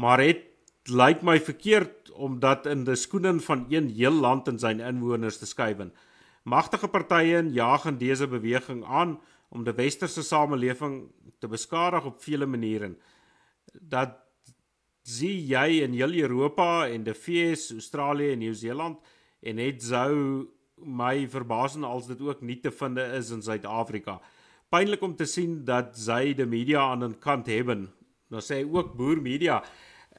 maar 0.00 0.22
het 0.22 0.51
lyk 0.90 1.22
my 1.22 1.38
verkeerd 1.40 2.10
om 2.10 2.40
dat 2.40 2.66
in 2.66 2.84
die 2.84 2.96
skoene 2.98 3.38
van 3.40 3.66
een 3.70 3.88
heel 3.94 4.12
land 4.12 4.48
en 4.48 4.58
sy 4.58 4.72
inwoners 4.74 5.38
te 5.38 5.46
skuif. 5.46 5.84
Magtige 6.42 6.88
partye 6.88 7.42
jaag 7.54 7.86
in 7.86 7.98
dese 7.98 8.26
beweging 8.26 8.84
aan 8.84 9.20
om 9.50 9.64
die 9.64 9.74
westerse 9.76 10.22
samelewing 10.22 11.12
te 11.38 11.48
beskadig 11.48 12.04
op 12.04 12.22
vele 12.22 12.46
maniere. 12.46 12.96
Dat 13.72 14.18
sien 15.02 15.46
jy 15.46 15.82
in 15.82 15.92
heel 15.92 16.14
Europa 16.24 16.88
en 16.88 17.04
die 17.04 17.14
VS, 17.14 17.70
Australië 17.72 18.32
en 18.32 18.42
Nieu-Seeland 18.42 18.98
en 19.42 19.58
net 19.58 19.82
sou 19.82 20.48
my 20.82 21.28
verbasing 21.30 21.84
als 21.84 22.08
dit 22.10 22.20
ook 22.20 22.42
nie 22.42 22.58
te 22.60 22.70
vind 22.70 22.98
is 22.98 23.30
in 23.30 23.42
Suid-Afrika. 23.42 24.20
Pynlik 24.72 25.02
om 25.02 25.14
te 25.16 25.26
sien 25.28 25.64
dat 25.64 25.94
sy 25.98 26.32
die 26.34 26.46
media 26.46 26.80
aan 26.90 27.04
'n 27.04 27.18
kant 27.18 27.46
hebben. 27.46 27.92
Nou 28.30 28.42
sê 28.42 28.64
ook 28.64 28.96
boer 28.96 29.20
media. 29.20 29.62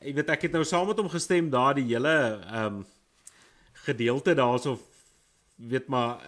Ek 0.04 0.16
weet 0.16 0.30
ek 0.30 0.42
het 0.48 0.52
nou 0.52 0.64
saam 0.68 0.88
met 0.88 0.98
hom 1.00 1.10
gestem 1.10 1.50
daar 1.50 1.76
die 1.76 1.88
hele 1.92 2.16
ehm 2.44 2.82
um, 2.82 2.86
gedeelte 3.84 4.36
daarso 4.36 4.78
weet 5.58 5.90
maar 5.92 6.22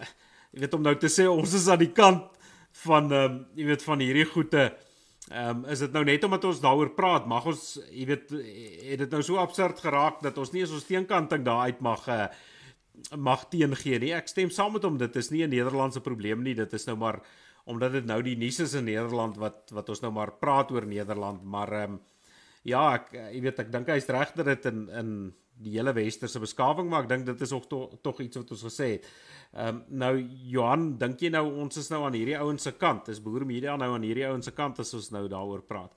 ek 0.52 0.60
weet 0.60 0.74
om 0.74 0.82
nou 0.82 0.96
te 1.00 1.08
sê 1.08 1.24
ons 1.28 1.54
is 1.56 1.68
aan 1.68 1.80
die 1.80 1.92
kant 1.92 2.26
van 2.84 3.12
ehm 3.12 3.24
um, 3.24 3.38
jy 3.54 3.70
weet 3.70 3.82
van 3.82 4.00
hierdie 4.04 4.28
goeie 4.32 4.66
Ehm 5.26 5.64
um, 5.64 5.70
is 5.74 5.80
dit 5.82 5.90
nou 5.90 6.04
net 6.06 6.22
omdat 6.24 6.44
ons 6.46 6.60
daaroor 6.62 6.92
praat, 6.94 7.24
mag 7.26 7.46
ons 7.50 7.62
jy 7.90 8.04
weet 8.06 8.28
het 8.30 9.00
dit 9.00 9.10
nou 9.10 9.22
so 9.26 9.40
absurd 9.42 9.80
geraak 9.82 10.20
dat 10.22 10.36
ons 10.38 10.52
nie 10.54 10.62
eens 10.62 10.74
ons 10.76 10.86
teenkanting 10.86 11.42
daar 11.42 11.66
uit 11.66 11.80
mag 11.82 12.04
uh, 12.06 12.28
mag 13.18 13.42
teengee 13.50 13.98
nie. 13.98 14.12
Ek 14.14 14.30
stem 14.30 14.52
saam 14.54 14.76
met 14.76 14.86
hom, 14.86 15.00
dit 15.00 15.16
is 15.18 15.30
nie 15.34 15.42
'n 15.42 15.50
Nederlandse 15.50 16.00
probleem 16.00 16.44
nie, 16.46 16.54
dit 16.54 16.72
is 16.72 16.86
nou 16.86 16.96
maar 16.96 17.18
omdat 17.66 17.92
dit 17.98 18.06
nou 18.06 18.22
die 18.22 18.36
nuus 18.36 18.60
is 18.60 18.74
in 18.74 18.84
Nederland 18.84 19.36
wat 19.36 19.74
wat 19.74 19.88
ons 19.88 20.00
nou 20.00 20.12
maar 20.12 20.30
praat 20.30 20.70
oor 20.70 20.86
Nederland, 20.86 21.42
maar 21.42 21.72
ehm 21.72 21.92
um, 21.98 22.00
ja, 22.66 22.84
ek 22.98 23.12
jy 23.14 23.40
weet 23.44 23.60
ek 23.64 23.72
dink 23.72 23.90
hy's 23.92 24.08
reg 24.12 24.32
dat 24.36 24.48
dit 24.50 24.70
in 24.72 24.86
in 25.00 25.10
die 25.56 25.72
hele 25.78 25.94
westerse 25.96 26.40
beskawing 26.42 26.88
maar 26.90 27.06
ek 27.06 27.12
dink 27.14 27.26
dit 27.30 27.44
is 27.46 27.52
ook 27.56 27.68
tog 27.70 27.94
to, 28.04 28.12
iets 28.20 28.36
wat 28.36 28.50
ons 28.52 28.64
gesê 28.68 28.88
het. 28.96 29.06
Ehm 29.56 29.76
um, 29.76 29.78
nou 30.02 30.12
Johan, 30.52 30.88
dink 31.00 31.22
jy 31.22 31.30
nou 31.32 31.46
ons 31.62 31.78
is 31.80 31.88
nou 31.92 32.02
aan 32.04 32.16
hierdie 32.18 32.36
ouens 32.38 32.66
se 32.68 32.74
kant? 32.76 33.08
Is 33.08 33.22
Boer 33.22 33.46
Media 33.48 33.76
nou 33.80 33.92
aan 33.94 34.04
hierdie 34.04 34.26
ouens 34.28 34.44
se 34.44 34.52
kant 34.52 34.82
as 34.82 34.92
ons 34.98 35.08
nou 35.14 35.24
daaroor 35.32 35.62
praat? 35.64 35.94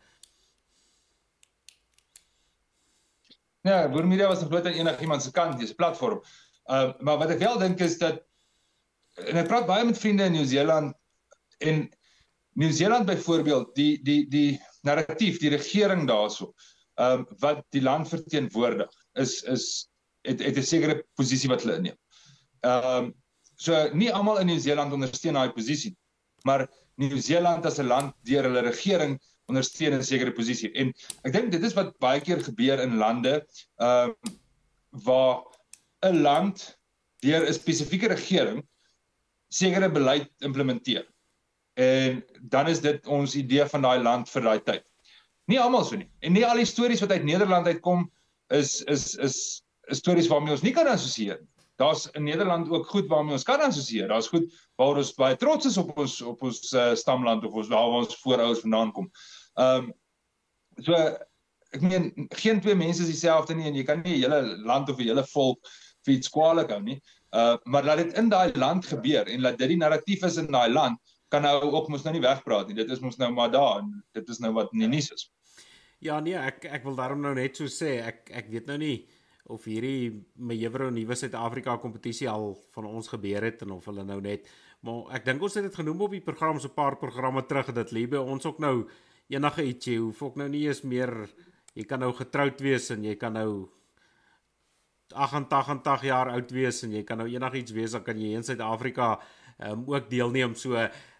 Ja, 3.68 3.88
Boer 3.92 4.08
Media 4.08 4.30
was 4.32 4.46
groot 4.46 4.66
aan 4.66 4.80
enigiemand 4.80 5.24
se 5.24 5.34
kant, 5.36 5.60
dis 5.60 5.76
'n 5.76 5.76
platform. 5.76 6.22
Ehm 6.70 6.90
uh, 6.90 6.94
maar 7.00 7.18
wat 7.18 7.36
ek 7.36 7.44
wel 7.44 7.60
dink 7.60 7.80
is 7.80 7.98
dat 7.98 8.24
en 9.28 9.44
ek 9.44 9.48
praat 9.52 9.68
baie 9.68 9.86
met 9.86 10.00
vriende 10.00 10.24
in 10.30 10.38
Nieu-Seeland 10.38 10.96
en 11.60 11.90
Nieu-Seeland 12.54 13.06
byvoorbeeld, 13.06 13.76
die 13.76 14.00
die 14.04 14.28
die 14.30 14.62
narratief, 14.88 15.40
die 15.40 15.54
regering 15.56 16.08
daarso, 16.08 16.54
ehm 17.00 17.20
um, 17.20 17.28
wat 17.40 17.64
die 17.76 17.82
land 17.82 18.10
verteenwoordig 18.12 18.92
is 19.24 19.42
is 19.44 19.66
het 20.28 20.44
het 20.44 20.58
'n 20.58 20.64
sekere 20.64 21.04
posisie 21.16 21.50
wat 21.50 21.64
hulle 21.64 21.78
inneem. 21.80 21.98
Ehm 22.62 23.06
um, 23.06 23.14
so 23.56 23.90
nie 23.94 24.12
almal 24.14 24.40
in 24.40 24.48
Nieu-Seeland 24.48 24.94
ondersteun 24.94 25.34
daai 25.34 25.52
posisie, 25.52 25.96
maar 26.44 26.68
Nieu-Seeland 26.96 27.66
as 27.66 27.80
'n 27.80 27.88
land 27.88 28.14
deur 28.24 28.44
hulle 28.44 28.62
regering 28.62 29.20
ondersteun 29.48 29.94
'n 29.94 30.04
sekere 30.04 30.32
posisie. 30.32 30.72
En 30.74 30.94
ek 31.24 31.34
dink 31.34 31.52
dit 31.52 31.64
is 31.64 31.74
wat 31.74 31.98
baie 32.00 32.22
keer 32.22 32.44
gebeur 32.44 32.80
in 32.80 32.98
lande 32.98 33.46
ehm 33.78 34.10
um, 34.10 34.16
waar 35.06 35.44
'n 36.04 36.22
land 36.22 36.78
deur 37.24 37.48
'n 37.48 37.54
spesifieke 37.54 38.08
regering 38.08 38.64
sekere 39.50 39.90
beleid 39.92 40.30
implementeer. 40.40 41.08
En 41.80 42.24
dan 42.42 42.68
is 42.68 42.82
dit 42.84 43.08
ons 43.08 43.36
idee 43.40 43.66
van 43.72 43.86
daai 43.86 44.02
land 44.04 44.30
vir 44.30 44.48
daai 44.48 44.64
tyd. 44.68 44.84
Nie 45.48 45.60
almal 45.64 45.86
so 45.88 45.96
nie. 45.96 46.10
En 46.20 46.36
nie 46.36 46.44
al 46.46 46.60
die 46.60 46.68
stories 46.68 47.00
wat 47.04 47.14
uit 47.16 47.24
Nederland 47.24 47.68
uitkom 47.68 48.10
is 48.54 48.82
is 48.92 49.14
is 49.24 49.38
stories 49.96 50.28
waarmee 50.30 50.58
ons 50.58 50.66
nie 50.66 50.74
kan 50.76 50.90
assosieer. 50.92 51.40
Daar's 51.80 52.10
in 52.20 52.26
Nederland 52.28 52.68
ook 52.70 52.90
goed 52.92 53.08
waarmee 53.08 53.38
ons 53.38 53.48
kan 53.48 53.64
assosieer. 53.64 54.10
Daar's 54.12 54.28
goed 54.28 54.52
waar 54.76 55.00
ons 55.00 55.14
baie 55.16 55.38
trots 55.40 55.70
is 55.70 55.78
op 55.80 55.96
ons 55.98 56.20
op 56.22 56.44
ons 56.44 56.60
uh, 56.74 56.92
stamland 57.00 57.46
of 57.48 57.56
ons 57.62 57.72
daar 57.72 57.88
waar 57.88 58.04
ons 58.04 58.20
voorouers 58.26 58.64
vandaan 58.66 58.92
kom. 58.92 59.08
Ehm 59.56 59.88
um, 59.88 59.94
so 60.84 60.96
ek 61.76 61.82
meen 61.86 62.12
geen 62.42 62.60
twee 62.62 62.76
mense 62.76 63.04
is 63.04 63.12
dieselfde 63.14 63.56
nie 63.56 63.70
en 63.70 63.76
jy 63.76 63.86
kan 63.88 64.04
nie 64.04 64.18
'n 64.18 64.28
hele 64.28 64.58
land 64.68 64.90
of 64.90 65.00
'n 65.00 65.08
hele 65.08 65.24
volk 65.32 65.72
vir 66.06 66.14
iets 66.14 66.30
kwaliek 66.30 66.76
hou 66.76 66.82
nie. 66.84 67.00
Uh 67.32 67.56
maar 67.64 67.88
laat 67.88 68.04
dit 68.04 68.20
in 68.20 68.30
daai 68.30 68.52
land 68.56 68.86
gebeur 68.86 69.28
en 69.28 69.42
laat 69.42 69.58
dit 69.58 69.70
die 69.76 69.80
narratief 69.80 70.24
is 70.28 70.38
in 70.38 70.52
daai 70.52 70.70
land 70.70 71.00
kan 71.30 71.46
nou 71.46 71.72
ook 71.72 71.90
mos 71.90 72.04
nou 72.04 72.14
nie 72.14 72.24
wegpraat 72.26 72.68
nie. 72.68 72.76
Dit 72.76 72.90
is 72.90 73.02
mos 73.04 73.18
nou 73.18 73.32
maar 73.34 73.52
daar 73.52 73.84
en 73.84 73.94
dit 74.18 74.30
is 74.30 74.40
nou 74.40 74.54
wat 74.54 74.74
in 74.74 74.86
die 74.86 74.92
nuus 74.96 75.12
is. 75.14 75.30
Ja 76.00 76.20
nee, 76.20 76.36
ek 76.36 76.66
ek 76.66 76.84
wil 76.84 76.96
daarom 76.96 77.22
nou 77.22 77.34
net 77.36 77.58
so 77.60 77.68
sê, 77.68 78.00
ek 78.06 78.30
ek 78.32 78.52
weet 78.54 78.68
nou 78.72 78.78
nie 78.78 79.08
of 79.50 79.66
hierdie 79.66 80.26
Mejevro 80.38 80.90
nuwe 80.94 81.16
Suid-Afrika 81.18 81.78
kompetisie 81.82 82.30
al 82.30 82.54
van 82.76 82.86
ons 82.86 83.10
gebeur 83.10 83.46
het 83.48 83.64
en 83.66 83.74
of 83.80 83.88
hulle 83.90 84.06
nou 84.06 84.20
net 84.22 84.46
maar 84.86 85.10
ek 85.18 85.26
dink 85.26 85.44
ons 85.44 85.58
het 85.58 85.66
dit 85.66 85.80
genoem 85.82 86.06
op 86.06 86.14
die 86.16 86.24
program 86.24 86.60
so 86.60 86.70
'n 86.70 86.78
paar 86.78 86.96
programme 87.02 87.42
terug 87.46 87.74
dat 87.74 87.92
lê 87.92 88.06
by 88.08 88.22
ons 88.22 88.46
ook 88.46 88.60
nou 88.60 88.88
enige 89.28 89.64
ietsie 89.66 89.98
hoef 90.00 90.22
ook 90.22 90.38
nou 90.38 90.48
nie 90.50 90.68
eens 90.68 90.82
meer 90.84 91.28
jy 91.74 91.84
kan 91.84 92.00
nou 92.00 92.14
getroud 92.14 92.62
wees 92.62 92.90
en 92.92 93.04
jy 93.04 93.16
kan 93.16 93.34
nou 93.34 93.70
88 95.14 96.04
jaar 96.04 96.30
oud 96.30 96.52
wees 96.52 96.84
en 96.84 96.92
jy 96.92 97.04
kan 97.04 97.18
nou 97.18 97.28
enigiets 97.28 97.72
wees 97.72 97.92
dan 97.92 98.04
kan 98.04 98.18
jy 98.18 98.36
in 98.36 98.44
Suid-Afrika 98.44 99.20
um, 99.58 99.84
ook 99.88 100.10
deelneem 100.10 100.56
so 100.56 100.78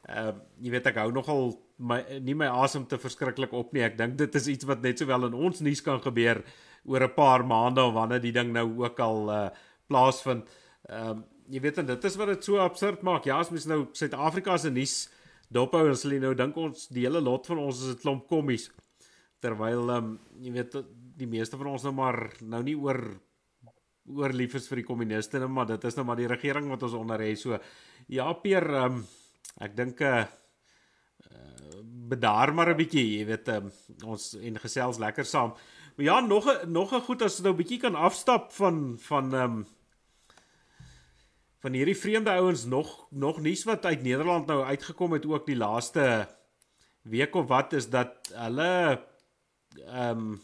ehm 0.10 0.30
uh, 0.30 0.46
jy 0.60 0.72
weet 0.74 0.88
ek 0.90 0.98
hou 1.04 1.12
nogal 1.14 1.54
my 1.78 2.00
nie 2.20 2.36
my 2.36 2.50
asem 2.64 2.86
te 2.90 2.98
verskriklik 3.00 3.54
op 3.54 3.74
nie. 3.74 3.84
Ek 3.86 3.98
dink 3.98 4.18
dit 4.20 4.36
is 4.36 4.48
iets 4.56 4.68
wat 4.68 4.82
net 4.84 5.00
sowel 5.00 5.30
in 5.30 5.38
ons 5.38 5.62
nuus 5.62 5.82
kan 5.86 6.02
gebeur 6.04 6.44
oor 6.86 7.04
'n 7.04 7.16
paar 7.16 7.46
maande 7.46 7.84
of 7.84 7.94
wanneer 7.94 8.22
die 8.22 8.34
ding 8.36 8.52
nou 8.54 8.68
ook 8.84 9.00
al 9.00 9.30
uh, 9.30 9.50
plaasvind. 9.88 10.50
Ehm 10.90 11.10
um, 11.10 11.24
jy 11.50 11.62
weet 11.62 11.80
en 11.82 11.86
dit 11.86 12.04
is 12.06 12.16
wat 12.16 12.28
dit 12.28 12.44
so 12.44 12.58
absurd 12.62 13.02
maak. 13.02 13.26
Ja, 13.26 13.40
as 13.40 13.50
mens 13.50 13.66
nou 13.66 13.88
Suid-Afrika 13.94 14.58
se 14.58 14.70
nuus 14.70 15.10
dophou 15.50 15.88
en 15.90 15.98
sê 15.98 16.20
nou 16.20 16.36
dink 16.36 16.58
ons 16.58 16.88
die 16.94 17.08
hele 17.08 17.22
lot 17.22 17.48
van 17.48 17.58
ons 17.58 17.82
is 17.82 17.96
'n 17.96 18.02
klomp 18.02 18.28
kommies. 18.28 18.70
Terwyl 19.42 19.90
ehm 19.90 19.98
um, 19.98 20.20
jy 20.42 20.52
weet 20.52 20.76
die 21.18 21.28
meeste 21.28 21.58
van 21.58 21.68
ons 21.68 21.84
nou 21.84 21.94
maar 21.94 22.34
nou 22.42 22.64
nie 22.64 22.76
oor 22.76 23.20
oor 24.10 24.34
lief 24.34 24.56
is 24.56 24.68
vir 24.68 24.82
die 24.82 24.88
kommuniste 24.88 25.40
nie, 25.40 25.48
maar 25.48 25.68
dit 25.70 25.84
is 25.84 25.96
nou 25.96 26.06
maar 26.06 26.18
die 26.18 26.28
regering 26.28 26.70
wat 26.70 26.84
ons 26.84 26.94
onder 26.94 27.22
het. 27.22 27.40
So 27.40 27.60
ja, 28.08 28.34
Peer, 28.34 28.64
ehm 28.64 29.00
um, 29.00 29.08
ek 29.58 29.76
dink 29.76 30.02
'n 30.02 30.06
uh, 30.06 30.28
bedaar 32.10 32.54
maar 32.54 32.70
'n 32.70 32.78
bietjie, 32.78 33.18
jy 33.18 33.26
weet, 33.26 33.48
um, 33.48 33.72
ons 34.06 34.34
en 34.34 34.60
gesels 34.60 34.98
lekker 34.98 35.26
saam. 35.26 35.54
Maar 35.96 36.06
ja, 36.06 36.20
nog 36.20 36.46
'n 36.48 36.72
nog 36.72 36.94
'n 36.94 37.02
goed 37.02 37.22
as 37.22 37.38
jy 37.38 37.44
nou 37.44 37.54
'n 37.54 37.58
bietjie 37.58 37.80
kan 37.80 37.96
afstap 37.96 38.52
van 38.52 38.98
van 39.00 39.34
ehm 39.34 39.44
um, 39.44 39.68
van 41.60 41.74
hierdie 41.76 41.98
vreemde 41.98 42.32
ouens 42.32 42.66
nog 42.66 43.08
nog 43.12 43.42
nuus 43.42 43.64
wat 43.64 43.86
uit 43.86 44.02
Nederland 44.04 44.48
nou 44.48 44.64
uitgekom 44.64 45.12
het 45.12 45.26
ook 45.26 45.46
die 45.46 45.58
laaste 45.60 46.28
week 47.02 47.36
of 47.36 47.48
wat 47.48 47.74
is 47.74 47.90
dat 47.90 48.32
hulle 48.34 49.06
ehm 49.86 50.18
um, 50.18 50.42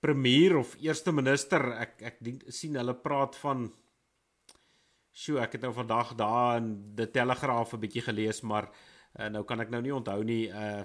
premier 0.00 0.56
of 0.56 0.76
eerste 0.80 1.12
minister 1.12 1.72
ek 1.76 2.02
ek 2.02 2.16
dink 2.24 2.44
sien 2.48 2.76
hulle 2.76 2.94
praat 2.94 3.36
van 3.36 3.66
Sjoe, 5.12 5.40
ek 5.42 5.56
het 5.58 5.62
nou 5.66 5.72
vandag 5.74 6.14
daar 6.14 6.60
in 6.60 6.94
die 6.94 7.10
Telegraaf 7.10 7.74
'n 7.74 7.80
bietjie 7.80 8.02
gelees, 8.02 8.40
maar 8.42 8.70
uh, 9.18 9.28
nou 9.28 9.44
kan 9.44 9.60
ek 9.60 9.70
nou 9.70 9.82
nie 9.82 9.94
onthou 9.94 10.22
nie 10.24 10.48
uh 10.48 10.84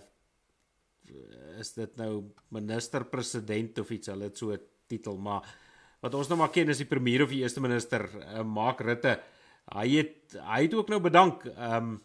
is 1.59 1.73
dit 1.73 1.97
nou 1.97 2.34
minister 2.49 3.05
president 3.05 3.78
of 3.80 3.91
iets 3.93 4.07
hulle 4.07 4.23
het 4.23 4.38
so 4.38 4.51
'n 4.51 4.59
titel 4.88 5.17
maar 5.17 5.45
wat 6.01 6.13
ons 6.13 6.28
nou 6.28 6.38
maar 6.39 6.49
ken 6.49 6.69
is 6.69 6.82
die 6.82 6.89
premier 6.89 7.23
of 7.23 7.30
die 7.30 7.41
eerste 7.41 7.61
minister 7.61 8.09
uh, 8.09 8.43
Mark 8.43 8.82
Rutte. 8.82 9.19
Hy 9.73 9.88
het 9.97 10.36
hy 10.38 10.61
het 10.67 10.73
ook 10.73 10.89
nou 10.89 10.99
bedank 11.01 11.45
um, 11.45 12.01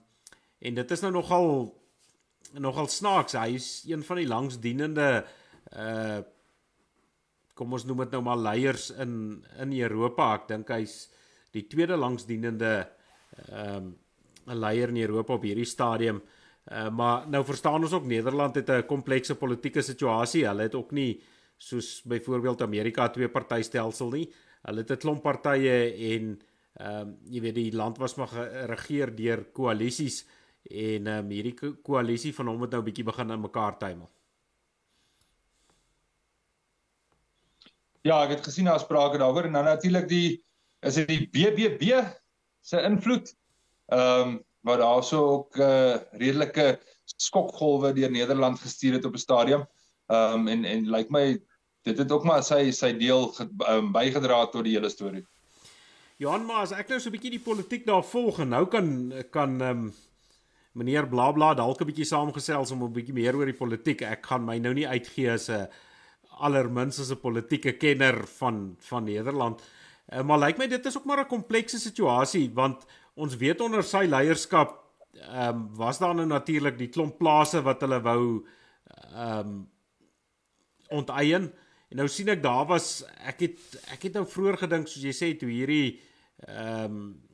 en 0.60 0.74
dit 0.74 0.90
is 0.90 1.00
nou 1.00 1.12
nogal 1.12 1.48
nogal 2.52 2.88
snaaks. 2.88 3.36
Hy 3.36 3.54
is 3.54 3.84
een 3.86 4.02
van 4.02 4.16
die 4.16 4.28
langsdienende 4.28 5.26
uh 5.76 6.20
kom 7.60 7.74
ons 7.76 7.84
noem 7.84 7.98
dit 8.06 8.14
nou 8.16 8.22
maar 8.24 8.38
leiers 8.40 8.90
in 8.90 9.44
in 9.60 9.72
Europa. 9.72 10.34
Ek 10.34 10.48
dink 10.48 10.70
hy's 10.72 11.10
die 11.51 11.66
tweede 11.66 11.96
langsdienende 11.96 12.88
ehm 13.48 13.76
um, 13.76 13.98
leier 14.51 14.88
in 14.88 14.96
Europa 14.96 15.34
op 15.34 15.42
hierdie 15.42 15.68
stadium 15.68 16.22
uh 16.70 16.88
maar 16.90 17.28
nou 17.28 17.44
verstaan 17.44 17.82
ons 17.82 17.92
ook 17.92 18.07
Nederland 18.07 18.55
het 18.55 18.68
'n 18.70 18.86
komplekse 18.86 19.34
politieke 19.34 19.82
situasie. 19.82 20.46
Hulle 20.46 20.62
het 20.62 20.74
ook 20.74 20.90
nie 20.90 21.22
soos 21.57 22.03
byvoorbeeld 22.03 22.62
Amerika 22.62 23.09
twee 23.09 23.28
partytelsel 23.28 24.11
nie. 24.11 24.32
Hulle 24.62 24.80
het 24.80 24.90
'n 24.90 24.96
klomp 24.96 25.22
partye 25.22 25.94
en 26.14 26.40
ehm 26.72 27.01
um, 27.01 27.18
jy 27.24 27.40
weet 27.40 27.55
die 27.55 27.72
land 27.72 27.98
was 27.98 28.14
maar 28.14 28.28
geregeer 28.28 29.14
deur 29.16 29.44
koalisies 29.53 30.26
en 30.62 31.07
ehm 31.07 31.24
um, 31.24 31.30
hierdie 31.30 31.55
koalisie 31.82 32.34
van 32.34 32.46
hom 32.46 32.61
het 32.61 32.70
nou 32.70 32.80
'n 32.80 32.84
bietjie 32.84 33.05
begin 33.05 33.30
in 33.30 33.40
mekaar 33.40 33.78
tuimel. 33.78 34.11
Ja, 38.03 38.22
ek 38.24 38.30
het 38.30 38.44
gesien 38.44 38.64
daar 38.64 38.80
sprake 38.80 39.18
daaroor 39.18 39.44
en 39.44 39.53
dan 39.53 39.64
natuurlik 39.64 40.09
die 40.09 40.44
is 40.80 40.94
dit 40.94 41.08
die 41.08 41.28
BBB 41.28 42.00
se 42.60 42.82
invloed. 42.82 43.34
Ehm 43.86 44.28
um, 44.28 44.38
wat 44.60 44.78
daarso 44.78 45.18
ook 45.26 45.56
'n 45.56 45.62
uh, 45.62 45.96
redelike 46.12 46.80
skokgolwe 47.16 47.92
deur 47.92 48.10
Nederland 48.10 48.58
gestuur 48.60 48.92
het 48.92 49.04
op 49.04 49.14
'n 49.14 49.18
stadium. 49.18 49.66
Ehm 50.06 50.32
um, 50.32 50.48
en 50.48 50.64
en 50.64 50.84
lyk 50.84 50.96
like 50.96 51.12
my 51.12 51.40
dit 51.82 51.98
het 51.98 52.12
ook 52.12 52.24
maar 52.24 52.42
sy 52.44 52.70
sy 52.70 52.92
deel 52.96 53.34
um, 53.68 53.92
bygedra 53.92 54.46
tot 54.46 54.64
die 54.64 54.74
hele 54.76 54.88
storie. 54.88 55.26
Johan, 56.16 56.44
maar 56.44 56.66
as 56.66 56.72
ek 56.72 56.88
nou 56.88 57.00
so 57.00 57.08
'n 57.08 57.12
bietjie 57.12 57.30
die 57.30 57.46
politiek 57.48 57.86
daar 57.86 58.04
volg 58.04 58.38
en 58.38 58.48
nou 58.48 58.66
kan 58.66 59.12
kan 59.30 59.60
ehm 59.60 59.70
um, 59.70 59.92
meneer 60.72 61.08
Blabla 61.08 61.54
dalk 61.54 61.80
'n 61.80 61.86
bietjie 61.86 62.04
saamgesels 62.04 62.70
om 62.70 62.82
'n 62.84 62.92
bietjie 62.92 63.14
meer 63.14 63.36
oor 63.36 63.46
die 63.46 63.60
politiek. 63.62 64.02
Ek 64.02 64.26
gaan 64.26 64.44
my 64.44 64.58
nou 64.58 64.74
nie 64.74 64.88
uitgee 64.88 65.32
as 65.32 65.48
'n 65.48 65.68
allerminste 66.40 67.14
'n 67.14 67.20
politieke 67.20 67.72
kenner 67.72 68.26
van 68.26 68.76
van 68.78 69.04
Nederland. 69.04 69.62
Uh, 70.11 70.22
maar 70.26 70.38
lyk 70.42 70.58
my 70.58 70.66
dit 70.66 70.86
is 70.86 70.96
ook 70.98 71.06
maar 71.06 71.24
'n 71.24 71.30
komplekse 71.30 71.78
situasie 71.78 72.50
want 72.54 72.86
ons 73.14 73.36
weet 73.36 73.61
onder 73.61 73.82
sy 73.82 74.04
leierskap 74.06 74.76
ehm 75.12 75.56
um, 75.56 75.76
was 75.76 75.98
daar 75.98 76.14
nou 76.14 76.26
natuurlik 76.26 76.78
die 76.78 76.88
klomp 76.88 77.18
plase 77.18 77.62
wat 77.62 77.80
hulle 77.80 78.00
wou 78.00 78.46
ehm 79.14 79.48
um, 79.48 79.70
onteien. 80.90 81.52
En 81.90 81.96
nou 81.96 82.08
sien 82.08 82.28
ek 82.28 82.42
daar 82.42 82.66
was 82.66 83.04
ek 83.26 83.40
het 83.40 83.58
ek 83.94 84.02
het 84.02 84.14
nou 84.14 84.26
vroeër 84.26 84.56
gedink 84.56 84.88
soos 84.88 85.02
jy 85.02 85.14
sê 85.14 85.36
toe 85.38 85.50
hierdie 85.50 86.00
ehm 86.46 86.84
um, 86.84 87.28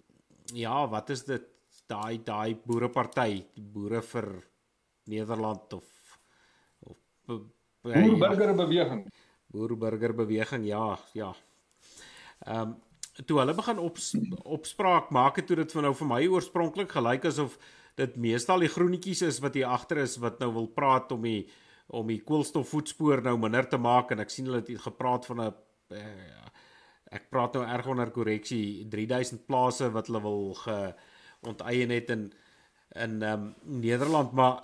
ja, 0.55 0.87
wat 0.89 1.11
is 1.11 1.25
dit 1.25 1.45
daai 1.87 2.23
daai 2.25 2.57
boereparty, 2.67 3.31
die 3.55 3.65
boere 3.75 4.03
vir 4.03 4.29
Nederland 5.07 5.73
of 5.73 5.87
of 6.81 6.97
boerburgerbeweging. 7.27 9.07
Boerburgerbeweging, 9.53 10.65
ja, 10.67 10.99
ja. 11.15 11.35
Ehm 12.47 12.61
um, 12.61 12.75
toe 13.25 13.39
hulle 13.41 13.55
begin 13.57 13.79
op 13.81 13.97
opspraak 14.45 15.11
maak 15.11 15.39
het 15.41 15.49
dit 15.49 15.73
vir 15.73 15.87
nou 15.87 15.95
vir 15.97 16.09
my 16.11 16.19
oorspronklik 16.29 16.91
gelyk 16.93 17.25
asof 17.25 17.55
dit 17.97 18.17
meestal 18.21 18.61
die 18.61 18.69
groenetjies 18.69 19.23
is 19.25 19.39
wat 19.41 19.57
hier 19.57 19.71
agter 19.73 20.03
is 20.03 20.19
wat 20.21 20.41
nou 20.43 20.51
wil 20.53 20.69
praat 20.69 21.13
om 21.17 21.25
die 21.25 21.47
om 21.97 22.11
die 22.13 22.21
koolstofvoetspoor 22.27 23.23
nou 23.25 23.37
minder 23.41 23.65
te 23.71 23.79
maak 23.81 24.13
en 24.13 24.21
ek 24.21 24.35
sien 24.35 24.51
hulle 24.51 24.61
het 24.61 24.85
gepraat 24.85 25.25
van 25.31 25.41
'n 25.41 25.55
uh, 25.97 26.51
ek 27.17 27.31
praat 27.31 27.55
nou 27.55 27.65
erg 27.65 27.87
onder 27.87 28.11
korreksie 28.11 28.85
3000 28.91 29.47
plase 29.47 29.89
wat 29.95 30.07
hulle 30.11 30.21
wil 30.21 30.57
onteien 31.41 31.91
het 31.91 32.11
in 32.11 32.33
in 32.95 33.23
ehm 33.23 33.33
um, 33.33 33.55
Nederland 33.81 34.33
maar 34.33 34.61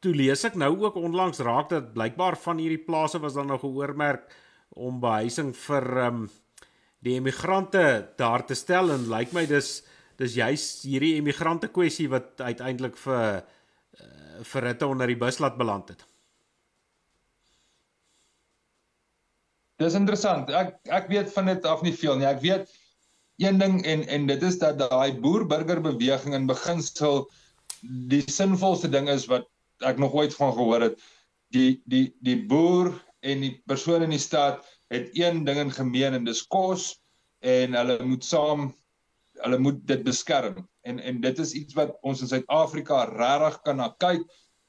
toe 0.00 0.14
lees 0.14 0.44
ek 0.44 0.54
nou 0.54 0.72
ook 0.84 0.94
onlangs 0.94 1.38
raak 1.38 1.68
dat 1.68 1.92
blykbaar 1.92 2.36
van 2.36 2.58
hierdie 2.58 2.84
plase 2.84 3.18
was 3.18 3.34
dan 3.34 3.46
nou 3.46 3.58
geoormerk 3.58 4.30
om 4.68 5.00
behuising 5.00 5.54
vir 5.56 5.96
ehm 5.96 6.22
um, 6.22 6.30
die 7.04 7.18
emigrante 7.18 7.84
daar 8.18 8.46
te 8.48 8.56
stel 8.56 8.92
en 8.94 9.08
lyk 9.10 9.28
like 9.28 9.36
my 9.36 9.44
dis 9.50 9.82
dis 10.20 10.36
juis 10.38 10.64
hierdie 10.86 11.16
emigrante 11.18 11.68
kwessie 11.68 12.08
wat 12.08 12.40
uiteindelik 12.40 12.96
vir 13.02 13.42
uh, 13.42 14.42
vir 14.46 14.68
hitte 14.70 14.86
onder 14.90 15.10
die 15.10 15.18
bus 15.18 15.40
laat 15.42 15.58
beland 15.58 15.90
het. 15.92 16.04
Dis 19.82 19.96
interessant. 19.98 20.50
Ek 20.50 20.76
ek 20.94 21.10
weet 21.10 21.32
van 21.34 21.50
dit 21.50 21.66
af 21.66 21.82
nie 21.82 21.94
veel 21.94 22.18
nie. 22.18 22.28
Ek 22.30 22.42
weet 22.42 22.70
een 23.42 23.58
ding 23.58 23.80
en 23.90 24.04
en 24.16 24.28
dit 24.30 24.42
is 24.46 24.58
dat 24.62 24.78
daai 24.78 25.18
boer-burger 25.22 25.82
beweging 25.82 26.34
in 26.38 26.46
beginsel 26.50 27.24
die 28.10 28.22
sinvolste 28.30 28.88
ding 28.90 29.10
is 29.10 29.26
wat 29.30 29.48
ek 29.82 29.98
nog 29.98 30.14
ooit 30.14 30.34
van 30.38 30.54
gehoor 30.54 30.88
het. 30.88 31.02
Die 31.54 31.82
die 31.90 32.06
die 32.22 32.38
boer 32.46 32.94
en 33.26 33.42
die 33.42 33.56
persoon 33.66 34.06
in 34.06 34.14
die 34.14 34.22
stad 34.22 34.62
het 34.94 35.10
een 35.18 35.42
ding 35.44 35.58
in 35.66 35.74
gemeen 35.74 36.16
en 36.18 36.24
dis 36.24 36.44
kos 36.46 36.92
en 37.44 37.76
hulle 37.78 37.98
moet 38.06 38.24
saam 38.24 38.70
hulle 39.42 39.58
moet 39.58 39.80
dit 39.86 40.02
beskerm. 40.06 40.62
En 40.86 41.00
en 41.00 41.20
dit 41.20 41.38
is 41.42 41.52
iets 41.58 41.74
wat 41.74 41.96
ons 42.02 42.22
in 42.22 42.30
Suid-Afrika 42.30 43.04
regtig 43.10 43.60
kan 43.66 43.80
na 43.82 43.90
kyk 43.98 44.22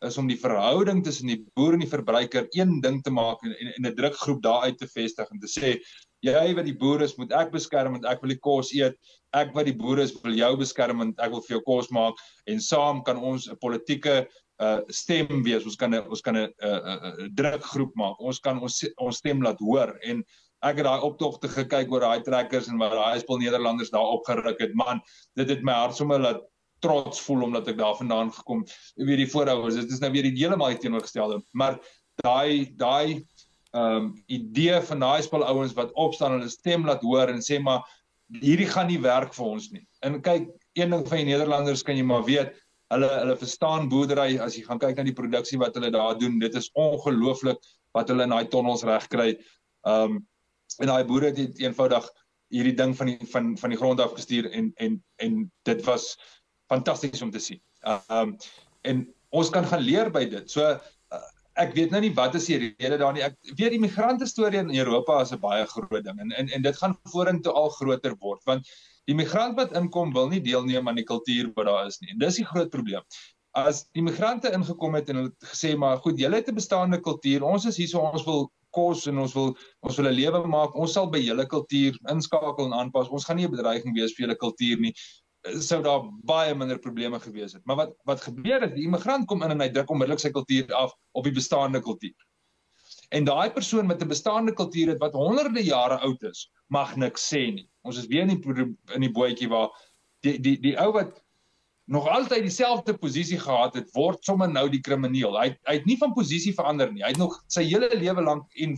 is 0.06 0.18
om 0.18 0.28
die 0.28 0.40
verhouding 0.40 1.04
tussen 1.04 1.30
die 1.32 1.40
boer 1.58 1.78
en 1.78 1.84
die 1.84 1.92
verbruiker 1.92 2.50
een 2.54 2.80
ding 2.84 3.00
te 3.04 3.14
maak 3.14 3.44
en 3.46 3.54
en 3.56 3.88
'n 3.88 3.96
drukgroep 3.96 4.42
daaruit 4.44 4.78
te 4.78 4.88
vestig 4.88 5.30
en 5.32 5.40
te 5.40 5.48
sê 5.48 5.78
jy 6.26 6.54
wat 6.58 6.66
die 6.66 6.78
boer 6.78 7.02
is 7.06 7.16
moet 7.18 7.32
ek 7.32 7.52
beskerm 7.54 7.96
want 7.96 8.06
ek 8.06 8.22
wil 8.22 8.34
die 8.34 8.42
kos 8.48 8.74
eet 8.74 8.98
ek 9.34 9.54
wat 9.56 9.66
die 9.66 9.78
boer 9.78 10.00
is 10.04 10.14
wil 10.24 10.34
jou 10.34 10.52
beskerm 10.58 10.98
want 11.04 11.20
ek 11.20 11.32
wil 11.32 11.44
vir 11.48 11.58
jou 11.58 11.64
kos 11.64 11.92
maak 11.92 12.20
en 12.48 12.60
saam 12.60 13.04
kan 13.04 13.18
ons 13.18 13.48
'n 13.48 13.58
politieke 13.62 14.28
uh 14.64 14.80
stem 14.88 15.44
wees. 15.44 15.66
Ons 15.68 15.76
kan 15.76 15.94
ons 16.00 16.22
kan 16.22 16.38
'n 16.38 16.52
'n 16.64 17.30
drukgroep 17.36 17.96
maak. 17.96 18.20
Ons 18.20 18.40
kan 18.40 18.60
ons 18.62 18.84
ons 18.98 19.18
stem 19.18 19.42
laat 19.42 19.60
hoor. 19.60 19.98
En 20.04 20.24
ek 20.64 20.80
het 20.80 20.86
daai 20.88 21.02
optogte 21.02 21.50
gekyk 21.52 21.92
oor 21.92 22.06
daai 22.06 22.24
trekkers 22.24 22.68
en 22.68 22.78
wat 22.78 22.92
daai 22.92 23.20
spul 23.20 23.38
Nederlanders 23.38 23.92
daar 23.92 24.16
opgeruk 24.16 24.60
het. 24.60 24.74
Man 24.74 25.02
dit 25.36 25.50
het 25.50 25.64
my 25.64 25.74
hart 25.74 25.96
sommer 25.96 26.20
laat 26.20 26.42
trots 26.80 27.22
voel 27.22 27.44
omdat 27.44 27.68
ek 27.68 27.78
daar 27.78 27.96
vandaan 27.98 28.32
gekom 28.32 28.66
weet 28.96 29.22
die 29.24 29.32
voorouers 29.32 29.76
dit 29.76 29.92
is 29.92 30.00
nou 30.00 30.12
weer 30.12 30.24
die 30.24 30.38
heeltemal 30.38 30.78
teenoorgestelde. 30.78 31.42
Maar 31.52 31.80
daai 32.24 32.72
daai 32.78 33.26
ehm 33.76 33.96
um, 33.96 34.12
idee 34.32 34.80
van 34.88 35.00
daai 35.04 35.22
spul 35.22 35.44
ouens 35.44 35.74
wat 35.76 35.92
opstaan 36.00 36.32
en 36.32 36.40
hulle 36.40 36.52
stem 36.52 36.86
laat 36.88 37.02
hoor 37.04 37.28
en 37.28 37.42
sê 37.44 37.60
maar 37.60 37.84
hierdie 38.42 38.70
gaan 38.72 38.88
nie 38.88 39.02
werk 39.02 39.34
vir 39.36 39.46
ons 39.46 39.68
nie. 39.72 39.84
En 40.02 40.22
kyk 40.22 40.48
een 40.80 40.94
ding 40.96 41.04
van 41.08 41.18
die 41.22 41.28
Nederlanders 41.34 41.84
kan 41.84 41.98
jy 41.98 42.06
maar 42.08 42.24
weet 42.24 42.56
hulle 42.94 43.10
hulle 43.16 43.38
verstaan 43.42 43.90
boerdery 43.90 44.38
as 44.46 44.58
jy 44.58 44.64
gaan 44.68 44.80
kyk 44.80 44.98
na 44.98 45.08
die 45.08 45.18
produksie 45.18 45.60
wat 45.62 45.76
hulle 45.76 45.92
daar 45.92 46.20
doen 46.20 46.40
dit 46.40 46.56
is 46.56 46.72
ongelooflik 46.74 47.60
wat 47.98 48.10
hulle 48.12 48.28
in 48.28 48.36
daai 48.36 48.48
tonnels 48.52 48.86
reg 48.88 49.08
kry 49.10 49.32
ehm 49.34 50.16
um, 50.18 50.24
en 50.82 50.90
daai 50.90 51.06
boere 51.08 51.30
het 51.32 51.60
eenvoudig 51.62 52.08
hierdie 52.54 52.76
ding 52.78 52.96
van 52.98 53.12
die 53.12 53.30
van 53.32 53.54
van 53.58 53.74
die 53.74 53.80
grond 53.80 54.02
af 54.02 54.16
gestuur 54.18 54.50
en 54.52 54.72
en 54.76 54.98
en 55.24 55.38
dit 55.70 55.84
was 55.86 56.16
fantasties 56.72 57.22
om 57.22 57.32
te 57.32 57.40
sien. 57.40 57.62
Ehm 57.82 58.20
um, 58.20 58.36
en 58.82 59.06
ons 59.30 59.50
kan 59.50 59.66
gaan 59.66 59.82
leer 59.82 60.12
by 60.14 60.26
dit. 60.30 60.52
So 60.52 60.66
uh, 60.66 61.22
ek 61.62 61.74
weet 61.76 61.92
nou 61.92 62.02
nie 62.04 62.14
wat 62.14 62.36
is 62.36 62.48
die 62.52 62.60
rede 62.62 63.00
daar 63.02 63.14
nie. 63.14 63.24
Ek 63.26 63.38
weet 63.58 63.76
die 63.76 63.82
migrante 63.82 64.28
storie 64.30 64.62
in 64.62 64.74
Europa 64.76 65.22
is 65.22 65.34
'n 65.34 65.42
baie 65.42 65.66
groot 65.72 66.04
ding 66.04 66.20
en 66.20 66.32
en 66.32 66.50
en 66.50 66.62
dit 66.62 66.78
gaan 66.82 66.98
vorentoe 67.14 67.54
al 67.54 67.70
groter 67.80 68.16
word 68.20 68.44
want 68.46 68.70
die 69.10 69.16
migrant 69.16 69.58
wat 69.60 69.74
inkom 69.78 70.14
wil 70.14 70.30
nie 70.32 70.42
deelneem 70.42 70.88
aan 70.88 71.00
die 71.00 71.08
kultuur 71.08 71.52
wat 71.56 71.70
daar 71.70 71.88
is 71.88 72.00
nie. 72.02 72.12
En 72.14 72.20
dis 72.20 72.42
die 72.42 72.46
groot 72.46 72.72
probleem. 72.74 73.06
As 73.56 73.86
die 73.96 74.04
migrante 74.04 74.52
ingekom 74.52 74.98
het 74.98 75.10
en 75.10 75.22
hulle 75.22 75.34
gesê 75.52 75.76
maar 75.80 76.02
goed, 76.04 76.20
julle 76.20 76.42
het 76.42 76.50
'n 76.50 76.56
bestaande 76.56 77.00
kultuur. 77.02 77.44
Ons 77.44 77.66
is 77.66 77.78
hier 77.78 77.88
so 77.88 78.00
ons 78.00 78.26
wil 78.26 78.50
kos 78.72 79.08
en 79.08 79.18
ons 79.18 79.34
wil 79.34 79.56
ons 79.82 79.98
wil 79.98 80.08
'n 80.10 80.16
lewe 80.16 80.48
maak. 80.48 80.76
Ons 80.76 80.94
sal 80.94 81.08
by 81.10 81.20
julle 81.20 81.46
kultuur 81.46 81.96
inskakel 82.12 82.66
en 82.66 82.74
aanpas. 82.74 83.10
Ons 83.10 83.26
gaan 83.26 83.38
nie 83.38 83.46
'n 83.46 83.52
bedreiging 83.52 83.96
wees 83.96 84.14
vir 84.14 84.28
julle 84.28 84.38
kultuur 84.38 84.80
nie 84.80 84.94
sou 85.62 85.82
daar 85.84 86.06
baie 86.26 86.54
minder 86.56 86.80
probleme 86.80 87.20
gewees 87.20 87.54
het. 87.54 87.66
Maar 87.66 87.76
wat 87.76 87.92
wat 88.06 88.22
gebeur 88.22 88.64
is 88.64 88.74
die 88.74 88.86
immigrant 88.86 89.28
kom 89.28 89.44
in 89.44 89.52
en 89.52 89.62
hy 89.62 89.70
druk 89.70 89.92
onmiddellik 89.94 90.20
sy 90.20 90.32
kultuur 90.34 90.74
af 90.74 90.94
op 91.14 91.24
die 91.24 91.36
bestaande 91.36 91.82
kultuur. 91.82 92.16
En 93.10 93.24
daai 93.24 93.52
persoon 93.52 93.86
met 93.86 94.02
'n 94.02 94.08
bestaande 94.08 94.54
kultuur 94.54 94.88
het 94.88 95.00
wat 95.00 95.14
honderde 95.14 95.64
jare 95.64 95.98
oud 96.00 96.24
is, 96.24 96.52
mag 96.68 96.96
niks 96.96 97.34
sê 97.34 97.54
nie. 97.54 97.70
Ons 97.82 97.98
is 97.98 98.08
weer 98.08 98.22
in 98.22 98.28
die 98.28 98.76
in 98.94 99.02
die 99.02 99.12
bootjie 99.12 99.50
waar 99.50 99.70
die 100.22 100.40
die 100.40 100.60
die 100.60 100.78
ou 100.80 100.92
wat 100.92 101.22
nog 101.86 102.08
altyd 102.08 102.42
dieselfde 102.42 102.98
posisie 102.98 103.40
gehad 103.40 103.76
het, 103.76 103.92
word 103.94 104.24
sommer 104.26 104.50
nou 104.50 104.70
die 104.70 104.82
krimineel. 104.82 105.38
Hy 105.38 105.52
hy 105.68 105.74
het 105.74 105.86
nie 105.86 105.98
van 105.98 106.14
posisie 106.14 106.54
verander 106.54 106.92
nie. 106.92 107.04
Hy 107.04 107.14
het 107.14 107.22
nog 107.22 107.44
sy 107.48 107.64
hele 107.64 107.90
lewe 107.94 108.22
lank 108.22 108.50
en 108.56 108.78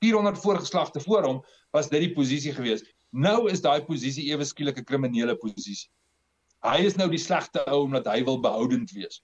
400 0.00 0.38
voorgeslagte 0.38 1.00
voor 1.00 1.22
hom 1.26 1.44
was 1.70 1.88
dit 1.88 2.00
die 2.00 2.14
posisie 2.14 2.52
gewees. 2.52 2.82
Nou 3.10 3.48
is 3.50 3.62
daai 3.62 3.84
posisie 3.84 4.28
ewe 4.32 4.44
skielik 4.44 4.78
'n 4.78 4.84
kriminele 4.84 5.36
posisie. 5.36 5.88
Hy 6.66 6.82
is 6.84 6.96
nou 6.96 7.08
die 7.08 7.22
slegte 7.22 7.62
ou 7.70 7.84
omdat 7.84 8.06
hy 8.06 8.24
wil 8.24 8.40
behoudend 8.40 8.90
wees. 8.90 9.22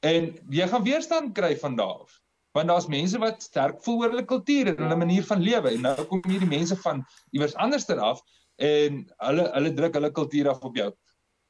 En 0.00 0.36
jy 0.50 0.68
gaan 0.68 0.84
weerstand 0.84 1.34
kry 1.34 1.56
van 1.58 1.76
daar 1.76 2.06
af. 2.06 2.20
Want 2.56 2.72
daar's 2.72 2.88
mense 2.88 3.20
wat 3.20 3.42
sterk 3.44 3.82
voel 3.84 4.02
oor 4.02 4.14
hulle 4.14 4.24
kultuur 4.24 4.72
en 4.72 4.82
hulle 4.86 4.96
manier 4.96 5.24
van 5.28 5.42
lewe 5.44 5.74
en 5.74 5.84
nou 5.84 5.96
kom 6.08 6.22
hierdie 6.24 6.48
mense 6.48 6.76
van 6.80 7.02
iewers 7.36 7.56
anderster 7.60 8.00
af 8.00 8.22
en 8.56 9.02
hulle 9.28 9.44
hulle 9.52 9.72
druk 9.76 9.98
hulle 9.98 10.12
kultuur 10.16 10.48
af 10.54 10.64
op 10.64 10.78
jou. 10.80 10.88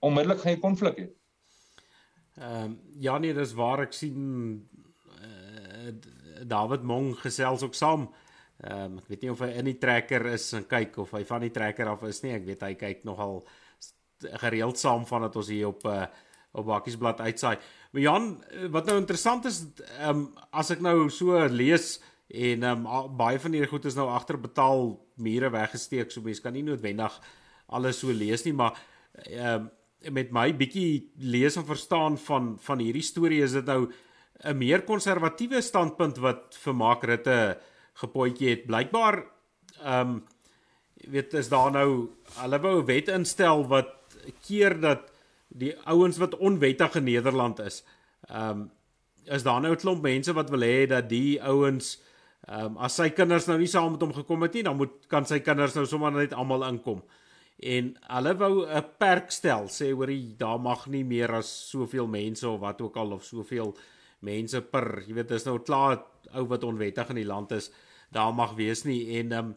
Onmiddellik 0.07 0.43
gaan 0.43 0.57
jy 0.57 0.63
konflik 0.63 0.99
hê. 1.03 1.09
Ehm 2.37 2.65
um, 2.65 2.79
ja 3.01 3.19
nee, 3.19 3.35
dis 3.35 3.55
waar 3.57 3.87
ek 3.87 3.95
sien 3.97 4.19
uh, 5.23 5.93
David 6.45 6.83
Mong 6.85 7.15
gesels 7.23 7.63
ook 7.65 7.79
saam. 7.79 8.11
Ehm 8.65 8.97
um, 8.97 8.99
ek 8.99 9.09
weet 9.13 9.23
nie 9.25 9.33
of 9.33 9.45
hy 9.45 9.53
in 9.63 9.71
die 9.71 9.79
trekker 9.81 10.27
is 10.35 10.51
en 10.59 10.67
kyk 10.69 10.99
of 11.05 11.15
hy 11.17 11.23
van 11.29 11.47
die 11.47 11.55
trekker 11.55 11.89
af 11.95 12.05
is 12.11 12.23
nie. 12.27 12.35
Ek 12.37 12.45
weet 12.51 12.67
hy 12.67 12.75
kyk 12.75 13.07
nogal 13.09 13.41
gereeld 14.43 14.79
saam 14.81 15.07
van 15.07 15.27
dat 15.29 15.37
ons 15.37 15.53
hier 15.53 15.71
op 15.71 15.87
uh, 15.87 16.05
op 16.57 16.67
Bakkiesblad 16.67 17.21
uitsaai. 17.21 17.57
Maar 17.97 18.05
Jan, 18.05 18.44
eh, 18.51 18.66
wat 18.68 18.84
nou 18.84 18.99
interessant 19.01 19.47
is, 19.49 19.62
ehm 19.99 20.18
um, 20.18 20.24
as 20.53 20.68
ek 20.70 20.82
nou 20.84 21.07
so 21.09 21.38
lees 21.49 21.94
en 22.28 22.66
ehm 22.68 22.82
um, 22.84 23.14
baie 23.16 23.38
van 23.40 23.57
hierdie 23.57 23.70
goed 23.70 23.88
is 23.88 23.97
nou 23.97 24.05
agter 24.12 24.36
betaal 24.36 24.90
mure 25.16 25.49
weggesteek, 25.55 26.12
so 26.12 26.20
mense 26.20 26.44
kan 26.44 26.53
nie 26.53 26.64
noodwendig 26.66 27.16
alles 27.72 28.03
so 28.03 28.12
lees 28.12 28.44
nie, 28.44 28.53
maar 28.53 28.76
ehm 29.22 29.64
um, 29.64 29.70
met 30.12 30.28
my 30.30 30.44
bietjie 30.53 31.09
lees 31.24 31.57
en 31.57 31.64
verstaan 31.64 32.20
van 32.26 32.53
van 32.66 32.84
hierdie 32.84 33.07
storie 33.07 33.40
is 33.42 33.57
dit 33.57 33.64
nou 33.64 33.88
'n 34.44 34.59
meer 34.59 34.84
konservatiewe 34.84 35.62
standpunt 35.64 36.20
wat 36.20 36.55
vir 36.66 36.74
Mark 36.74 37.03
Rutte 37.03 37.59
gepotjie 37.94 38.51
het. 38.51 38.66
Blykbaar 38.66 39.24
ehm 39.80 40.01
um, 40.01 40.24
weet 41.09 41.32
is 41.32 41.49
daar 41.49 41.72
nou 41.72 42.11
hulle 42.42 42.61
wou 42.61 42.78
'n 42.82 42.86
wet 42.92 43.09
instel 43.09 43.66
wat 43.66 43.97
keer 44.44 44.80
dat 44.80 45.16
die 45.49 45.74
ouens 45.86 46.18
wat 46.18 46.36
onwettig 46.36 46.94
in 46.94 47.05
Nederland 47.05 47.59
is. 47.59 47.84
Ehm 48.28 48.51
um, 48.51 48.70
is 49.26 49.42
daar 49.42 49.61
nou 49.61 49.72
'n 49.72 49.76
klomp 49.76 50.03
mense 50.03 50.32
wat 50.32 50.51
wil 50.51 50.61
hê 50.62 50.86
dat 50.86 51.09
die 51.09 51.42
ouens 51.42 52.03
ehm 52.47 52.64
um, 52.64 52.76
as 52.76 52.94
sy 52.94 53.09
kinders 53.11 53.47
nou 53.47 53.59
nie 53.59 53.66
saam 53.66 53.90
met 53.92 54.01
hom 54.01 54.12
gekom 54.12 54.42
het 54.42 54.55
nie, 54.55 54.62
dan 54.62 54.76
moet 54.76 55.07
kan 55.09 55.24
sy 55.26 55.40
kinders 55.40 55.74
nou 55.74 55.86
sommer 55.86 56.12
net 56.12 56.32
almal 56.32 56.68
inkom. 56.68 57.03
En 57.59 57.97
hulle 58.01 58.34
wou 58.36 58.66
'n 58.66 58.84
perk 58.99 59.30
stel, 59.30 59.66
sê 59.68 59.90
hoorie, 59.92 60.36
daar 60.36 60.61
mag 60.61 60.86
nie 60.86 61.05
meer 61.05 61.32
as 61.32 61.70
soveel 61.70 62.07
mense 62.07 62.49
of 62.49 62.61
wat 62.61 62.80
ook 62.80 62.97
al 62.97 63.12
of 63.12 63.24
soveel 63.24 63.76
mense 64.20 64.61
per, 64.61 65.03
jy 65.07 65.14
weet, 65.14 65.28
dis 65.28 65.44
nou 65.44 65.59
klaar 65.59 66.03
ou 66.34 66.47
wat 66.47 66.64
onwettig 66.64 67.09
in 67.09 67.16
die 67.16 67.26
land 67.26 67.53
is, 67.53 67.70
daar 68.12 68.34
mag 68.34 68.55
wees 68.55 68.84
nie 68.84 69.18
en 69.18 69.32
ehm 69.32 69.47
um, 69.47 69.55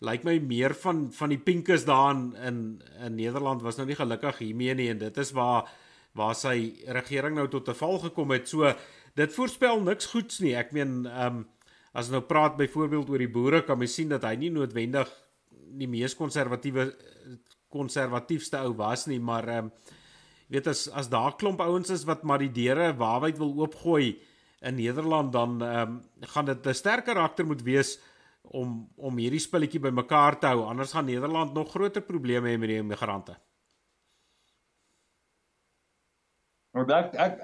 lyk 0.00 0.24
my 0.24 0.38
meer 0.40 0.74
van 0.80 1.08
van 1.12 1.32
die 1.32 1.40
pinkes 1.40 1.84
daar 1.84 2.10
in 2.14 2.32
in, 2.48 2.60
Nederland 3.16 3.62
was 3.62 3.76
nou 3.76 3.86
nie 3.86 3.98
gelukkig 3.98 4.38
hiermee 4.38 4.74
nie 4.74 4.88
en 4.90 4.98
dit 4.98 5.16
is 5.18 5.32
waar 5.36 5.68
waar 6.16 6.34
sy 6.34 6.74
regering 6.86 7.36
nou 7.36 7.48
tot 7.48 7.68
'n 7.68 7.74
val 7.74 7.98
gekom 7.98 8.30
het. 8.30 8.48
So 8.48 8.72
dit 9.14 9.32
voorspel 9.32 9.80
niks 9.80 10.06
goeds 10.06 10.40
nie. 10.40 10.54
Ek 10.56 10.72
meen 10.72 11.06
ehm 11.06 11.36
um, 11.36 11.48
as 11.92 12.10
nou 12.10 12.20
praat 12.20 12.56
byvoorbeeld 12.56 13.10
oor 13.10 13.18
die 13.18 13.28
boere 13.28 13.64
kan 13.64 13.78
mens 13.78 13.94
sien 13.94 14.08
dat 14.08 14.22
hy 14.22 14.36
nie 14.36 14.50
noodwendig 14.50 15.08
die 15.50 15.88
mees 15.88 16.14
konservatiewe 16.14 16.94
konservatiefste 17.68 18.58
ou 18.58 18.74
was 18.74 19.06
nie, 19.06 19.20
maar 19.20 19.48
ehm 19.48 19.64
um, 19.64 19.72
weet 20.48 20.66
as 20.66 20.88
as 20.88 21.08
daar 21.08 21.36
klomp 21.36 21.60
ouens 21.60 21.90
is 21.90 22.04
wat 22.04 22.22
maar 22.22 22.38
die 22.38 22.52
deure 22.52 22.96
waarwyd 22.96 23.38
wil 23.38 23.54
oopgooi 23.62 24.18
in 24.60 24.74
Nederland 24.74 25.32
dan 25.32 25.62
ehm 25.62 25.80
um, 25.80 26.00
gaan 26.20 26.44
dit 26.44 26.66
'n 26.66 26.74
sterker 26.74 27.14
karakter 27.14 27.46
moet 27.46 27.62
wees 27.62 27.98
om 28.50 28.70
om 28.96 29.18
hierdie 29.22 29.42
spulletjie 29.42 29.82
bymekaar 29.82 30.38
te 30.40 30.50
hou 30.50 30.64
anders 30.66 30.92
gaan 30.96 31.06
Nederland 31.06 31.54
nog 31.54 31.70
groter 31.70 32.02
probleme 32.02 32.50
hê 32.50 32.58
met 32.58 32.72
die 32.72 32.80
immigrante. 32.82 33.36
Nou 36.74 36.86
dat 36.86 37.14
ek 37.14 37.38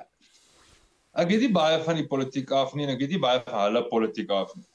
ek 1.16 1.28
weet 1.30 1.46
nie 1.46 1.52
baie 1.54 1.78
van 1.84 1.98
die 2.00 2.08
politiek 2.10 2.50
af 2.50 2.74
nie 2.74 2.86
en 2.86 2.94
ek 2.96 3.04
weet 3.04 3.14
nie 3.14 3.22
baie 3.22 3.42
van 3.46 3.62
hulle 3.68 3.84
politiek 3.90 4.32
af 4.34 4.50
nie. 4.56 4.66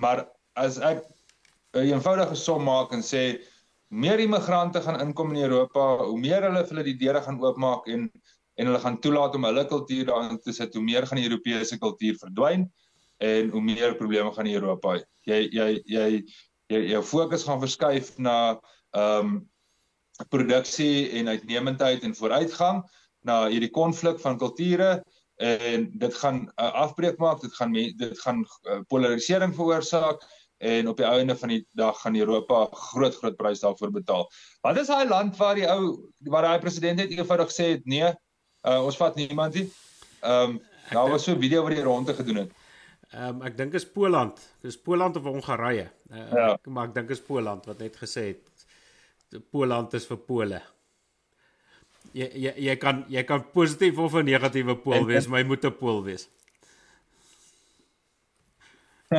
Maar 0.00 0.26
as 0.56 0.78
ek 0.78 1.06
'n 1.74 1.88
eenvoudige 1.94 2.36
som 2.36 2.62
maak 2.64 2.92
en 2.92 3.00
sê 3.00 3.40
meer 3.88 4.20
immigrante 4.20 4.80
gaan 4.82 5.00
inkom 5.00 5.32
in 5.34 5.42
Europa, 5.42 6.04
hoe 6.04 6.20
meer 6.20 6.42
hulle 6.42 6.64
vir 6.66 6.76
hulle 6.76 6.84
die 6.84 6.98
deure 7.00 7.22
gaan 7.22 7.40
oopmaak 7.40 7.88
en 7.88 8.10
en 8.60 8.66
hulle 8.66 8.80
gaan 8.80 9.00
toelaat 9.00 9.34
om 9.34 9.44
hulle 9.44 9.64
kultuur 9.64 10.04
daarin 10.04 10.38
te 10.38 10.52
sit, 10.52 10.74
hoe 10.74 10.82
meer 10.84 11.06
gaan 11.06 11.16
die 11.16 11.28
Europese 11.30 11.78
kultuur 11.78 12.18
verdwyn 12.20 12.68
en 13.20 13.50
hoe 13.52 13.62
meer 13.62 13.94
probleme 13.98 14.32
gaan 14.32 14.48
Europa. 14.48 14.96
Jy 15.28 15.40
jy 15.52 15.68
jy 15.84 16.08
jy 16.72 16.82
jou 16.94 17.02
fokus 17.04 17.44
gaan 17.44 17.60
verskuif 17.62 18.16
na 18.18 18.36
ehm 18.96 19.26
um, 19.26 19.38
produksie 20.28 21.08
en 21.16 21.30
uitnemendheid 21.32 22.02
en 22.04 22.14
vooruitgang 22.14 22.82
na 23.24 23.46
hierdie 23.48 23.72
konflik 23.72 24.18
van 24.20 24.36
kulture 24.38 24.90
en 25.40 25.86
dit 26.02 26.14
gaan 26.14 26.42
'n 26.44 26.48
uh, 26.60 26.72
afbreek 26.84 27.16
maak, 27.18 27.40
dit 27.40 27.54
gaan 27.56 27.72
dit 27.72 28.20
gaan 28.20 28.44
uh, 28.44 28.80
polarisering 28.88 29.54
veroorsaak 29.54 30.20
en 30.58 30.88
op 30.88 30.96
die 30.96 31.06
einde 31.06 31.36
van 31.36 31.48
die 31.48 31.66
dag 31.72 32.00
gaan 32.00 32.16
Europa 32.16 32.68
groot 32.70 33.16
groot 33.16 33.36
prys 33.36 33.60
daarvoor 33.60 33.90
betaal. 33.90 34.28
Wat 34.60 34.76
is 34.76 34.86
daai 34.92 35.08
land 35.08 35.36
waar 35.36 35.54
die 35.54 35.68
ou 35.68 36.10
waar 36.28 36.42
daai 36.42 36.60
president 36.60 37.00
net 37.00 37.10
eenvoudig 37.10 37.48
gesê 37.48 37.70
het 37.76 37.86
nee, 37.86 38.12
uh, 38.68 38.84
ons 38.84 38.96
vat 38.96 39.16
niemand 39.16 39.54
nie. 39.54 39.70
Ehm 40.20 40.50
um, 40.50 40.60
daar 40.90 41.10
was 41.10 41.24
so 41.24 41.32
'n 41.32 41.40
video 41.40 41.62
wat 41.62 41.72
hy 41.72 41.82
rondte 41.82 42.14
gedoen 42.14 42.36
het. 42.36 42.52
Ehm 43.10 43.40
um, 43.40 43.42
ek 43.42 43.56
dink 43.58 43.74
is 43.74 43.86
Poland. 43.86 44.38
Dis 44.62 44.76
Poland 44.78 45.16
of 45.18 45.24
Hongarye. 45.26 45.88
Uh, 46.10 46.18
ja. 46.30 46.52
ek, 46.54 46.66
maar 46.70 46.90
ek 46.90 46.94
dink 46.94 47.10
is 47.10 47.22
Poland 47.22 47.64
wat 47.66 47.80
net 47.82 47.96
gesê 47.98 48.26
het 48.30 49.42
Poland 49.50 49.94
is 49.98 50.06
vir 50.06 50.20
Pole. 50.26 50.60
Jy 52.14 52.28
jy 52.44 52.52
jy 52.66 52.76
kan 52.82 53.04
jy 53.10 53.22
kan 53.26 53.42
positief 53.54 53.98
of 53.98 54.14
'n 54.14 54.26
negatiewe 54.30 54.76
pool 54.84 55.06
wees, 55.06 55.26
maar 55.26 55.42
jy 55.42 55.48
moet 55.50 55.64
'n 55.64 55.78
pool 55.78 56.02
wees. 56.06 56.28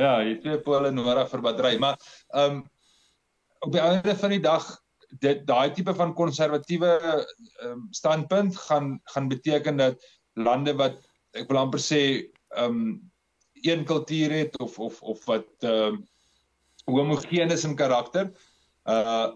ja, 0.00 0.12
jy 0.24 0.40
twee 0.40 0.58
pole 0.64 0.90
nodig 0.90 1.28
vir 1.28 1.44
battery, 1.44 1.76
maar 1.78 2.00
ehm 2.32 2.56
um, 2.56 2.64
op 3.64 3.72
die 3.72 3.80
einde 3.80 4.16
van 4.16 4.32
die 4.32 4.40
dag 4.40 4.64
dit 5.20 5.46
daai 5.48 5.72
tipe 5.76 5.94
van 5.96 6.14
konservatiewe 6.16 6.90
um, 7.64 7.88
standpunt 7.92 8.56
gaan 8.56 9.00
gaan 9.12 9.28
beteken 9.28 9.76
dat 9.76 10.00
lande 10.34 10.74
wat 10.76 10.96
ek 11.34 11.48
wil 11.50 11.58
amper 11.58 11.82
sê 11.82 12.00
ehm 12.56 12.70
um, 12.70 13.10
een 13.64 13.84
kultuur 13.88 14.30
het 14.30 14.58
of 14.60 14.78
of 14.78 15.02
of 15.02 15.24
wat 15.30 15.48
ehm 15.60 15.94
uh, 15.94 16.02
homogeen 16.84 17.50
is 17.50 17.64
in 17.64 17.76
karakter 17.76 18.30
uh 18.84 19.28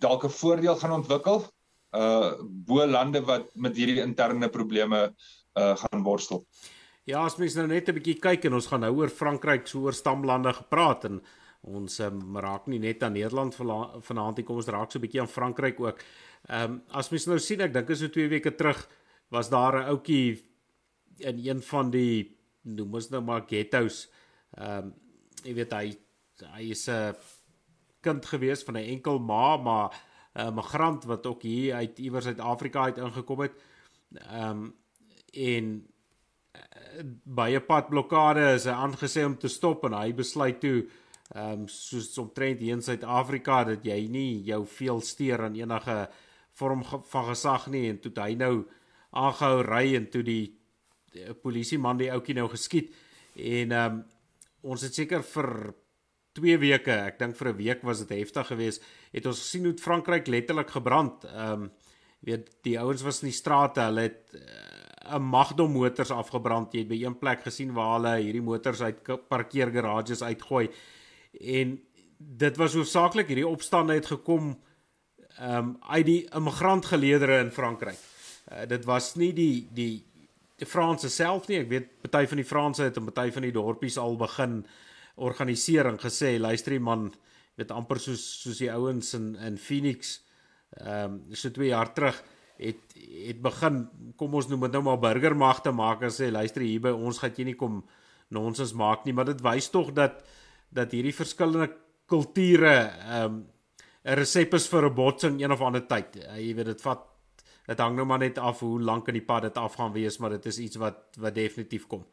dalk 0.00 0.24
'n 0.24 0.36
voordeel 0.40 0.76
gaan 0.76 0.92
ontwikkel 1.00 1.44
uh 1.92 2.32
bo 2.40 2.86
lande 2.86 3.20
wat 3.20 3.50
met 3.54 3.76
hierdie 3.76 4.02
interne 4.02 4.48
probleme 4.48 5.14
uh 5.54 5.76
gaan 5.76 6.02
worstel. 6.02 6.46
Ja, 7.04 7.24
as 7.24 7.36
mens 7.36 7.54
nou 7.54 7.66
net 7.66 7.88
'n 7.88 7.94
bietjie 7.94 8.18
kyk 8.18 8.44
en 8.44 8.54
ons 8.54 8.66
gaan 8.66 8.80
nou 8.80 8.94
oor 8.96 9.08
Frankryk 9.08 9.66
so 9.66 9.84
oor 9.84 9.92
stamlande 9.92 10.52
gepraat 10.52 11.04
en 11.04 11.20
ons 11.60 11.98
um, 12.00 12.36
raak 12.36 12.66
nie 12.66 12.78
net 12.78 13.02
aan 13.02 13.12
Nederland 13.12 13.54
vanaand 13.54 14.36
nie, 14.36 14.44
kom 14.44 14.56
ons 14.56 14.68
raak 14.68 14.90
so 14.90 14.98
'n 14.98 15.02
bietjie 15.02 15.20
aan 15.20 15.28
Frankryk 15.28 15.80
ook. 15.80 15.98
Ehm 16.48 16.72
um, 16.72 16.82
as 16.88 17.10
mens 17.10 17.26
nou 17.26 17.38
sien, 17.38 17.60
ek 17.60 17.72
dink 17.72 17.90
is 17.90 17.98
so 17.98 18.08
2 18.08 18.28
weke 18.28 18.56
terug 18.56 18.88
was 19.30 19.50
daar 19.50 19.76
'n 19.76 19.88
ouetjie 19.92 20.53
in 21.18 21.40
een 21.46 21.62
van 21.62 21.90
die 21.90 22.36
noem 22.62 22.94
ons 22.94 23.10
nou 23.12 23.22
maar 23.22 23.44
ghettos. 23.48 24.06
Ehm 24.58 24.90
um, 24.90 24.92
jy 25.44 25.54
weet 25.54 25.72
hy 25.76 25.86
hy 26.56 26.70
is 26.72 26.88
'n 26.88 27.14
kind 28.00 28.26
gewees 28.26 28.64
van 28.64 28.76
'n 28.76 28.88
enkel 28.96 29.18
ma, 29.18 29.56
maar 29.56 29.90
'n 30.34 30.54
migrant 30.54 31.04
wat 31.04 31.26
ook 31.26 31.42
hier 31.42 31.74
uit 31.74 31.98
iewers 31.98 32.26
uit 32.26 32.40
Afrika 32.40 32.82
uit 32.82 32.98
ingekom 32.98 33.40
het. 33.40 33.52
Ehm 34.14 34.50
um, 34.50 34.74
en 35.32 35.86
uh, 36.54 37.02
by 37.24 37.50
'n 37.54 37.66
padblokkade 37.66 38.54
is 38.54 38.64
hy 38.64 38.70
aangesê 38.72 39.24
om 39.24 39.38
te 39.38 39.48
stop 39.48 39.84
en 39.84 39.92
hy 39.92 40.14
besluit 40.14 40.60
toe 40.60 40.86
ehm 41.34 41.60
um, 41.60 41.68
soos 41.68 42.18
omtrent 42.18 42.60
hier 42.60 42.76
in 42.76 42.82
Suid-Afrika 42.82 43.64
dat 43.64 43.84
jy 43.84 44.06
nie 44.08 44.42
jou 44.44 44.66
veel 44.66 45.00
steur 45.00 45.42
aan 45.42 45.54
enige 45.54 46.08
vorm 46.52 46.84
van 46.84 47.24
gesag 47.24 47.66
nie 47.66 47.88
en 47.88 47.98
toe 48.00 48.12
hy 48.16 48.34
nou 48.34 48.66
aangehou 49.10 49.62
ry 49.62 49.94
en 49.96 50.10
toe 50.10 50.22
die 50.22 50.58
polisieman 51.42 51.98
die 52.00 52.10
ouetjie 52.12 52.34
nou 52.34 52.48
geskiet 52.48 52.92
en 53.34 53.72
ehm 53.72 53.94
um, 53.94 54.04
ons 54.64 54.80
het 54.80 54.94
seker 54.96 55.20
vir 55.34 55.74
2 56.34 56.58
weke, 56.58 56.94
ek 57.10 57.18
dink 57.18 57.36
vir 57.36 57.48
'n 57.52 57.56
week 57.56 57.82
was 57.82 58.00
dit 58.02 58.18
heftig 58.18 58.46
geweest, 58.46 58.82
het 59.12 59.26
ons 59.26 59.38
gesien 59.38 59.64
hoe 59.64 59.76
Frankryk 59.78 60.26
letterlik 60.26 60.70
gebrand. 60.70 61.24
Ehm 61.24 61.62
um, 61.62 61.70
weet 62.24 62.48
die 62.64 62.78
ouens 62.80 63.02
was 63.02 63.22
in 63.22 63.28
die 63.28 63.36
strate, 63.36 63.80
hulle 63.80 64.00
het 64.00 64.32
'n 64.32 65.14
uh, 65.14 65.18
Magdom 65.18 65.72
motors 65.72 66.10
afgebrand. 66.10 66.72
Jy 66.72 66.78
het 66.78 66.88
by 66.88 67.04
een 67.04 67.18
plek 67.18 67.42
gesien 67.42 67.72
waar 67.72 68.00
hulle 68.00 68.22
hierdie 68.22 68.42
motors 68.42 68.80
uit 68.80 69.28
parkeergarages 69.28 70.22
uitgooi. 70.22 70.70
En 71.40 71.80
dit 72.18 72.56
was 72.56 72.74
hoofsaaklik 72.74 73.28
hierdie 73.28 73.46
opstande 73.46 73.94
het 73.94 74.06
gekom 74.06 74.58
ehm 75.38 75.58
um, 75.58 75.76
uit 75.80 76.06
die 76.06 76.26
immigrantgeleedere 76.34 77.38
in 77.38 77.50
Frankryk. 77.50 77.98
Uh, 78.52 78.66
dit 78.66 78.84
was 78.84 79.14
nie 79.14 79.32
die 79.32 79.68
die 79.72 80.04
die 80.58 80.66
Franse 80.66 81.10
self 81.10 81.48
nie. 81.48 81.58
Ek 81.64 81.70
weet 81.70 81.88
party 82.02 82.26
van 82.30 82.40
die 82.40 82.48
Franse 82.48 82.84
het 82.86 82.96
en 82.96 83.08
party 83.10 83.30
van 83.34 83.42
die 83.42 83.54
dorpies 83.54 83.98
al 83.98 84.16
begin 84.16 84.64
organisering 85.14 85.98
gesê, 86.02 86.38
luister 86.38 86.74
jy 86.74 86.82
man, 86.82 87.12
weet 87.58 87.70
amper 87.74 88.00
soos 88.02 88.22
soos 88.42 88.58
die 88.62 88.70
ouens 88.72 89.14
in 89.18 89.34
in 89.36 89.58
Phoenix 89.58 90.20
ehm 90.74 91.20
um, 91.20 91.34
so 91.38 91.50
2 91.54 91.68
jaar 91.70 91.92
terug 91.94 92.16
het 92.58 92.96
het 92.98 93.42
begin 93.42 93.84
kom 94.18 94.34
ons 94.34 94.48
noem 94.50 94.66
dit 94.66 94.74
nou 94.74 94.82
maar 94.88 94.98
burgermagte 95.02 95.70
maak 95.70 96.02
en 96.02 96.10
sê 96.14 96.30
luister 96.34 96.64
hier 96.66 96.82
by 96.82 96.90
ons 96.90 97.20
gaan 97.22 97.34
jy 97.36 97.46
nie 97.50 97.58
kom 97.58 97.84
nonsens 98.34 98.72
maak 98.74 99.04
nie, 99.04 99.14
maar 99.14 99.28
dit 99.28 99.42
wys 99.44 99.70
tog 99.70 99.92
dat 99.94 100.22
dat 100.74 100.94
hierdie 100.94 101.14
verskillende 101.14 101.70
kulture 102.10 102.76
ehm 102.90 103.24
um, 103.24 103.42
'n 104.04 104.18
resep 104.20 104.54
is 104.54 104.66
vir 104.68 104.84
'n 104.84 104.94
botsing 104.94 105.40
een 105.40 105.52
of 105.52 105.60
ander 105.60 105.86
tyd. 105.86 106.16
Uh, 106.16 106.36
jy 106.36 106.54
weet 106.54 106.66
dit 106.66 106.82
vat 106.82 107.06
dit 107.66 107.78
hang 107.78 107.96
nou 107.96 108.06
maar 108.06 108.20
net 108.22 108.38
af 108.38 108.60
hoe 108.60 108.80
lank 108.80 109.08
in 109.08 109.18
die 109.18 109.24
pad 109.24 109.42
dit 109.48 109.58
af 109.60 109.74
gaan 109.80 109.92
wees, 109.92 110.18
maar 110.18 110.36
dit 110.36 110.46
is 110.46 110.58
iets 110.58 110.76
wat 110.76 111.16
wat 111.18 111.34
definitief 111.34 111.86
kom. 111.86 112.04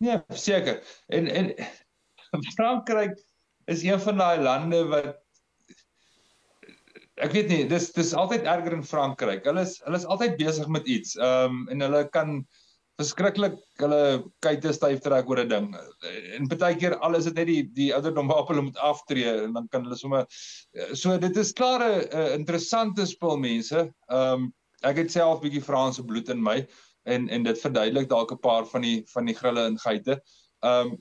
Ja, 0.00 0.24
seker. 0.28 0.80
En 1.06 1.26
en 1.28 1.54
Frankryk 2.56 3.18
is 3.64 3.82
een 3.82 4.00
van 4.00 4.16
daai 4.16 4.40
lande 4.42 4.84
wat 4.88 5.18
ek 7.20 7.34
weet 7.36 7.50
nie, 7.52 7.64
dis 7.68 7.90
dis 7.92 8.14
altyd 8.16 8.48
erger 8.48 8.72
in 8.72 8.86
Frankryk. 8.86 9.44
Hulle 9.44 9.66
is 9.68 9.76
hulle 9.84 10.00
is 10.00 10.08
altyd 10.08 10.38
besig 10.40 10.68
met 10.72 10.88
iets. 10.88 11.16
Ehm 11.20 11.60
um, 11.60 11.68
en 11.68 11.84
hulle 11.84 12.06
kan 12.16 12.38
verskriklik 13.00 13.56
hulle 13.80 14.02
kuite 14.44 14.72
styf 14.76 15.00
trek 15.04 15.28
oor 15.30 15.40
'n 15.42 15.48
ding. 15.48 15.66
En 16.36 16.48
baie 16.52 16.76
keer 16.76 16.96
al 16.98 17.16
is 17.18 17.28
dit 17.28 17.40
net 17.40 17.48
die 17.48 17.62
die 17.80 17.90
ouderdom 17.96 18.28
waarop 18.28 18.52
hulle 18.52 18.66
moet 18.68 18.80
aftree 18.90 19.32
en 19.46 19.56
dan 19.56 19.68
kan 19.72 19.84
hulle 19.86 19.96
sommer 19.96 20.26
so 20.92 21.16
dit 21.18 21.36
is 21.36 21.52
klaar 21.52 21.84
'n 21.84 22.38
interessante 22.38 23.06
spul 23.06 23.36
mense. 23.36 23.88
Ehm 24.08 24.32
um, 24.32 24.52
ek 24.82 24.96
het 24.96 25.12
self 25.12 25.42
bietjie 25.42 25.64
Franse 25.64 26.04
bloed 26.04 26.28
in 26.32 26.42
my 26.42 26.66
en 27.04 27.28
en 27.28 27.42
dit 27.44 27.60
verduidelik 27.60 28.08
dalk 28.08 28.32
'n 28.32 28.44
paar 28.48 28.66
van 28.66 28.82
die 28.82 29.04
van 29.14 29.26
die 29.26 29.36
grille 29.36 29.66
en 29.66 29.78
geite. 29.78 30.20
Ehm 30.62 30.92
um, 30.92 30.98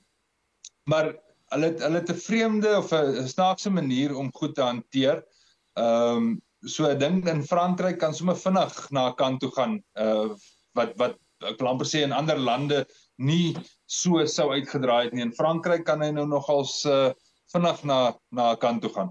maar 0.89 1.13
hulle 1.53 1.65
het, 1.65 1.81
hulle 1.81 1.99
het 1.99 2.11
'n 2.11 2.25
vreemde 2.27 2.77
of 2.77 2.91
'n 2.93 3.27
snaakse 3.27 3.69
manier 3.69 4.15
om 4.15 4.31
goed 4.33 4.55
te 4.55 4.61
hanteer. 4.61 5.23
Ehm 5.73 6.15
um, 6.15 6.41
so 6.65 6.87
'n 6.87 6.99
ding 6.99 7.27
in 7.27 7.43
Frankryk 7.43 7.99
kan 7.99 8.13
sommer 8.13 8.35
vinnig 8.35 8.89
na 8.91 9.09
'n 9.09 9.15
kant 9.15 9.39
toe 9.39 9.51
gaan 9.51 9.83
uh 9.95 10.29
wat 10.73 10.93
wat 10.97 11.17
ek 11.47 11.59
wil 11.59 11.71
amper 11.71 11.87
sê 11.87 12.03
in 12.03 12.15
ander 12.15 12.37
lande 12.37 12.85
nie 13.17 13.55
so 13.85 14.25
sou 14.25 14.49
uitgedraai 14.51 15.05
het 15.05 15.13
nie. 15.13 15.23
In 15.25 15.35
Frankryk 15.35 15.85
kan 15.87 16.01
hy 16.01 16.11
nou 16.15 16.27
nogals 16.27 16.83
uh 16.85 17.11
vinnig 17.49 17.79
na 17.83 18.13
na 18.31 18.51
'n 18.53 18.59
kant 18.61 18.81
toe 18.81 18.91
gaan. 18.93 19.09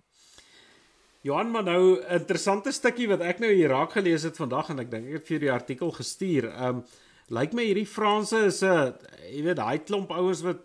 Johan, 1.23 1.51
maar 1.51 1.65
nou 1.65 1.99
'n 1.99 2.21
interessante 2.21 2.73
stukkie 2.73 3.09
wat 3.09 3.21
ek 3.21 3.41
nou 3.41 3.51
hier 3.53 3.69
raak 3.69 3.93
gelees 3.93 4.23
het 4.23 4.37
vandag 4.37 4.71
en 4.71 4.79
ek 4.79 4.91
dink 4.91 5.07
ek 5.07 5.13
het 5.13 5.27
vir 5.27 5.41
die 5.41 5.53
artikel 5.53 5.91
gestuur. 5.91 6.53
Um 6.69 6.85
lyk 7.29 7.53
my 7.53 7.65
hierdie 7.65 7.87
Franse 7.87 8.47
is 8.47 8.63
'n 8.63 8.95
jy 9.33 9.43
weet 9.43 9.57
daai 9.57 9.79
klomp 9.79 10.11
ouens 10.11 10.43
wat 10.43 10.63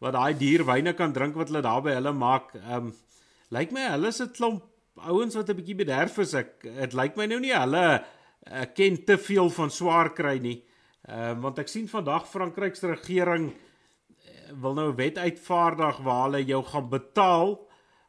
wat 0.00 0.12
daai 0.12 0.34
dierwyne 0.34 0.94
kan 0.94 1.12
drink 1.12 1.36
wat 1.36 1.48
hulle 1.48 1.62
daar 1.62 1.82
by 1.82 1.92
hulle 1.92 2.12
maak. 2.12 2.54
Um 2.66 2.94
lyk 3.50 3.72
my 3.72 3.90
hulle 3.90 4.08
is 4.08 4.20
'n 4.20 4.32
klomp 4.32 4.62
ouens 4.96 5.34
wat 5.34 5.50
'n 5.50 5.56
bietjie 5.56 5.76
bederf 5.76 6.18
is. 6.18 6.34
Ek 6.34 6.62
dit 6.62 6.92
lyk 6.94 7.16
my 7.16 7.26
nou 7.26 7.40
nie 7.40 7.54
hulle 7.54 8.04
uh, 8.50 8.64
ken 8.74 9.04
te 9.04 9.18
veel 9.18 9.50
van 9.50 9.70
swaar 9.70 10.14
kry 10.14 10.38
nie. 10.38 10.62
Um 11.10 11.40
want 11.42 11.58
ek 11.58 11.68
sien 11.68 11.88
vandag 11.90 12.28
Frankryk 12.30 12.76
se 12.78 12.86
regering 12.86 13.50
uh, 13.50 14.52
wil 14.62 14.74
nou 14.74 14.90
'n 14.92 14.96
wet 14.96 15.18
uitvaardig 15.18 15.98
waar 16.06 16.22
hulle 16.28 16.44
jou 16.44 16.62
gaan 16.64 16.88
betaal 16.88 17.58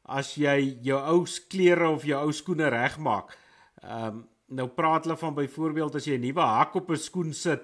as 0.06 0.36
jy 0.36 0.78
jou 0.84 1.00
ou 1.00 1.26
klere 1.50 1.90
of 1.90 2.04
jou 2.06 2.20
ou 2.20 2.32
skoene 2.32 2.70
regmaak. 2.70 3.38
Ehm 3.82 4.08
um, 4.08 4.28
nou 4.52 4.68
praat 4.68 5.06
hulle 5.06 5.16
van 5.16 5.36
byvoorbeeld 5.36 5.96
as 5.96 6.06
jy 6.06 6.18
'n 6.18 6.22
nuwe 6.28 6.42
hak 6.44 6.76
op 6.76 6.90
'n 6.92 6.98
skoen 6.98 7.34
sit, 7.34 7.62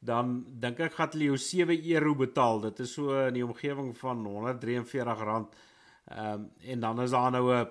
dan 0.00 0.44
dink 0.48 0.80
ek 0.80 0.94
gaan 0.94 1.10
hulle 1.12 1.24
jou 1.24 1.36
7 1.38 1.78
euro 1.94 2.14
betaal. 2.14 2.60
Dit 2.60 2.80
is 2.80 2.92
so 2.92 3.26
in 3.28 3.34
die 3.34 3.46
omgewing 3.46 3.96
van 3.96 4.26
R143. 4.26 5.48
Ehm 6.10 6.32
um, 6.34 6.50
en 6.60 6.80
dan 6.80 7.00
is 7.00 7.10
daar 7.10 7.30
nou 7.30 7.54
'n 7.54 7.68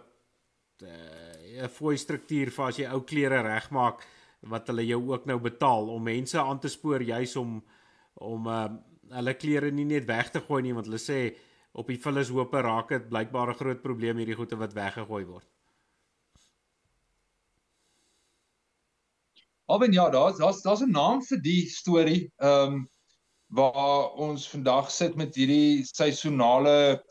eh, 0.86 1.64
'n 1.64 1.70
fooi 1.70 1.98
struktuur 1.98 2.52
vir 2.52 2.66
as 2.66 2.78
jy 2.78 2.88
ou 2.90 3.02
klere 3.02 3.42
regmaak 3.42 4.02
wat 4.52 4.68
hulle 4.68 4.86
jou 4.86 5.00
ook 5.12 5.26
nou 5.26 5.40
betaal 5.40 5.90
om 5.94 6.04
mense 6.04 6.40
aan 6.40 6.60
te 6.60 6.72
spoor 6.72 7.02
juis 7.02 7.36
om 7.40 7.62
om 8.14 8.48
uh, 8.48 8.68
hulle 9.18 9.34
klere 9.34 9.72
nie 9.72 9.88
net 9.90 10.06
weg 10.06 10.30
te 10.32 10.42
gooi 10.44 10.62
nie 10.64 10.74
want 10.76 10.90
hulle 10.90 11.02
sê 11.02 11.20
op 11.74 11.90
die 11.90 12.00
vullis 12.02 12.30
hope 12.30 12.62
raak 12.62 12.94
dit 12.94 13.10
blykbaar 13.10 13.54
'n 13.54 13.60
groot 13.62 13.82
probleem 13.82 14.18
hierdie 14.18 14.38
goede 14.38 14.60
wat 14.60 14.74
weggegooi 14.78 15.26
word. 15.26 15.48
Alwen 19.66 19.94
ja, 19.94 20.10
daar's 20.10 20.38
daar's 20.38 20.62
daar's 20.62 20.84
'n 20.84 20.92
naam 20.92 21.22
vir 21.22 21.42
die 21.42 21.66
storie. 21.70 22.32
Ehm 22.38 22.74
um, 22.74 22.88
waar 23.54 24.14
ons 24.18 24.50
vandag 24.50 24.92
sit 24.92 25.16
met 25.16 25.36
hierdie 25.36 25.86
seisonale 25.86 27.04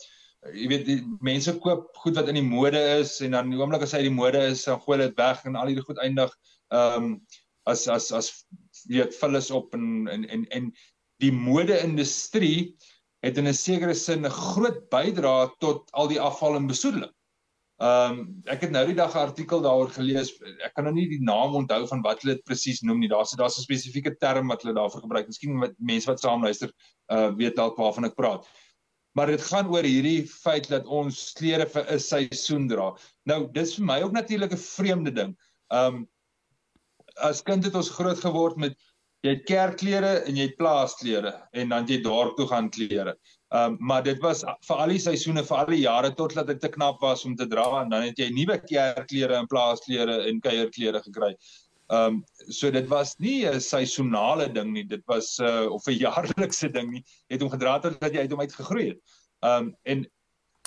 jy 0.51 0.67
weet 0.69 0.87
die 0.87 0.99
mense 1.23 1.55
koop 1.63 1.93
goed 2.03 2.17
wat 2.19 2.29
in 2.29 2.41
die 2.41 2.47
mode 2.47 2.81
is 2.99 3.21
en 3.23 3.37
dan 3.37 3.51
die 3.51 3.59
oomblik 3.61 3.85
as 3.87 3.93
hy 3.95 4.03
die 4.03 4.15
mode 4.15 4.41
is, 4.51 4.65
dan 4.67 4.81
gooi 4.83 4.97
hulle 4.97 5.09
dit 5.11 5.21
weg 5.21 5.45
en 5.47 5.57
al 5.57 5.71
hierdie 5.71 5.85
goed 5.87 6.01
eindig 6.03 6.35
ehm 6.73 7.05
um, 7.05 7.15
as 7.71 7.87
as 7.89 8.11
as 8.13 8.31
weet 8.91 9.15
vullis 9.21 9.51
op 9.55 9.75
en 9.75 10.09
en 10.11 10.25
en 10.29 10.47
en 10.59 10.73
die 11.23 11.33
mode 11.33 11.77
industrie 11.79 12.75
het 13.23 13.39
in 13.39 13.49
'n 13.49 13.55
sekere 13.55 13.95
sin 13.95 14.27
'n 14.27 14.31
groot 14.31 14.89
bydrae 14.91 15.51
tot 15.61 15.91
al 15.93 16.09
die 16.09 16.21
afval 16.21 16.57
en 16.57 16.67
besoedeling. 16.67 17.13
Ehm 17.83 18.19
um, 18.19 18.43
ek 18.47 18.61
het 18.67 18.71
nou 18.71 18.85
die 18.87 18.95
dag 18.95 19.15
'n 19.15 19.27
artikel 19.29 19.63
daaroor 19.63 19.91
gelees. 19.91 20.33
Ek 20.65 20.75
kan 20.75 20.85
nou 20.85 20.95
nie 20.95 21.09
die 21.09 21.23
naam 21.23 21.55
onthou 21.55 21.87
van 21.87 22.03
wat 22.03 22.23
hulle 22.23 22.35
dit 22.35 22.45
presies 22.45 22.83
noem 22.83 23.01
nie. 23.01 23.09
Daar's 23.09 23.35
daar's 23.37 23.59
'n 23.59 23.67
spesifieke 23.67 24.17
term 24.17 24.49
wat 24.49 24.63
hulle 24.63 24.75
daarvoor 24.75 25.01
gebruik. 25.01 25.27
Miskien 25.27 25.59
met 25.59 25.75
mense 25.79 26.07
wat 26.07 26.21
saam 26.21 26.43
luister, 26.43 26.73
uh 27.11 27.31
weet 27.35 27.57
dalk 27.57 27.77
waarvan 27.77 28.05
ek 28.05 28.15
praat. 28.15 28.47
Maar 29.15 29.27
dit 29.27 29.43
gaan 29.43 29.69
oor 29.69 29.85
hierdie 29.85 30.27
feit 30.27 30.69
dat 30.69 30.87
ons 30.87 31.33
klere 31.33 31.67
vir 31.67 31.85
'n 31.91 31.99
seisoen 31.99 32.69
dra. 32.69 32.97
Nou, 33.27 33.49
dis 33.53 33.75
vir 33.75 33.85
my 33.85 34.03
ook 34.03 34.13
natuurlik 34.13 34.53
'n 34.53 34.57
vreemde 34.57 35.11
ding. 35.11 35.37
Ehm 35.71 35.95
um, 35.95 36.09
as 37.17 37.43
kind 37.43 37.65
het 37.65 37.75
ons 37.75 37.91
groot 37.91 38.19
geword 38.19 38.57
met 38.57 38.77
jy 39.23 39.37
het 39.37 39.45
kerkklere 39.47 40.13
en 40.27 40.37
jy 40.37 40.49
het 40.49 40.59
plaasklere 40.59 41.33
en 41.55 41.71
dan 41.71 41.87
jy 41.87 42.01
dorp 42.03 42.37
toe 42.37 42.49
gaan 42.51 42.71
klere. 42.75 43.15
Ehm 43.53 43.75
um, 43.75 43.77
maar 43.81 44.03
dit 44.03 44.19
was 44.25 44.43
vir 44.67 44.79
al 44.81 44.95
die 44.95 45.03
seisoene 45.03 45.45
vir 45.45 45.59
al 45.59 45.71
die 45.71 45.83
jare 45.83 46.11
totdat 46.19 46.49
dit 46.49 46.61
te 46.61 46.71
knap 46.73 47.03
was 47.05 47.25
om 47.29 47.37
te 47.37 47.47
dra 47.47 47.67
en 47.83 47.93
dan 47.93 48.07
het 48.09 48.19
jy 48.19 48.31
nuwe 48.33 48.57
kerkklere 48.65 49.37
en 49.37 49.47
plaasklere 49.47 50.23
en 50.29 50.41
kuierklere 50.41 51.03
gekry. 51.05 51.35
Ehm 51.93 52.17
um, 52.17 52.25
so 52.49 52.71
dit 52.71 52.89
was 52.89 53.15
nie 53.19 53.45
'n 53.47 53.61
seisonale 53.61 54.49
ding 54.53 54.73
nie, 54.73 54.85
dit 54.85 55.03
was 55.07 55.39
'n 55.39 55.45
uh, 55.45 55.73
of 55.73 55.87
'n 55.87 56.01
jaarlikse 56.07 56.73
ding 56.73 56.91
nie. 56.91 57.05
Het 57.29 57.41
hom 57.41 57.51
gedra 57.51 57.79
totdat 57.79 58.13
jy 58.13 58.21
uit 58.21 58.31
hom 58.31 58.41
uitgegroei 58.41 58.89
het. 58.89 59.01
Ehm 59.43 59.67
um, 59.67 59.77
en 59.85 60.07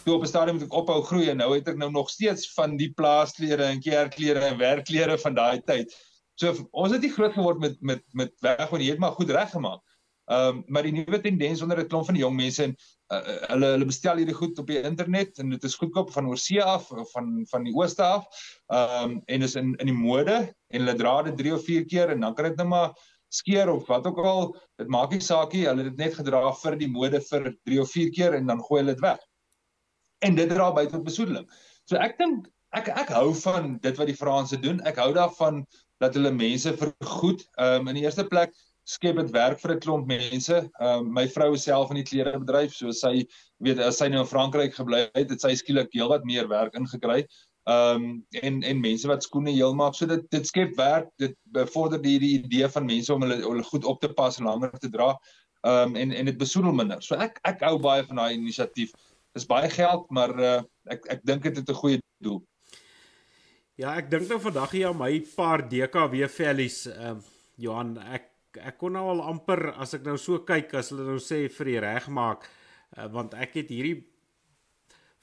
toe 0.05 0.15
op 0.15 0.21
'n 0.21 0.27
stadium 0.27 0.59
het 0.59 0.65
ek 0.65 0.73
ophou 0.73 1.01
groei 1.03 1.29
en 1.29 1.37
nou 1.37 1.53
het 1.55 1.67
ek 1.67 1.77
nou 1.77 1.91
nog 1.91 2.09
steeds 2.09 2.53
van 2.53 2.77
die 2.77 2.93
plaasklere 2.93 3.63
en 3.63 3.81
kerkklere 3.81 4.39
en 4.39 4.57
werkklere 4.57 5.17
van 5.17 5.33
daai 5.33 5.61
tyd. 5.65 5.95
So 6.39 6.51
ons 6.71 6.91
het 6.91 7.03
nie 7.03 7.13
groot 7.15 7.33
geword 7.33 7.59
met 7.63 7.77
met 7.81 8.03
met 8.13 8.33
weg 8.43 8.69
wat 8.69 8.81
jy 8.81 8.91
het 8.93 8.99
maar 9.03 9.15
goed 9.15 9.31
reggemaak. 9.31 9.81
Ehm 10.25 10.47
um, 10.57 10.63
maar 10.67 10.83
die 10.83 10.91
nuwe 10.91 11.19
tendens 11.21 11.61
onder 11.61 11.79
'n 11.79 11.88
klomp 11.88 12.05
van 12.05 12.15
die 12.17 12.23
jong 12.23 12.36
mense 12.36 12.63
en 12.63 12.71
uh, 13.13 13.19
hulle 13.51 13.67
hulle 13.75 13.86
bestel 13.86 14.17
hierdie 14.17 14.33
goed 14.36 14.59
op 14.59 14.67
die 14.67 14.81
internet 14.81 15.38
en 15.38 15.49
dit 15.53 15.63
is 15.63 15.75
goedkoop 15.75 16.09
van 16.11 16.27
oorsee 16.27 16.63
af 16.63 16.91
of 16.91 17.11
van 17.11 17.45
van 17.51 17.63
die 17.63 17.73
ooste 17.73 18.03
af. 18.03 18.25
Ehm 18.73 19.11
um, 19.11 19.21
en 19.25 19.41
is 19.41 19.55
in 19.55 19.75
in 19.75 19.91
die 19.91 19.97
mode 19.97 20.38
en 20.67 20.81
hulle 20.81 20.95
dra 20.97 21.21
dit 21.29 21.38
3 21.38 21.53
of 21.53 21.63
4 21.63 21.86
keer 21.86 22.09
en 22.09 22.25
dan 22.25 22.33
kan 22.33 22.49
dit 22.49 22.57
net 22.57 22.67
maar 22.67 22.97
skeer 23.29 23.69
of 23.69 23.88
wat 23.88 24.07
ook 24.07 24.17
al. 24.17 24.57
Dit 24.81 24.88
maak 24.88 25.11
nie 25.11 25.21
saak 25.21 25.53
nie. 25.53 25.67
Hulle 25.67 25.83
het 25.83 25.93
dit 25.93 26.05
net 26.05 26.17
gedra 26.17 26.41
vir 26.63 26.77
die 26.81 26.89
mode 26.89 27.21
vir 27.29 27.53
3 27.69 27.79
of 27.81 27.91
4 27.91 28.11
keer 28.17 28.33
en 28.33 28.47
dan 28.47 28.65
gooi 28.65 28.81
hulle 28.81 28.93
dit 28.97 29.05
weg. 29.05 29.21
En 30.25 30.36
dit 30.36 30.49
dra 30.49 30.71
by 30.73 30.86
tot 30.89 31.05
besoedeling. 31.05 31.45
So 31.86 32.01
ek 32.01 32.17
dink 32.17 32.49
ek 32.73 32.89
ek 32.89 33.13
hou 33.13 33.33
van 33.45 33.77
dit 33.77 33.97
wat 33.97 34.09
die 34.09 34.17
Franse 34.17 34.57
doen. 34.57 34.81
Ek 34.89 34.97
hou 34.97 35.13
daarvan 35.13 35.65
dat 36.03 36.15
hulle 36.17 36.31
mense 36.31 36.73
vergoed. 36.77 37.45
Ehm 37.55 37.81
um, 37.81 37.91
in 37.91 37.99
die 37.99 38.05
eerste 38.07 38.27
plek 38.27 38.53
skep 38.85 39.17
dit 39.17 39.31
werk 39.33 39.59
vir 39.61 39.73
'n 39.75 39.79
klomp 39.79 40.07
mense. 40.07 40.57
Ehm 40.79 41.05
um, 41.05 41.13
my 41.13 41.25
vrou 41.27 41.55
self 41.57 41.89
in 41.89 42.01
die 42.01 42.09
klerebedryf, 42.09 42.73
so 42.73 42.91
sy 42.91 43.25
weet 43.63 43.79
as 43.79 43.97
sy 43.97 44.07
nou 44.07 44.21
in 44.21 44.29
Frankryk 44.29 44.75
gebly 44.75 45.07
het, 45.15 45.29
het 45.29 45.41
sy 45.41 45.55
skielik 45.55 45.93
heelwat 45.93 46.25
meer 46.25 46.47
werk 46.47 46.75
ingekry. 46.75 47.25
Ehm 47.65 48.03
um, 48.03 48.25
en 48.41 48.61
en 48.63 48.81
mense 48.81 49.07
wat 49.07 49.23
skoene 49.23 49.51
heel 49.55 49.73
maak, 49.73 49.95
so 49.95 50.05
dit 50.05 50.29
dit 50.31 50.45
skep 50.47 50.75
werk. 50.77 51.09
Dit 51.17 51.33
bevorder 51.43 52.01
die 52.01 52.19
die 52.19 52.33
idee 52.43 52.69
van 52.69 52.85
mense 52.85 53.13
om 53.13 53.25
hulle 53.25 53.41
hulle 53.41 53.63
goed 53.63 53.85
op 53.85 54.01
te 54.01 54.11
pas 54.13 54.37
en 54.39 54.45
langer 54.45 54.77
te 54.79 54.89
dra. 54.89 55.15
Ehm 55.65 55.95
um, 55.95 55.95
en 55.95 56.11
en 56.11 56.25
dit 56.25 56.37
besoedel 56.37 56.73
minder. 56.73 57.01
So 57.01 57.15
ek 57.15 57.39
ek 57.43 57.65
hou 57.65 57.79
baie 57.79 58.05
van 58.05 58.21
daai 58.21 58.37
inisiatief. 58.37 58.93
Dis 59.33 59.47
baie 59.49 59.69
geld, 59.69 60.05
maar 60.13 60.31
uh, 60.39 60.61
ek 60.93 61.07
ek 61.17 61.25
dink 61.25 61.43
dit 61.43 61.57
het 61.57 61.69
'n 61.69 61.81
goeie 61.81 61.99
doel. 62.21 62.43
Ja, 63.76 63.91
ek 63.99 64.05
dink 64.07 64.30
nou 64.32 64.38
vandag 64.39 64.71
hier 64.71 64.88
aan 64.88 64.95
my 64.95 65.09
paar 65.36 65.65
DKW 65.67 66.30
vellies. 66.32 66.86
Ehm 66.88 67.17
uh, 67.19 67.32
Johan, 67.59 67.89
ek 67.99 68.59
ek 68.59 68.78
kon 68.80 68.93
nou 68.95 69.03
al 69.11 69.21
amper 69.28 69.73
as 69.84 69.97
ek 69.97 70.05
nou 70.07 70.15
so 70.19 70.41
kyk 70.47 70.71
as 70.80 70.93
hulle 70.93 71.03
nou 71.07 71.17
sê 71.19 71.41
vir 71.51 71.69
die 71.69 71.82
regmaak, 71.84 72.45
uh, 72.95 73.07
want 73.11 73.36
ek 73.36 73.57
het 73.59 73.73
hierdie 73.76 73.97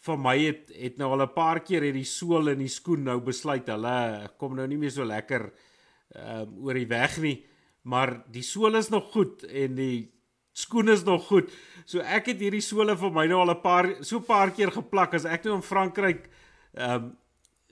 vir 0.04 0.20
my 0.20 0.34
het 0.36 0.72
het 0.76 1.00
nou 1.00 1.08
al 1.14 1.24
'n 1.24 1.32
paar 1.32 1.62
keer 1.64 1.86
hierdie 1.88 2.04
sool 2.04 2.52
in 2.52 2.60
die 2.60 2.68
skoen 2.68 3.04
nou 3.08 3.18
besluit 3.24 3.68
hulle 3.72 4.28
kom 4.36 4.56
nou 4.56 4.66
nie 4.68 4.80
meer 4.84 4.92
so 4.92 5.04
lekker 5.04 5.48
ehm 5.48 6.44
um, 6.44 6.52
oor 6.66 6.76
die 6.76 6.92
weg 6.92 7.16
nie, 7.24 7.38
maar 7.84 8.20
die 8.28 8.44
sool 8.44 8.76
is 8.76 8.92
nog 8.92 9.12
goed 9.16 9.48
en 9.48 9.80
die 9.80 10.12
skoen 10.52 10.92
is 10.92 11.04
nog 11.04 11.24
goed. 11.24 11.48
So 11.86 12.04
ek 12.04 12.34
het 12.34 12.40
hierdie 12.44 12.60
sole 12.60 12.96
vir 13.00 13.16
my 13.16 13.26
nou 13.26 13.40
al 13.40 13.56
'n 13.56 13.62
paar 13.62 14.04
so 14.04 14.18
'n 14.18 14.28
paar 14.28 14.50
keer 14.52 14.70
geplak 14.70 15.14
as 15.14 15.24
ek 15.24 15.44
nou 15.44 15.56
in 15.56 15.64
Frankryk 15.64 16.28
ehm 16.76 17.00
um, 17.00 17.16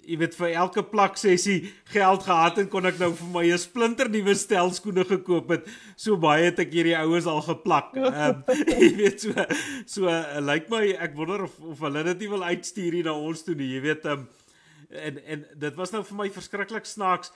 jy 0.06 0.16
weet 0.20 0.34
vir 0.38 0.54
elke 0.62 0.82
plak 0.86 1.18
sessie 1.20 1.72
geld 1.92 2.24
gehad 2.26 2.58
en 2.62 2.68
kon 2.72 2.88
ek 2.88 2.98
nou 3.00 3.10
vir 3.16 3.30
my 3.34 3.44
'n 3.50 3.58
splinter 3.58 4.08
nuwe 4.08 4.34
stel 4.34 4.72
skoene 4.72 5.04
gekoop 5.04 5.50
het. 5.50 5.68
So 5.96 6.16
baie 6.16 6.44
het 6.48 6.58
ek 6.58 6.72
hierdie 6.72 6.96
oues 6.96 7.26
al 7.26 7.42
geplak. 7.42 7.94
Um, 7.96 8.44
jy 8.82 8.90
weet 8.96 9.20
so 9.20 9.32
so 9.86 10.08
uh, 10.08 10.40
lyk 10.40 10.68
like 10.68 10.70
my 10.70 10.84
ek 10.98 11.16
wonder 11.16 11.44
of 11.44 11.60
of 11.60 11.78
hulle 11.80 12.04
dit 12.04 12.24
nie 12.24 12.30
wil 12.30 12.44
uitstuur 12.44 12.92
hier 12.92 13.04
na 13.04 13.14
ons 13.14 13.42
toe 13.42 13.54
nie. 13.54 13.74
Jy 13.76 13.80
weet 13.80 14.04
um, 14.06 14.26
en 14.90 15.22
en 15.26 15.46
dit 15.54 15.74
was 15.76 15.92
nou 15.92 16.02
vir 16.02 16.16
my 16.16 16.28
verskriklik 16.30 16.86
snaaks 16.86 17.32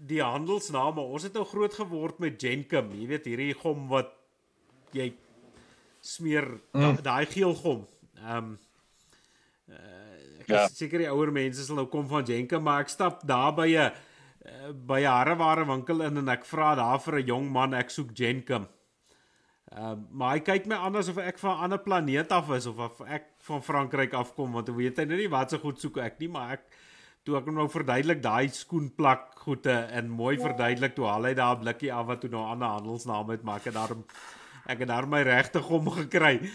die 0.00 0.22
handelsname. 0.22 1.00
Ons 1.00 1.28
het 1.28 1.34
nou 1.36 1.44
groot 1.44 1.74
geword 1.74 2.18
met 2.18 2.40
Genkum. 2.40 2.92
Jy 2.96 3.06
weet 3.06 3.28
hierdie 3.28 3.54
gom 3.54 3.88
wat 3.88 4.12
jy 4.96 5.12
smeer 6.00 6.46
mm. 6.72 7.02
daai 7.04 7.26
geel 7.26 7.54
gom. 7.54 7.86
Ehm 8.20 8.36
um, 8.36 8.58
uh, 9.70 10.09
Ja. 10.50 10.68
Seker 10.68 10.98
die 10.98 11.10
ouer 11.10 11.32
mense 11.32 11.64
sal 11.64 11.76
nou 11.76 11.86
kom 11.86 12.08
van 12.08 12.24
Jenke, 12.24 12.58
maar 12.58 12.80
ek 12.84 12.88
stap 12.88 13.22
daar 13.26 13.54
by 13.54 13.68
'n 13.68 13.76
eh, 13.76 14.72
by 14.72 15.00
'n 15.00 15.12
hareware 15.12 15.64
winkel 15.66 16.02
in 16.02 16.16
en 16.16 16.28
ek 16.28 16.44
vra 16.44 16.74
daar 16.74 17.00
vir 17.00 17.20
'n 17.20 17.26
jong 17.26 17.50
man, 17.50 17.74
ek 17.74 17.90
soek 17.90 18.12
Jenke. 18.14 18.66
Uh, 19.70 19.94
maar 20.10 20.32
hy 20.34 20.40
kyk 20.42 20.64
my 20.66 20.74
aan 20.82 20.96
asof 20.98 21.18
ek 21.22 21.36
van 21.38 21.56
'n 21.56 21.62
ander 21.62 21.78
planeet 21.78 22.32
af 22.34 22.50
is 22.50 22.66
of 22.66 22.78
of 22.78 23.00
ek 23.06 23.26
van 23.46 23.62
Frankryk 23.62 24.12
afkom 24.12 24.52
want 24.52 24.66
hy 24.66 24.74
weet 24.74 24.98
hy 24.98 25.04
nou 25.04 25.16
nie 25.16 25.28
wat 25.30 25.50
se 25.50 25.58
goed 25.62 25.78
soek 25.78 25.98
ek 26.02 26.18
nie, 26.18 26.28
maar 26.28 26.58
ek 26.58 26.64
toe 27.22 27.36
ek 27.38 27.46
hom 27.46 27.54
nou 27.54 27.68
verduidelik 27.70 28.18
daai 28.24 28.48
skoenplak 28.48 29.38
goede 29.44 29.76
en 29.94 30.10
mooi 30.10 30.34
verduidelik 30.40 30.96
toe 30.96 31.06
haal 31.06 31.28
hy 31.28 31.34
daar 31.34 31.54
'n 31.54 31.62
blikkie 31.62 31.92
af 31.92 32.06
wat 32.06 32.20
toe 32.20 32.30
nou 32.30 32.42
'n 32.42 32.50
ander 32.56 32.68
handelsnaam 32.68 33.30
het 33.30 33.42
maak 33.46 33.66
en 33.66 33.72
daarom 33.78 34.04
ek 34.66 34.78
het 34.78 34.88
daar 34.88 35.06
my 35.06 35.22
regte 35.22 35.62
gom 35.62 35.86
gekry. 35.90 36.50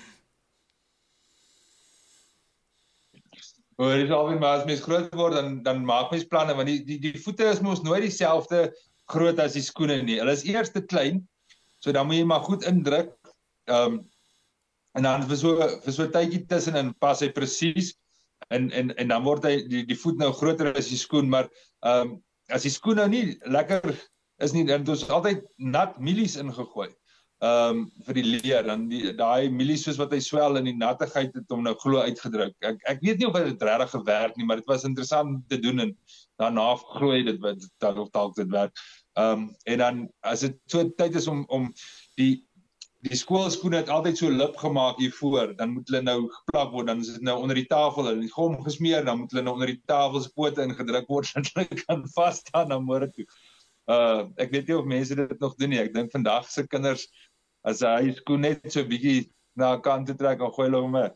Hoor, 3.76 3.98
dis 4.00 4.12
alweer 4.16 4.40
maar 4.40 4.62
as 4.62 4.68
mens 4.68 4.84
groot 4.86 5.16
word 5.20 5.36
dan 5.36 5.58
dan 5.66 5.82
maak 5.88 6.12
mens 6.14 6.28
planne 6.32 6.56
want 6.56 6.70
die 6.72 6.80
die 6.88 7.00
die 7.04 7.18
voete 7.20 7.50
is 7.52 7.60
mos 7.64 7.82
nooit 7.84 8.06
dieselfde 8.06 8.70
groot 9.12 9.40
as 9.44 9.58
die 9.58 9.64
skoene 9.66 9.98
nie. 10.02 10.20
Hulle 10.22 10.36
is 10.38 10.46
eers 10.48 10.72
te 10.72 10.84
klein. 10.84 11.26
So 11.84 11.92
dan 11.92 12.08
moet 12.08 12.22
jy 12.22 12.28
maar 12.30 12.46
goed 12.48 12.64
indruk. 12.68 13.12
Ehm 13.68 14.00
um, 14.00 14.04
en 14.96 15.04
dan 15.04 15.26
vir 15.28 15.38
so 15.38 15.68
vir 15.84 15.92
so 15.92 16.08
tydjie 16.08 16.46
tussenin 16.48 16.94
pas 17.04 17.20
hy 17.20 17.28
presies 17.36 17.92
en 18.56 18.70
en 18.72 18.94
en 18.96 19.12
dan 19.12 19.26
word 19.26 19.44
hy 19.44 19.58
die 19.68 19.84
die 19.90 19.98
voet 20.00 20.22
nou 20.22 20.32
groter 20.32 20.72
as 20.72 20.88
die 20.88 21.00
skoen 21.02 21.28
maar 21.34 21.50
ehm 21.84 22.14
um, 22.14 22.14
as 22.56 22.64
die 22.64 22.72
skoen 22.72 23.02
nou 23.02 23.10
nie 23.12 23.26
lekker 23.58 23.92
is 24.46 24.54
nie 24.56 24.64
dan 24.70 24.86
het 24.86 24.94
ons 24.94 25.04
altyd 25.10 25.44
nat 25.58 26.00
mielies 26.00 26.38
ingegooi. 26.40 26.88
Ehm 27.44 27.80
um, 27.80 27.80
vir 28.08 28.16
die 28.16 28.24
leer 28.24 28.64
dan 28.64 28.86
die 28.88 29.12
daai 29.12 29.50
mielies 29.52 29.82
soos 29.84 29.98
wat 30.00 30.14
hy 30.16 30.22
swel 30.24 30.56
in 30.56 30.70
die 30.70 30.78
nattigheid 30.80 31.34
het 31.36 31.50
hom 31.52 31.66
nou 31.66 31.74
glo 31.82 32.00
uitgedruk. 32.00 32.56
Ek 32.64 32.80
ek 32.88 33.04
weet 33.04 33.20
nie 33.20 33.28
of 33.28 33.36
dit 33.36 33.66
regtig 33.68 33.92
gewerk 33.92 34.38
nie 34.38 34.48
maar 34.48 34.62
dit 34.62 34.72
was 34.72 34.88
interessant 34.88 35.44
te 35.52 35.60
doen 35.60 35.84
en 35.84 35.92
daarna 36.40 36.70
glo 36.96 37.12
hy 37.12 37.26
dit 37.28 37.42
wat 37.44 37.68
dalk 37.84 38.14
dalk 38.16 38.38
dit 38.40 38.48
werk. 38.56 38.72
Ehm 39.20 39.44
um, 39.44 39.44
en 39.68 39.84
dan 39.84 40.02
as 40.24 40.48
dit 40.48 40.56
so 40.72 40.88
tyd 40.96 41.20
is 41.20 41.28
om 41.28 41.44
om 41.52 41.68
die 42.16 42.46
die 43.06 43.18
skoolskoene 43.20 43.84
het 43.84 43.90
altyd 43.94 44.18
so 44.18 44.30
lip 44.34 44.56
gemaak 44.58 44.98
hier 44.98 45.12
voor, 45.14 45.52
dan 45.58 45.76
moet 45.76 45.90
hulle 45.92 46.02
nou 46.02 46.18
geplak 46.40 46.72
word, 46.74 46.88
dan 46.90 47.04
is 47.04 47.12
dit 47.14 47.26
nou 47.28 47.36
onder 47.42 47.60
die 47.60 47.68
tafel 47.70 48.10
en 48.10 48.24
die 48.24 48.32
gom 48.34 48.56
gesmeer, 48.66 49.06
dan 49.06 49.20
moet 49.20 49.36
hulle 49.36 49.44
nou 49.46 49.54
onder 49.60 49.70
die 49.70 49.82
tafel 49.92 50.24
se 50.24 50.32
pote 50.34 50.64
ingedruk 50.66 51.12
word 51.12 51.28
sodat 51.30 51.52
hulle 51.60 51.84
kan 51.84 52.02
vas 52.16 52.42
staan 52.42 52.72
na 52.72 52.80
môre 52.82 53.12
toe. 53.14 53.28
Uh 53.86 54.26
ek 54.42 54.52
weet 54.52 54.68
nie 54.68 54.78
of 54.78 54.88
mense 54.90 55.16
dit 55.16 55.40
nog 55.40 55.56
doen 55.60 55.70
nie. 55.70 55.82
Ek 55.84 55.94
dink 55.94 56.12
vandag 56.14 56.50
se 56.50 56.66
kinders 56.68 57.06
as 57.66 57.84
hy 57.86 58.14
skoen 58.18 58.46
net 58.46 58.66
so 58.74 58.86
bietjie 58.86 59.30
na 59.58 59.76
kant 59.82 60.10
toe 60.10 60.18
trek 60.18 60.42
en 60.42 60.54
gooi 60.54 60.68
hulle 60.68 60.82
hom 60.82 60.98
weg. 60.98 61.14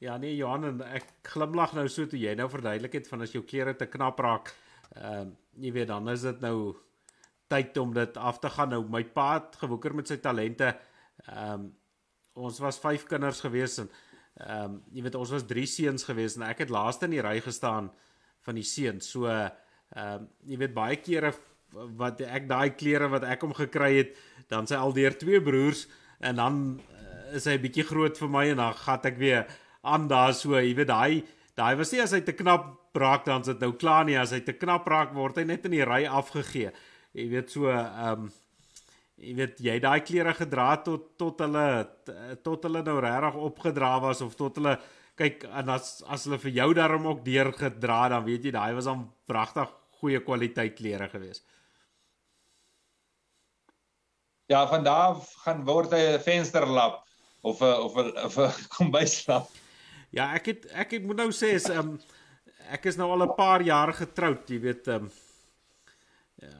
Ja 0.00 0.16
nee 0.16 0.36
Johan 0.36 0.64
en 0.68 0.82
ek 0.86 1.08
glimlag 1.26 1.74
nou 1.74 1.88
so 1.90 2.06
toe 2.06 2.20
jy 2.20 2.34
nou 2.38 2.48
verduidelik 2.50 3.00
het 3.00 3.08
van 3.10 3.24
as 3.26 3.32
jou 3.34 3.42
klere 3.44 3.74
te 3.76 3.88
knap 3.90 4.20
raak. 4.24 4.52
Ehm 4.96 5.32
uh, 5.32 5.36
jy 5.58 5.72
weet 5.74 5.88
dan 5.90 6.08
is 6.12 6.22
dit 6.22 6.40
nou 6.40 6.76
tyd 7.50 7.76
om 7.80 7.92
dit 7.96 8.16
af 8.16 8.38
te 8.38 8.50
gaan 8.54 8.70
nou 8.70 8.84
my 8.86 9.02
pa 9.10 9.32
het 9.40 9.56
gewoeker 9.58 9.94
met 9.94 10.08
sy 10.08 10.20
talente. 10.22 10.72
Ehm 11.26 11.54
um, 11.54 11.70
ons 12.38 12.60
was 12.62 12.78
5 12.78 13.08
kinders 13.10 13.40
gewees 13.42 13.80
en 13.82 13.88
ehm 14.38 14.64
um, 14.64 14.82
jy 14.94 15.02
weet 15.02 15.18
ons 15.18 15.34
was 15.34 15.46
3 15.50 15.66
seuns 15.66 16.06
gewees 16.06 16.36
en 16.38 16.46
ek 16.46 16.62
het 16.64 16.70
laaste 16.70 17.08
in 17.08 17.16
die 17.16 17.24
ry 17.24 17.40
gestaan 17.42 17.90
van 18.46 18.54
die 18.54 18.66
seuns. 18.66 19.10
So 19.10 19.26
ehm 19.26 19.50
um, 20.04 20.28
jy 20.46 20.60
weet 20.62 20.76
baie 20.76 21.00
kere 21.02 21.32
wat 21.72 22.20
ek 22.24 22.48
daai 22.48 22.70
klere 22.76 23.08
wat 23.12 23.26
ek 23.28 23.44
hom 23.44 23.54
gekry 23.56 23.92
het, 24.00 24.14
dan 24.48 24.66
sy 24.66 24.78
al 24.78 24.94
deur 24.96 25.16
twee 25.20 25.40
broers 25.44 25.86
en 26.24 26.40
dan 26.40 26.60
uh, 26.80 27.36
is 27.36 27.46
hy 27.46 27.58
bietjie 27.60 27.86
groot 27.86 28.16
vir 28.18 28.30
my 28.32 28.46
en 28.52 28.62
dan 28.62 28.78
gat 28.80 29.06
ek 29.10 29.18
weer 29.20 29.44
aan 29.86 30.08
daar 30.10 30.34
so, 30.34 30.56
jy 30.56 30.74
weet 30.78 30.90
daai 30.90 31.24
daai 31.58 31.74
was 31.78 31.92
nie 31.92 32.00
as 32.02 32.14
hy 32.14 32.22
te 32.24 32.36
knap 32.38 32.96
raak 32.98 33.26
dan 33.26 33.44
is 33.44 33.50
dit 33.52 33.62
nou 33.62 33.74
klaar 33.78 34.06
nie, 34.08 34.16
as 34.18 34.32
hy 34.34 34.40
te 34.46 34.56
knap 34.56 34.88
raak 34.88 35.12
word 35.14 35.38
hy 35.38 35.44
net 35.46 35.66
in 35.68 35.76
die 35.76 35.86
ry 35.86 36.04
afgegee 36.06 36.72
jy 37.16 37.26
weet 37.32 37.52
so 37.52 37.70
ehm 37.72 38.28
um, 38.28 38.30
jy 39.18 39.34
weet 39.34 39.58
jy 39.58 39.74
daai 39.82 39.98
klere 40.06 40.30
gedra 40.38 40.68
tot 40.86 41.16
tot 41.18 41.40
hulle 41.42 41.66
tot 42.46 42.66
hulle 42.68 42.84
nou 42.86 43.00
regtig 43.02 43.38
opgedra 43.48 43.96
was 44.04 44.22
of 44.22 44.36
tot 44.38 44.60
hulle 44.60 44.76
kyk 45.18 45.42
en 45.60 45.72
as 45.74 45.96
as 46.06 46.26
hulle 46.28 46.38
vir 46.44 46.54
jou 46.60 46.68
daarom 46.78 47.08
ook 47.10 47.24
deur 47.26 47.50
gedra 47.56 48.04
dan 48.14 48.22
weet 48.28 48.46
jy 48.46 48.52
daai 48.54 48.76
was 48.78 48.86
dan 48.86 49.08
pragtig 49.26 49.72
goeie 49.98 50.20
kwaliteit 50.22 50.76
klere 50.78 51.08
gewees. 51.10 51.42
Ja, 54.48 54.64
van 54.68 54.84
daar 54.84 55.16
gaan 55.44 55.64
word 55.64 55.92
hy 55.92 56.16
'n 56.16 56.22
vensterlap 56.24 57.02
of 57.44 57.60
'n 57.60 57.74
of 57.84 57.96
'n 57.96 58.12
of 58.24 58.36
'n 58.38 58.52
kombuislap. 58.76 59.50
Ja, 60.10 60.32
ek 60.34 60.46
het 60.46 60.66
ek 60.72 60.90
het 60.96 61.04
moet 61.04 61.16
nou 61.20 61.30
sê 61.30 61.52
is 61.54 61.68
um, 61.68 61.98
ek 62.72 62.86
is 62.88 62.96
nou 62.96 63.10
al 63.12 63.26
'n 63.26 63.36
paar 63.36 63.60
jaar 63.60 63.92
getroud, 63.92 64.48
jy 64.48 64.60
weet 64.60 64.88
um, 64.88 65.10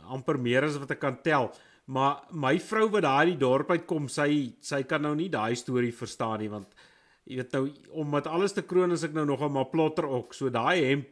amper 0.05 0.39
meer 0.39 0.64
as 0.64 0.76
wat 0.76 0.91
ek 0.91 1.01
kan 1.01 1.16
tel. 1.22 1.51
Maar 1.89 2.28
my 2.30 2.59
vrou 2.61 2.91
wat 2.91 3.03
daar 3.03 3.24
die 3.24 3.41
dorp 3.41 3.70
uitkom, 3.70 4.09
sy 4.09 4.53
sy 4.61 4.82
kan 4.82 5.03
nou 5.03 5.14
nie 5.14 5.30
daai 5.32 5.57
storie 5.57 5.93
verstaan 5.93 6.41
nie 6.41 6.51
want 6.53 6.68
jy 7.24 7.41
weet 7.41 7.53
nou 7.53 7.64
om 7.91 8.11
met 8.11 8.26
alles 8.26 8.53
te 8.53 8.62
kroon 8.62 8.93
as 8.93 9.05
ek 9.05 9.14
nou 9.16 9.24
nog 9.24 9.41
'n 9.41 9.53
maar 9.53 9.72
plotter 9.72 10.05
ook. 10.05 10.34
So 10.34 10.51
daai 10.51 10.84
hemp 10.84 11.09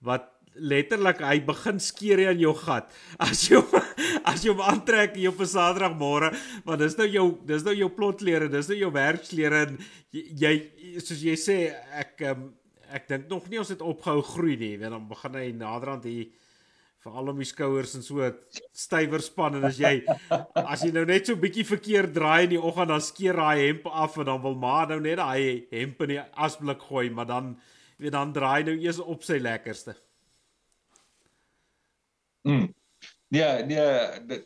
wat 0.00 0.33
letterlik 0.54 1.20
hy 1.24 1.38
begin 1.46 1.80
skeer 1.82 2.24
aan 2.28 2.40
jou 2.40 2.54
gat. 2.58 2.92
As 3.22 3.46
jy 3.48 3.60
as 4.30 4.44
jy 4.44 4.52
hom 4.52 4.62
aantrek 4.64 5.16
op 5.30 5.40
'n 5.40 5.50
Saterdagmôre, 5.50 6.32
want 6.64 6.80
dis 6.80 6.96
nou 6.98 7.08
jou 7.08 7.26
dis 7.46 7.64
nou 7.64 7.74
jou 7.74 7.90
plotklere, 7.90 8.48
dis 8.48 8.68
nou 8.68 8.78
jou 8.78 8.92
werksklere 8.94 9.66
en 9.66 9.78
jy 10.12 10.54
soos 11.00 11.20
jy 11.22 11.36
sê 11.36 11.58
ek 11.92 12.22
um, 12.30 12.52
ek 12.94 13.08
dink 13.08 13.28
nog 13.28 13.48
nie 13.50 13.58
ons 13.58 13.72
het 13.72 13.82
opgehou 13.82 14.22
groei 14.22 14.56
nie, 14.56 14.76
want 14.78 14.94
dan 14.94 15.08
begin 15.08 15.34
hy 15.34 15.52
naderhand 15.52 16.04
hier 16.04 16.30
veral 17.04 17.28
om 17.34 17.40
die 17.40 17.48
skouers 17.48 17.96
en 17.98 18.04
so 18.04 18.24
stywer 18.72 19.20
span 19.20 19.58
en 19.58 19.66
as 19.68 19.76
jy 19.76 19.98
as 20.72 20.84
jy 20.86 20.92
nou 20.94 21.04
net 21.04 21.28
so 21.28 21.36
bietjie 21.36 21.66
verkeerd 21.68 22.14
draai 22.16 22.46
in 22.46 22.54
die 22.54 22.62
oggend 22.62 22.88
dan 22.94 23.02
skeer 23.04 23.36
daai 23.36 23.66
hemp 23.66 23.90
af 23.90 24.16
en 24.16 24.30
dan 24.30 24.40
wil 24.40 24.56
maar 24.56 24.88
nou 24.88 25.00
net 25.04 25.20
daai 25.20 25.66
hemp 25.74 26.00
in 26.06 26.14
die 26.14 26.22
asblik 26.46 26.86
gooi 26.88 27.10
maar 27.10 27.28
dan 27.28 27.52
weet 28.00 28.16
dan 28.16 28.32
draai 28.32 28.64
nou 28.66 28.74
eers 28.80 28.98
op 28.98 29.22
sy 29.22 29.38
lekkerste. 29.42 29.94
Mm. 32.48 32.68
Nee, 33.34 33.64
nee, 33.68 33.86
dit, 34.28 34.44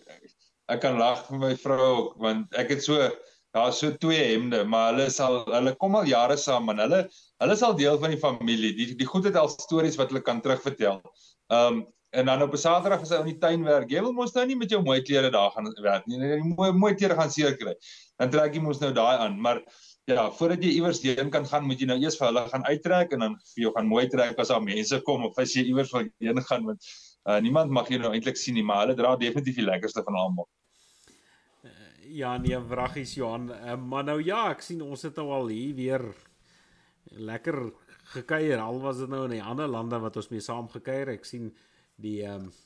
ek 0.72 0.80
kan 0.84 0.98
lag 1.00 1.24
vir 1.26 1.42
my 1.42 1.50
vrou 1.58 1.88
ook 1.88 2.22
want 2.22 2.54
ek 2.60 2.76
het 2.76 2.84
so 2.84 3.10
daar's 3.56 3.80
so 3.80 3.90
twee 4.00 4.22
hemde, 4.32 4.62
maar 4.68 4.92
hulle 4.92 5.08
sal 5.10 5.40
hulle 5.48 5.74
kom 5.80 5.96
al 5.98 6.08
jare 6.08 6.36
saam 6.38 6.68
en 6.72 6.82
hulle 6.84 7.04
hulle 7.42 7.54
is 7.56 7.62
al 7.64 7.76
deel 7.78 7.98
van 8.00 8.12
die 8.14 8.20
familie. 8.20 8.74
Die 8.76 8.94
die 8.98 9.08
goed 9.08 9.28
het 9.28 9.38
al 9.40 9.50
stories 9.52 9.96
wat 10.00 10.12
hulle 10.12 10.24
kan 10.24 10.42
terugvertel. 10.44 11.00
Ehm 11.52 11.80
um, 11.80 11.86
En 12.10 12.24
dan 12.24 12.42
op 12.42 12.54
Saterdag 12.56 13.02
as 13.04 13.10
hy 13.12 13.18
in 13.20 13.26
die 13.28 13.40
tuin 13.40 13.64
werk, 13.66 13.90
jy 13.92 14.00
wil 14.00 14.14
mos 14.16 14.32
nou 14.32 14.46
nie 14.48 14.56
met 14.56 14.70
jou 14.72 14.78
mooi 14.80 15.02
klere 15.04 15.28
daar 15.32 15.50
gaan 15.52 15.68
werk 15.84 16.06
nie. 16.08 16.16
Die 16.22 16.54
mooi 16.54 16.70
mooi 16.72 16.94
klere 16.96 17.18
gaan 17.18 17.32
seer 17.32 17.52
kry. 17.60 17.74
Dan 18.16 18.32
trek 18.32 18.56
jy 18.56 18.62
mos 18.64 18.80
nou 18.80 18.94
daai 18.96 19.20
aan, 19.26 19.36
maar 19.44 19.60
ja, 20.08 20.24
voordat 20.38 20.64
jy 20.64 20.70
iewers 20.78 21.02
heen 21.04 21.28
kan 21.34 21.44
gaan, 21.44 21.66
moet 21.68 21.82
jy 21.82 21.90
nou 21.90 21.98
eers 22.00 22.16
vir 22.16 22.30
hulle 22.30 22.46
gaan 22.48 22.64
uittrek 22.64 23.12
en 23.12 23.26
dan 23.26 23.36
vir 23.50 23.66
jou 23.66 23.74
gaan 23.76 23.90
mooi 23.90 24.06
trek 24.08 24.40
as 24.40 24.48
daar 24.54 24.64
mense 24.64 25.02
kom 25.04 25.26
of 25.28 25.36
as 25.42 25.52
jy 25.52 25.66
iewers 25.68 25.92
wil 25.92 26.08
heen 26.24 26.40
gaan 26.48 26.64
want 26.70 26.88
uh, 27.28 27.40
niemand 27.44 27.70
mag 27.70 27.90
jou 27.92 28.00
nou 28.00 28.14
eintlik 28.16 28.40
sien 28.40 28.56
nie, 28.56 28.64
maar 28.64 28.86
hulle 28.86 28.96
dra 28.98 29.16
definitief 29.20 29.60
die 29.60 29.66
lekkerste 29.68 30.04
van 30.06 30.16
almal. 30.16 30.48
Uh, 31.64 31.70
ja, 32.16 32.36
nee, 32.40 32.58
wraggies 32.70 33.14
Johan, 33.18 33.50
uh, 33.52 33.76
maar 33.76 34.08
nou 34.08 34.18
ja, 34.24 34.48
ek 34.54 34.64
sien 34.64 34.80
ons 34.82 35.04
het 35.06 35.20
nou 35.20 35.28
al 35.36 35.52
hier 35.52 35.76
weer 35.76 36.06
lekker 37.12 37.60
gekuier. 38.14 38.58
Al 38.60 38.80
was 38.80 39.02
dit 39.02 39.10
nou 39.12 39.26
in 39.26 39.36
die 39.36 39.44
ander 39.44 39.68
lande 39.68 40.00
wat 40.00 40.16
ons 40.16 40.30
mee 40.32 40.44
saam 40.44 40.68
gekuier. 40.72 41.14
Ek 41.18 41.28
sien 41.28 41.50
die 42.00 42.22
ehm 42.24 42.48
um, 42.48 42.56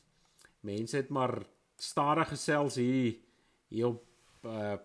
mense 0.63 0.95
het 0.95 1.09
maar 1.11 1.41
stadig 1.75 2.29
gesels 2.31 2.77
hier 2.79 3.17
hier 3.73 3.89
op 3.89 4.47
uh 4.47 4.79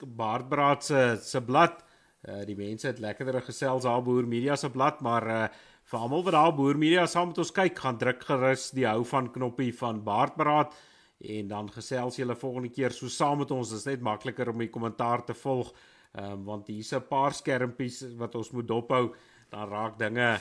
Baardbraad 0.00 0.84
se 0.84 1.00
se 1.22 1.42
blad. 1.44 1.84
Uh 2.26 2.42
die 2.48 2.56
mense 2.56 2.88
het 2.88 2.98
lekkerder 2.98 3.42
gesels 3.44 3.84
daar 3.84 4.02
Boer 4.02 4.26
Media 4.26 4.56
se 4.56 4.70
blad, 4.70 5.00
maar 5.00 5.26
uh 5.26 5.44
vir 5.90 5.98
almal 5.98 6.22
wat 6.26 6.36
daar 6.36 6.54
Boer 6.54 6.78
Media 6.78 7.06
saam 7.06 7.32
met 7.32 7.38
ons 7.42 7.52
kyk, 7.52 7.78
gaan 7.78 7.98
druk 7.98 8.22
gerus 8.24 8.70
die 8.76 8.86
hou 8.86 9.02
van 9.04 9.30
knoppie 9.34 9.72
van 9.74 10.02
Baardbraad 10.06 10.76
en 11.20 11.48
dan 11.48 11.68
gesels 11.68 12.16
julle 12.16 12.36
volgende 12.38 12.70
keer 12.70 12.94
so 12.96 13.08
saam 13.08 13.42
met 13.42 13.50
ons. 13.50 13.68
Dit 13.68 13.82
is 13.82 13.88
net 13.90 14.00
makliker 14.00 14.48
om 14.48 14.58
die 14.58 14.70
kommentaar 14.70 15.24
te 15.26 15.34
volg. 15.34 15.74
Um, 16.10 16.44
want 16.44 16.66
hier's 16.66 16.92
'n 16.92 17.06
paar 17.08 17.32
skermpies 17.32 18.16
wat 18.18 18.34
ons 18.34 18.50
moet 18.50 18.66
dophou. 18.66 19.14
Dan 19.50 19.68
raak 19.68 19.98
dinge 19.98 20.40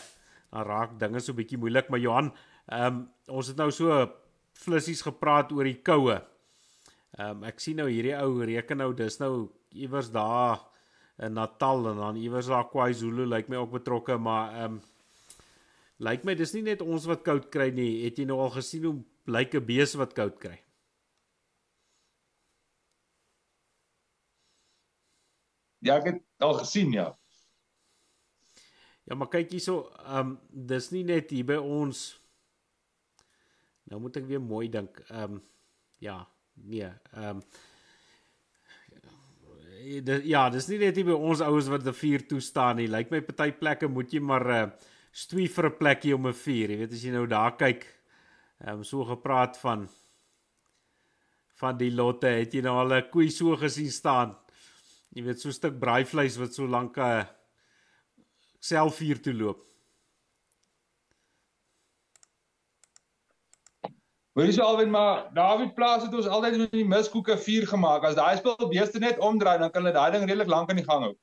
dan 0.51 0.65
raak 0.65 0.99
dinge 0.99 1.19
so 1.19 1.33
bietjie 1.33 1.57
moeilik, 1.57 1.89
maar 1.89 1.99
Johan, 1.99 2.31
Ehm 2.69 2.85
um, 2.85 2.97
ons 3.39 3.47
het 3.49 3.57
nou 3.57 3.69
so 3.73 3.93
flissies 4.57 5.01
gepraat 5.05 5.51
oor 5.55 5.65
die 5.65 5.79
koue. 5.85 6.19
Ehm 7.17 7.39
um, 7.39 7.45
ek 7.49 7.61
sien 7.63 7.79
nou 7.81 7.87
hierdie 7.89 8.13
ou 8.19 8.43
reken 8.45 8.77
nou 8.83 8.91
dis 8.93 9.17
nou 9.21 9.49
iewers 9.73 10.11
daar 10.13 10.61
in 11.25 11.33
Natal 11.33 11.89
en 11.89 11.97
dan 11.97 12.19
iewers 12.21 12.49
daar 12.51 12.67
KwaZulu 12.69 13.25
lyk 13.25 13.31
like 13.33 13.51
my 13.51 13.57
ook 13.63 13.73
betrokke, 13.79 14.17
maar 14.17 14.53
ehm 14.53 14.77
um, 14.77 14.81
lyk 15.99 16.25
my 16.27 16.35
dis 16.35 16.53
nie 16.55 16.63
net 16.65 16.81
ons 16.81 17.05
wat 17.09 17.23
koud 17.27 17.49
kry 17.53 17.69
nie. 17.75 18.03
Het 18.05 18.21
jy 18.21 18.25
nou 18.29 18.39
al 18.43 18.53
gesien 18.55 18.85
hoe 18.87 18.97
lyk 19.27 19.55
'n 19.55 19.65
bees 19.65 19.95
wat 19.99 20.13
koud 20.13 20.39
kry? 20.39 20.57
Ja, 25.81 25.97
ek 25.97 26.05
het 26.05 26.23
al 26.39 26.53
gesien 26.59 26.91
ja. 26.91 27.17
Ja, 29.07 29.15
maar 29.15 29.29
kyk 29.29 29.51
hierso, 29.51 29.89
ehm 30.05 30.19
um, 30.19 30.39
dis 30.51 30.91
nie 30.91 31.03
net 31.03 31.31
hier 31.31 31.45
by 31.45 31.57
ons 31.57 32.19
Nou 33.89 33.97
moet 34.03 34.19
ek 34.21 34.27
weer 34.29 34.41
mooi 34.41 34.67
dink. 34.69 35.01
Ehm 35.09 35.39
um, 35.39 35.41
ja, 36.03 36.21
nee, 36.53 36.91
ehm 37.15 37.41
um, 37.41 37.43
Ja, 40.27 40.49
dis 40.51 40.65
nie 40.67 40.77
net 40.81 40.97
hier 40.99 41.07
by 41.07 41.15
ons 41.15 41.39
ouens 41.39 41.69
wat 41.71 41.85
die 41.85 41.93
vuur 41.95 42.25
toe 42.27 42.41
staan 42.43 42.75
nie. 42.81 42.89
Lyk 42.91 43.13
my 43.13 43.21
party 43.23 43.53
plekke 43.55 43.87
moet 43.87 44.11
jy 44.11 44.19
maar 44.19 44.45
uh, 44.51 44.65
stwie 45.11 45.47
vir 45.47 45.65
'n 45.69 45.77
plekkie 45.77 46.15
om 46.15 46.27
'n 46.27 46.33
vuur. 46.33 46.69
Jy 46.69 46.77
weet 46.77 46.93
as 46.93 47.03
jy 47.03 47.11
nou 47.11 47.25
daar 47.27 47.57
kyk, 47.57 47.85
ehm 48.61 48.79
um, 48.79 48.83
so 48.83 49.03
gepraat 49.03 49.57
van 49.57 49.89
van 51.59 51.77
die 51.77 51.91
lotte, 51.91 52.27
het 52.27 52.53
jy 52.53 52.61
nou 52.61 52.77
al 52.77 52.93
'n 52.93 53.09
koei 53.11 53.29
so 53.29 53.55
gesien 53.55 53.91
staan. 53.91 54.37
Jy 55.15 55.23
weet 55.23 55.41
so 55.41 55.49
'n 55.49 55.53
stuk 55.53 55.79
braaivleis 55.79 56.37
wat 56.37 56.53
so 56.53 56.65
lank 56.67 56.97
'n 56.97 57.01
uh, 57.01 57.25
selfvuur 58.59 59.21
toe 59.21 59.33
loop. 59.33 59.69
Hoorie 64.39 64.53
so 64.53 64.63
alwen 64.63 64.89
maar 64.89 65.33
David 65.33 65.73
plaas 65.75 66.03
het 66.03 66.13
ons 66.13 66.27
altyd 66.27 66.57
met 66.57 66.71
die 66.71 66.85
miskoeke 66.87 67.35
vuur 67.37 67.65
gemaak. 67.67 68.05
As 68.07 68.15
daai 68.15 68.37
spul 68.37 68.69
beeste 68.71 68.99
net 68.99 69.19
omdraai, 69.19 69.57
dan 69.59 69.71
kan 69.71 69.83
hulle 69.83 69.93
daai 69.93 70.11
ding 70.11 70.23
redelik 70.29 70.47
lank 70.47 70.69
aan 70.69 70.79
die 70.79 70.85
gang 70.85 71.03
hou. 71.03 71.15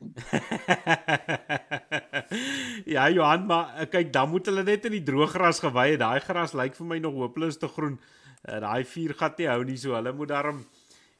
ja, 2.94 3.10
Johan, 3.10 3.46
maar 3.46 3.74
eh, 3.76 3.88
kyk, 3.90 4.12
dan 4.12 4.30
moet 4.32 4.46
hulle 4.48 4.64
net 4.64 4.84
in 4.88 4.96
die 4.96 5.04
droë 5.04 5.28
gras 5.34 5.60
gewy 5.60 5.90
het. 5.92 6.02
Daai 6.02 6.20
gras 6.24 6.54
lyk 6.56 6.74
vir 6.78 6.88
my 6.88 6.98
nog 7.02 7.18
hopeloos 7.20 7.60
te 7.60 7.68
groen. 7.68 7.98
Uh, 8.40 8.60
daai 8.64 8.84
vuur 8.88 9.12
gat 9.18 9.38
nie 9.38 9.50
hou 9.50 9.62
nie 9.68 9.80
so. 9.80 9.94
Hulle 9.96 10.12
moet 10.16 10.32
daarom 10.32 10.58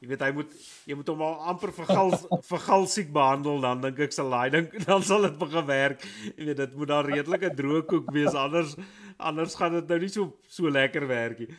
jy 0.00 0.08
weet 0.08 0.22
hy 0.24 0.30
moet 0.32 0.52
jy 0.88 0.96
moet 0.96 1.10
hom 1.12 1.22
al 1.26 1.34
amper 1.52 1.70
vergal 1.76 2.14
vergalsiek 2.52 3.10
behandel 3.12 3.60
dan 3.60 3.82
dink 3.84 3.98
ek 4.06 4.14
sal 4.16 4.32
hy 4.32 4.48
dink 4.54 4.72
dan 4.88 5.04
sal 5.04 5.28
dit 5.28 5.36
begin 5.40 5.66
werk. 5.68 5.98
Jy 6.38 6.44
weet 6.48 6.60
dit 6.64 6.72
moet 6.80 6.92
daar 6.94 7.10
redelike 7.10 7.48
droë 7.58 7.82
koek 7.90 8.06
wees 8.16 8.32
anders 8.32 8.72
anders 9.20 9.54
gaan 9.60 9.76
dit 9.76 9.86
nou 9.92 10.00
nie 10.00 10.12
so 10.12 10.32
so 10.48 10.72
lekker 10.72 11.04
werk 11.10 11.44
nie. 11.44 11.52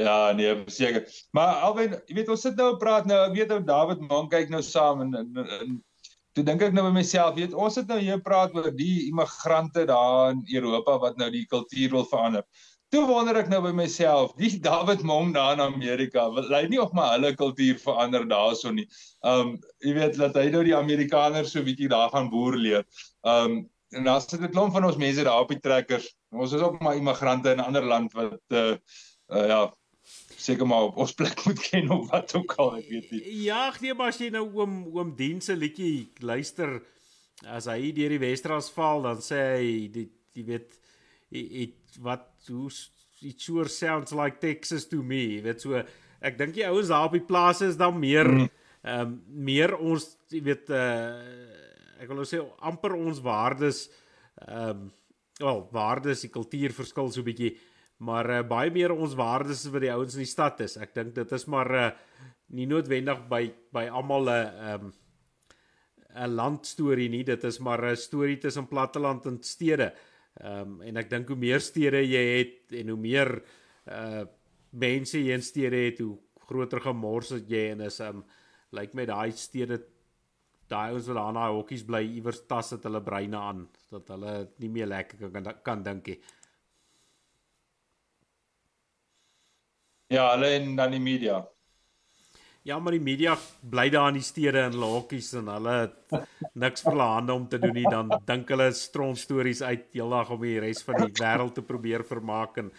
Ja, 0.00 0.32
nee, 0.32 0.54
seker. 0.66 1.04
Maar 1.36 1.60
alwen, 1.66 1.94
jy 2.08 2.14
weet 2.20 2.32
ons 2.32 2.42
sit 2.46 2.56
nou 2.56 2.72
praat 2.80 3.08
nou, 3.08 3.18
ek 3.26 3.36
weet 3.36 3.52
ou 3.52 3.60
David 3.66 4.00
Monk 4.08 4.30
kyk 4.32 4.52
nou 4.52 4.62
saam 4.64 5.02
en, 5.04 5.14
en, 5.18 5.40
en 5.58 5.78
toe 6.36 6.44
dink 6.46 6.62
ek 6.64 6.74
nou 6.76 6.86
by 6.86 6.92
myself, 6.94 7.34
weet 7.36 7.56
ons 7.56 7.76
sit 7.76 7.90
nou 7.90 7.98
hier 8.00 8.20
praat 8.24 8.54
oor 8.56 8.70
die 8.76 9.10
immigrante 9.10 9.84
daar 9.90 10.32
in 10.32 10.44
Europa 10.56 10.96
wat 11.02 11.18
nou 11.20 11.28
die 11.34 11.44
kultuur 11.50 11.96
wil 11.98 12.06
verander. 12.08 12.46
Toe 12.90 13.02
wonder 13.06 13.36
ek 13.38 13.50
nou 13.52 13.60
by 13.62 13.72
myself, 13.76 14.32
die 14.38 14.54
David 14.68 15.04
Monk 15.06 15.34
daar 15.36 15.58
in 15.58 15.64
Amerika, 15.66 16.24
lei 16.48 16.64
nie 16.70 16.80
of 16.82 16.94
maar 16.96 17.12
hulle 17.18 17.34
kultuur 17.38 17.76
verander 17.82 18.24
daarso 18.30 18.72
nie. 18.74 18.86
Um 19.26 19.58
jy 19.84 19.94
weet 19.98 20.16
dat 20.22 20.38
hy 20.38 20.48
nou 20.54 20.64
die 20.66 20.76
Amerikaners 20.76 21.52
so 21.54 21.66
bietjie 21.66 21.90
daar 21.92 22.08
gaan 22.14 22.32
boer 22.32 22.56
leer. 22.58 22.88
Um 23.20 23.66
en 23.90 24.06
dan 24.06 24.22
sit 24.22 24.40
'n 24.40 24.54
klomp 24.54 24.72
van 24.72 24.86
ons 24.86 24.96
mense 24.96 25.22
daar 25.26 25.44
op 25.44 25.50
die 25.50 25.60
trekkers. 25.60 26.08
Ons 26.30 26.52
is 26.54 26.62
ook 26.62 26.80
maar 26.80 26.96
immigrante 26.96 27.50
in 27.50 27.58
'n 27.58 27.68
ander 27.68 27.84
land 27.84 28.12
wat 28.14 28.42
uh, 28.54 28.74
uh 29.34 29.46
ja, 29.50 29.62
seker 30.40 30.68
maar 30.68 30.88
op 30.90 31.00
ons 31.04 31.14
plek 31.16 31.42
moet 31.46 31.60
ken 31.68 31.90
of 31.94 32.08
wat 32.10 32.34
ook 32.36 32.54
al, 32.62 32.76
ek 32.80 32.88
weet 32.92 33.10
nie. 33.14 33.22
Ja, 33.46 33.68
nee, 33.80 33.94
maar 33.94 34.14
as 34.14 34.20
jy 34.22 34.30
nou 34.34 34.46
oom 34.58 34.82
oom 34.94 35.14
Diense 35.18 35.56
liedjie 35.56 36.10
luister 36.24 36.78
as 37.48 37.68
hy 37.70 37.92
deur 37.96 38.12
die 38.12 38.20
Westras 38.20 38.68
val, 38.74 39.04
dan 39.06 39.22
sê 39.24 39.40
hy 39.56 39.72
die 39.92 40.08
jy 40.36 40.46
weet 40.46 40.76
it 41.30 41.98
wat 42.02 42.28
hoe 42.48 42.68
it 43.22 43.40
sure 43.40 43.68
sounds 43.68 44.12
like 44.12 44.40
Texas 44.40 44.86
to 44.88 45.02
me. 45.02 45.22
Jy 45.36 45.42
weet 45.44 45.64
so 45.64 45.82
ek 46.20 46.38
dink 46.38 46.56
die 46.56 46.66
ouens 46.68 46.90
daar 46.92 47.08
op 47.08 47.16
die 47.16 47.24
plase 47.24 47.70
is 47.70 47.78
dan 47.80 47.98
meer 47.98 48.28
mm. 48.28 48.48
ehm 48.82 48.96
mm. 48.96 49.12
um, 49.12 49.44
meer 49.50 49.76
ons 49.76 50.06
jy 50.32 50.42
weet 50.44 50.72
uh 50.72 51.18
ek 52.00 52.08
wil 52.08 52.22
nou 52.22 52.28
sê 52.28 52.40
amper 52.64 52.96
ons 52.96 53.20
waardes 53.24 53.88
ehm 54.46 54.70
um, 54.70 54.88
wel 55.40 55.62
waardes 55.72 56.20
die 56.20 56.32
kultuur 56.32 56.72
verskil 56.76 57.08
so 57.08 57.20
'n 57.20 57.28
bietjie 57.30 57.54
maar 58.00 58.30
uh, 58.32 58.40
baie 58.48 58.72
meer 58.72 58.94
ons 58.94 59.14
waardes 59.18 59.66
is 59.66 59.72
wat 59.72 59.84
die 59.84 59.92
ouens 59.92 60.16
in 60.16 60.24
die 60.24 60.30
stad 60.30 60.60
is. 60.64 60.78
Ek 60.80 60.94
dink 60.96 61.14
dit 61.18 61.32
is 61.36 61.46
maar 61.52 61.70
uh, 61.76 61.90
nie 62.56 62.66
noodwendig 62.66 63.20
by 63.30 63.42
by 63.74 63.86
almal 63.88 64.28
'n 64.28 64.38
uh, 64.38 64.74
um 64.74 64.92
'n 66.10 66.34
landstorie 66.34 67.08
nie. 67.08 67.22
Dit 67.24 67.44
is 67.44 67.60
maar 67.60 67.84
'n 67.84 67.96
storie 67.96 68.38
tussen 68.38 68.66
platteland 68.66 69.26
en 69.26 69.42
stede. 69.42 69.92
Ehm 70.40 70.60
um, 70.60 70.82
en 70.82 70.96
ek 70.96 71.10
dink 71.10 71.28
hoe 71.28 71.36
meer 71.36 71.60
stede 71.60 72.02
jy 72.02 72.24
het 72.38 72.72
en 72.72 72.88
hoe 72.88 72.98
meer 72.98 73.42
uh 73.86 74.24
mense 74.70 75.18
jy 75.18 75.34
in 75.34 75.42
stede 75.42 75.76
het, 75.76 75.98
hoe 75.98 76.16
groter 76.46 76.80
gemors 76.80 77.30
het 77.30 77.48
jy 77.50 77.70
en 77.72 77.80
is 77.80 78.00
um 78.00 78.24
lyk 78.70 78.80
like 78.80 78.96
my 78.96 79.04
daai 79.04 79.32
stede 79.32 79.80
daai 80.70 80.94
ons 80.94 81.08
wat 81.10 81.16
daar 81.16 81.32
na 81.34 81.48
hokkies 81.50 81.82
bly 81.82 82.04
iewers 82.06 82.44
tas 82.46 82.70
dit 82.70 82.84
hulle 82.86 83.00
breine 83.02 83.36
aan 83.36 83.64
dat 83.90 84.12
hulle 84.14 84.34
nie 84.62 84.68
meer 84.68 84.86
lekker 84.86 85.30
kan 85.30 85.50
kan 85.64 85.82
dink 85.82 86.06
nie. 86.06 86.20
Ja, 90.10 90.32
hulle 90.34 90.48
en 90.58 90.72
dan 90.76 90.90
die 90.90 91.02
media. 91.02 91.38
Ja, 92.66 92.76
maar 92.78 92.92
die 92.92 93.00
media 93.00 93.36
bly 93.72 93.86
daar 93.94 94.10
in 94.10 94.18
die 94.18 94.26
stede 94.26 94.60
en 94.66 94.74
lokkies 94.76 95.30
en 95.38 95.46
hulle 95.48 95.76
niks 96.60 96.82
vir 96.84 96.92
hulle 96.92 97.06
hande 97.14 97.32
om 97.32 97.46
te 97.48 97.60
doen 97.62 97.72
nie, 97.78 97.86
dan 97.88 98.10
dink 98.28 98.50
hulle 98.52 98.66
stront 98.76 99.16
stories 99.18 99.62
uit 99.62 99.86
heeldag 99.94 100.32
om 100.34 100.42
die 100.44 100.58
res 100.60 100.82
van 100.84 100.98
die 101.00 101.14
wêreld 101.22 101.54
te 101.56 101.64
probeer 101.64 102.04
vermaak 102.04 102.58
en 102.60 102.72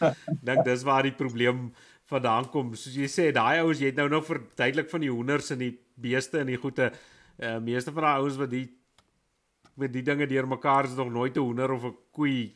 dink 0.44 0.62
dis 0.68 0.84
waar 0.86 1.08
die 1.08 1.16
probleem 1.18 1.70
vandaan 2.12 2.50
kom. 2.52 2.76
Soos 2.76 3.00
jy 3.00 3.08
sê, 3.10 3.30
daai 3.34 3.64
ouens, 3.64 3.80
jy 3.80 3.90
het 3.90 3.98
nou 3.98 4.10
nou 4.12 4.20
verduidelik 4.28 4.92
van 4.92 5.06
die 5.06 5.10
hoenders 5.14 5.50
en 5.56 5.64
die 5.64 5.72
beeste 6.04 6.44
en 6.44 6.52
die 6.52 6.60
goeie 6.60 6.92
uh, 6.92 7.58
meeste 7.64 7.96
van 7.96 8.10
daai 8.10 8.20
ouens 8.20 8.38
wat 8.44 8.52
die 8.52 8.68
met 9.80 9.96
die 9.96 10.04
dinge 10.04 10.28
deurmekaar 10.28 10.92
is 10.92 11.00
nog 11.00 11.10
nooit 11.10 11.38
'n 11.38 11.48
hoender 11.48 11.72
of 11.72 11.88
'n 11.88 11.96
koei 12.12 12.54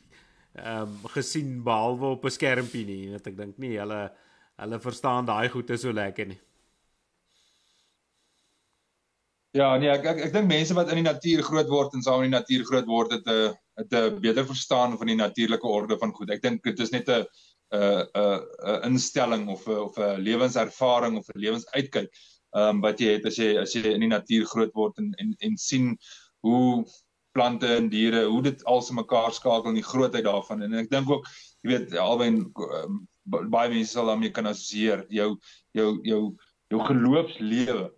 ehm 0.54 0.84
um, 0.84 1.10
gesien 1.16 1.64
behalwe 1.64 2.06
op 2.20 2.26
'n 2.26 2.38
skermpie 2.38 2.86
nie. 2.86 3.10
Net 3.16 3.28
ek 3.28 3.38
dink 3.38 3.58
nie 3.58 3.80
hulle 3.80 4.12
hulle 4.62 4.80
verstaan 4.80 5.28
daai 5.28 5.50
goeie 5.54 5.78
so 5.78 5.94
lekker 5.94 6.30
nie. 6.32 6.40
Ja, 9.56 9.70
nee, 9.80 9.88
ek 9.88 10.06
ek, 10.12 10.22
ek 10.28 10.34
dink 10.34 10.50
mense 10.52 10.76
wat 10.76 10.90
in 10.92 11.00
die 11.00 11.08
natuur 11.08 11.44
groot 11.48 11.70
word 11.72 11.94
en 11.96 12.04
saam 12.04 12.24
in 12.26 12.32
die 12.32 12.38
natuur 12.38 12.66
groot 12.68 12.88
word 12.92 13.14
het 13.16 13.28
'n 13.32 13.54
het 13.80 13.94
'n 13.94 14.20
beter 14.20 14.46
verstaan 14.46 14.98
van 14.98 15.08
die 15.08 15.16
natuurlike 15.16 15.68
orde 15.68 15.98
van 15.98 16.12
goed. 16.12 16.32
Ek 16.32 16.42
dink 16.42 16.64
dit 16.64 16.80
is 16.80 16.92
net 16.92 17.08
'n 17.10 17.24
'n 17.72 18.04
'n 18.16 18.40
'n 18.74 18.92
instelling 18.92 19.48
of 19.50 19.68
'n 19.68 19.80
of 19.88 19.98
'n 19.98 20.22
lewenservaring 20.28 21.18
of 21.18 21.30
'n 21.30 21.40
lewensuitkyk 21.40 22.12
ehm 22.56 22.70
um, 22.70 22.82
wat 22.82 23.00
jy 23.00 23.16
het 23.16 23.26
as 23.26 23.38
jy 23.38 23.58
as 23.58 23.74
jy 23.76 23.94
in 23.94 24.04
die 24.04 24.12
natuur 24.12 24.46
groot 24.46 24.74
word 24.74 24.98
en 24.98 25.14
en 25.20 25.36
en 25.40 25.58
sien 25.58 25.98
hoe 26.44 26.86
plante 27.36 27.68
en 27.76 27.90
diere, 27.90 28.24
hoe 28.26 28.42
dit 28.42 28.64
alse 28.64 28.94
mekaar 28.94 29.34
skakel 29.34 29.70
en 29.70 29.80
die 29.80 29.90
grootheid 29.90 30.24
daarvan. 30.24 30.62
En 30.64 30.74
ek 30.80 30.90
dink 30.90 31.10
ook, 31.12 31.28
jy 31.64 31.74
weet, 31.74 31.96
um, 32.00 33.02
baie 33.26 33.70
mense 33.70 33.92
sal 33.92 34.10
daarmee 34.12 34.34
kan 34.34 34.48
assosieer 34.50 35.06
jou 35.10 35.36
jou 35.74 35.90
jou 36.04 36.22
jou 36.70 36.82
geloofslewe 36.88 37.92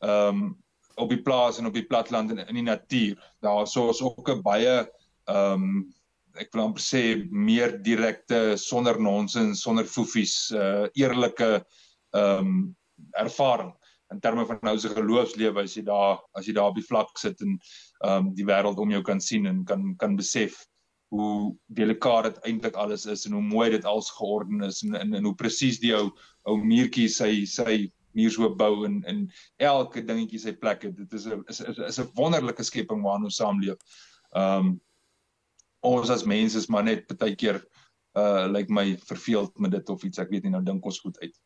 ehm 0.00 0.42
um, 0.42 0.58
op 1.00 1.08
die 1.08 1.22
plaas 1.24 1.58
en 1.58 1.68
op 1.70 1.76
die 1.76 1.86
platteland 1.88 2.34
en 2.34 2.42
in 2.44 2.58
die 2.58 2.66
natuur. 2.66 3.16
Daar 3.40 3.66
sou 3.66 3.88
is 3.90 4.02
ook 4.02 4.28
'n 4.28 4.42
baie 4.42 4.88
ehm 5.24 5.52
um, 5.52 5.94
ek 6.34 6.52
wil 6.52 6.64
amper 6.64 6.82
sê 6.82 7.02
meer 7.30 7.78
direkte 7.82 8.56
sonder 8.56 9.00
nonsens, 9.00 9.62
sonder 9.62 9.84
foefies, 9.84 10.50
uh 10.50 10.86
eerlike 10.94 11.64
ehm 12.12 12.46
um, 12.46 12.76
ervaring 13.18 13.72
in 14.10 14.20
terme 14.20 14.46
van 14.46 14.58
nou 14.62 14.78
se 14.78 14.88
geloofslewe 14.88 15.62
as 15.62 15.76
jy 15.76 15.82
daar 15.86 16.18
as 16.34 16.46
jy 16.46 16.54
daar 16.56 16.72
op 16.72 16.78
die 16.78 16.86
vlak 16.86 17.18
sit 17.18 17.40
en 17.40 17.58
ehm 18.04 18.26
um, 18.26 18.34
die 18.34 18.46
wêreld 18.46 18.78
om 18.78 18.90
jou 18.90 19.02
kan 19.02 19.20
sien 19.20 19.46
en 19.46 19.64
kan 19.64 19.94
kan 19.96 20.16
besef 20.16 20.66
hoe 21.10 21.54
delikaat 21.66 22.28
dit 22.28 22.44
eintlik 22.46 22.76
alles 22.78 23.06
is 23.10 23.24
en 23.26 23.32
hoe 23.32 23.42
mooi 23.42 23.70
dit 23.70 23.84
als 23.84 24.10
georden 24.14 24.62
is 24.62 24.82
en 24.86 24.94
en, 24.94 25.14
en 25.14 25.24
hoe 25.24 25.34
presies 25.34 25.80
die 25.82 25.94
ou 25.96 26.10
ou 26.48 26.56
muurtjie 26.62 27.08
sy 27.10 27.32
sy 27.50 27.90
muur 28.14 28.30
so 28.34 28.50
bou 28.54 28.84
en 28.86 29.00
en 29.10 29.24
elke 29.58 30.02
dingetjie 30.06 30.40
sy 30.42 30.54
plek 30.58 30.86
het. 30.86 30.96
Dit 30.96 31.12
is 31.18 31.26
'n 31.26 31.42
is 31.48 31.60
is, 31.60 31.98
'n 31.98 32.10
wonderlike 32.14 32.62
skepping 32.62 33.02
waarin 33.02 33.24
ons 33.24 33.36
saamleef. 33.36 33.78
Ehm 34.34 34.66
um, 34.66 34.80
ons 35.82 36.10
as 36.10 36.24
mense 36.24 36.58
is 36.58 36.68
maar 36.68 36.84
net 36.84 37.06
baie 37.18 37.34
keer 37.34 37.62
uh 38.14 38.46
lyk 38.46 38.68
like 38.68 38.72
my 38.72 38.96
verveeld 38.96 39.58
met 39.58 39.70
dit 39.70 39.88
of 39.88 40.02
iets. 40.04 40.18
Ek 40.18 40.30
weet 40.30 40.42
nie 40.42 40.50
nou 40.50 40.62
dink 40.62 40.84
ons 40.84 41.00
goed 41.00 41.18
uit. 41.18 41.40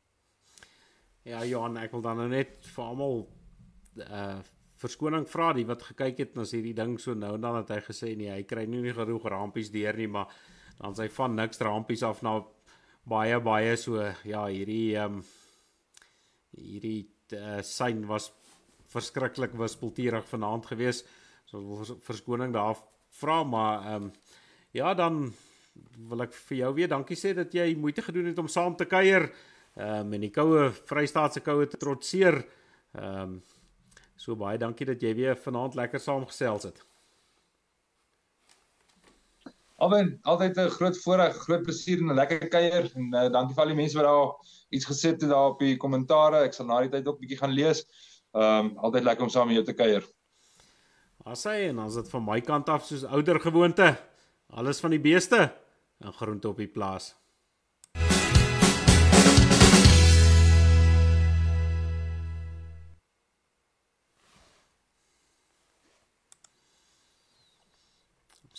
Ja, 1.25 1.45
Johan, 1.45 1.77
ek 1.77 1.93
wil 1.93 2.03
dan 2.05 2.17
nou 2.17 2.29
net 2.29 2.59
vir 2.75 2.85
almal 2.85 3.29
uh 3.97 4.41
verskoning 4.85 5.25
vra 5.31 5.53
die 5.57 5.67
wat 5.69 5.87
gekyk 5.89 6.21
het 6.21 6.37
na 6.37 6.45
hierdie 6.49 6.77
ding 6.77 6.99
so 7.01 7.15
nou 7.17 7.35
en 7.39 7.45
dan 7.45 7.61
het 7.61 7.73
hy 7.73 7.81
gesê 7.87 8.13
nee, 8.19 8.33
hy 8.33 8.45
kry 8.49 8.67
nie 8.69 8.83
nie 8.85 8.95
genoeg 8.97 9.27
rampies 9.33 9.73
deur 9.75 9.97
nie, 9.97 10.11
maar 10.11 10.33
dan 10.79 10.97
sy 10.99 11.09
van 11.17 11.37
niks 11.39 11.63
rampies 11.65 12.05
af 12.07 12.23
na 12.27 12.39
baie 13.09 13.39
baie 13.45 13.77
so 13.81 14.01
ja, 14.25 14.47
hierdie 14.47 14.97
ehm 14.97 15.21
um, 15.21 15.25
hierdie 16.55 17.01
uh, 17.35 17.61
sein 17.67 18.05
was 18.07 18.29
verskriklik 18.93 19.57
wispelturig 19.59 20.27
vanaand 20.31 20.69
geweest. 20.71 21.09
So 21.51 21.59
wil 21.59 21.99
verskoning 22.07 22.53
daar 22.55 22.79
vra, 23.19 23.43
maar 23.43 23.89
ehm 23.89 24.05
um, 24.05 24.13
ja, 24.75 24.95
dan 24.95 25.33
wil 26.09 26.23
ek 26.23 26.35
vir 26.49 26.57
jou 26.59 26.71
weer 26.75 26.91
dankie 26.91 27.19
sê 27.19 27.35
dat 27.35 27.55
jy 27.55 27.75
moeite 27.79 28.03
gedoen 28.03 28.31
het 28.31 28.39
om 28.39 28.49
saam 28.51 28.77
te 28.79 28.87
kuier 28.87 29.29
ehm 29.75 30.07
um, 30.07 30.15
en 30.15 30.27
die 30.29 30.31
koue 30.35 30.71
Vrystaatse 30.87 31.43
koue 31.43 31.67
te 31.67 31.81
trotseer. 31.81 32.45
Ehm 32.95 33.35
um, 33.35 33.43
So 34.25 34.33
baie 34.41 34.57
dankie 34.57 34.87
dat 34.89 35.03
jy 35.05 35.13
weer 35.19 35.37
vanaand 35.37 35.75
lekker 35.77 36.01
saamgesels 36.01 36.65
het. 36.71 36.79
Alwen, 39.85 40.15
altyd 40.23 40.57
'n 40.57 40.71
groot 40.71 40.97
voorreg, 41.03 41.37
groot 41.45 41.63
plesier 41.63 41.99
en 41.99 42.09
'n 42.13 42.17
lekker 42.17 42.49
kuier 42.49 42.89
en 42.95 43.11
uh, 43.13 43.29
dankie 43.29 43.55
vir 43.55 43.63
al 43.63 43.73
die 43.73 43.81
mense 43.83 43.99
wat 43.99 44.07
daar 44.07 44.31
iets 44.71 44.87
gesê 44.87 45.13
het 45.13 45.21
daar 45.21 45.51
op 45.53 45.59
die 45.59 45.77
kommentare. 45.77 46.45
Ek 46.45 46.55
sal 46.55 46.67
na 46.67 46.81
die 46.81 46.89
tyd 46.89 47.09
ook 47.09 47.21
bietjie 47.21 47.39
gaan 47.39 47.53
lees. 47.53 47.85
Ehm 48.33 48.71
um, 48.71 48.79
altyd 48.79 49.05
lekker 49.05 49.25
om 49.25 49.31
saam 49.31 49.47
met 49.47 49.57
jou 49.57 49.67
te 49.67 49.77
kuier. 49.83 50.05
Asai 51.25 51.69
en 51.69 51.79
is 51.85 51.95
dit 51.95 52.09
van 52.09 52.25
my 52.25 52.41
kant 52.41 52.69
af 52.69 52.85
soos 52.85 53.05
ouer 53.05 53.41
gewoonte. 53.41 53.97
Alles 54.49 54.81
van 54.81 54.91
die 54.91 55.01
beeste 55.01 55.53
en 56.01 56.13
groente 56.13 56.49
op 56.49 56.57
die 56.57 56.69
plaas. 56.69 57.15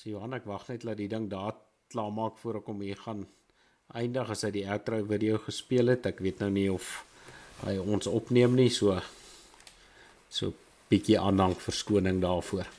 So 0.06 0.12
Johan, 0.12 0.36
ek 0.38 0.44
wag 0.46 0.68
net 0.70 0.84
dat 0.86 1.00
die 1.00 1.08
ding 1.10 1.24
daar 1.32 1.56
klaar 1.90 2.12
maak 2.14 2.36
voor 2.38 2.60
ek 2.60 2.68
hom 2.70 2.82
hier 2.86 3.00
gaan 3.02 3.24
eindig 3.98 4.30
as 4.36 4.44
hy 4.46 4.52
die 4.54 4.68
outro 4.70 5.00
video 5.10 5.40
gespeel 5.42 5.90
het. 5.90 6.06
Ek 6.06 6.22
weet 6.22 6.44
nou 6.44 6.50
nie 6.54 6.68
of 6.70 6.90
hy 7.64 7.74
ons 7.82 8.06
opneem 8.12 8.54
nie, 8.54 8.68
so 8.70 9.00
so 10.30 10.52
bietjie 10.92 11.18
aandank 11.18 11.58
verskoning 11.64 12.20
daarvoor. 12.22 12.70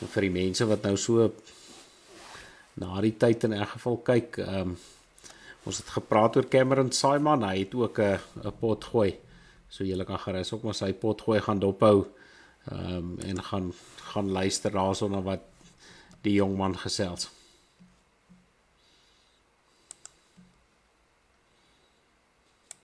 En 0.00 0.12
vir 0.14 0.28
die 0.30 0.32
mense 0.38 0.68
wat 0.70 0.88
nou 0.88 0.94
so 0.96 1.28
na 2.80 3.04
die 3.04 3.12
tyd 3.20 3.44
in 3.50 3.58
elk 3.58 3.74
geval 3.74 4.00
kyk, 4.08 4.40
ehm 4.40 4.72
um, 4.72 4.74
ons 5.68 5.82
het 5.84 5.92
gepraat 5.92 6.40
oor 6.40 6.48
Cameron 6.48 6.88
Simon, 6.88 7.44
hy 7.44 7.66
het 7.66 7.76
ook 7.76 8.00
'n 8.00 8.16
'n 8.48 8.56
pot 8.64 8.88
gooi. 8.94 9.12
So 9.68 9.84
julle 9.84 10.08
kan 10.08 10.24
gerus 10.24 10.54
ook 10.56 10.64
maar 10.64 10.80
sy 10.80 10.92
pot 10.94 11.20
gooi 11.20 11.40
gaan 11.40 11.60
dophou. 11.60 12.08
Ehm 12.72 12.96
um, 12.96 13.18
en 13.28 13.44
gaan 13.44 13.72
gaan 14.08 14.32
luister 14.32 14.72
daarsonder 14.72 15.22
wat 15.22 15.49
die 16.24 16.34
jong 16.34 16.56
man 16.56 16.76
gesels. 16.76 17.30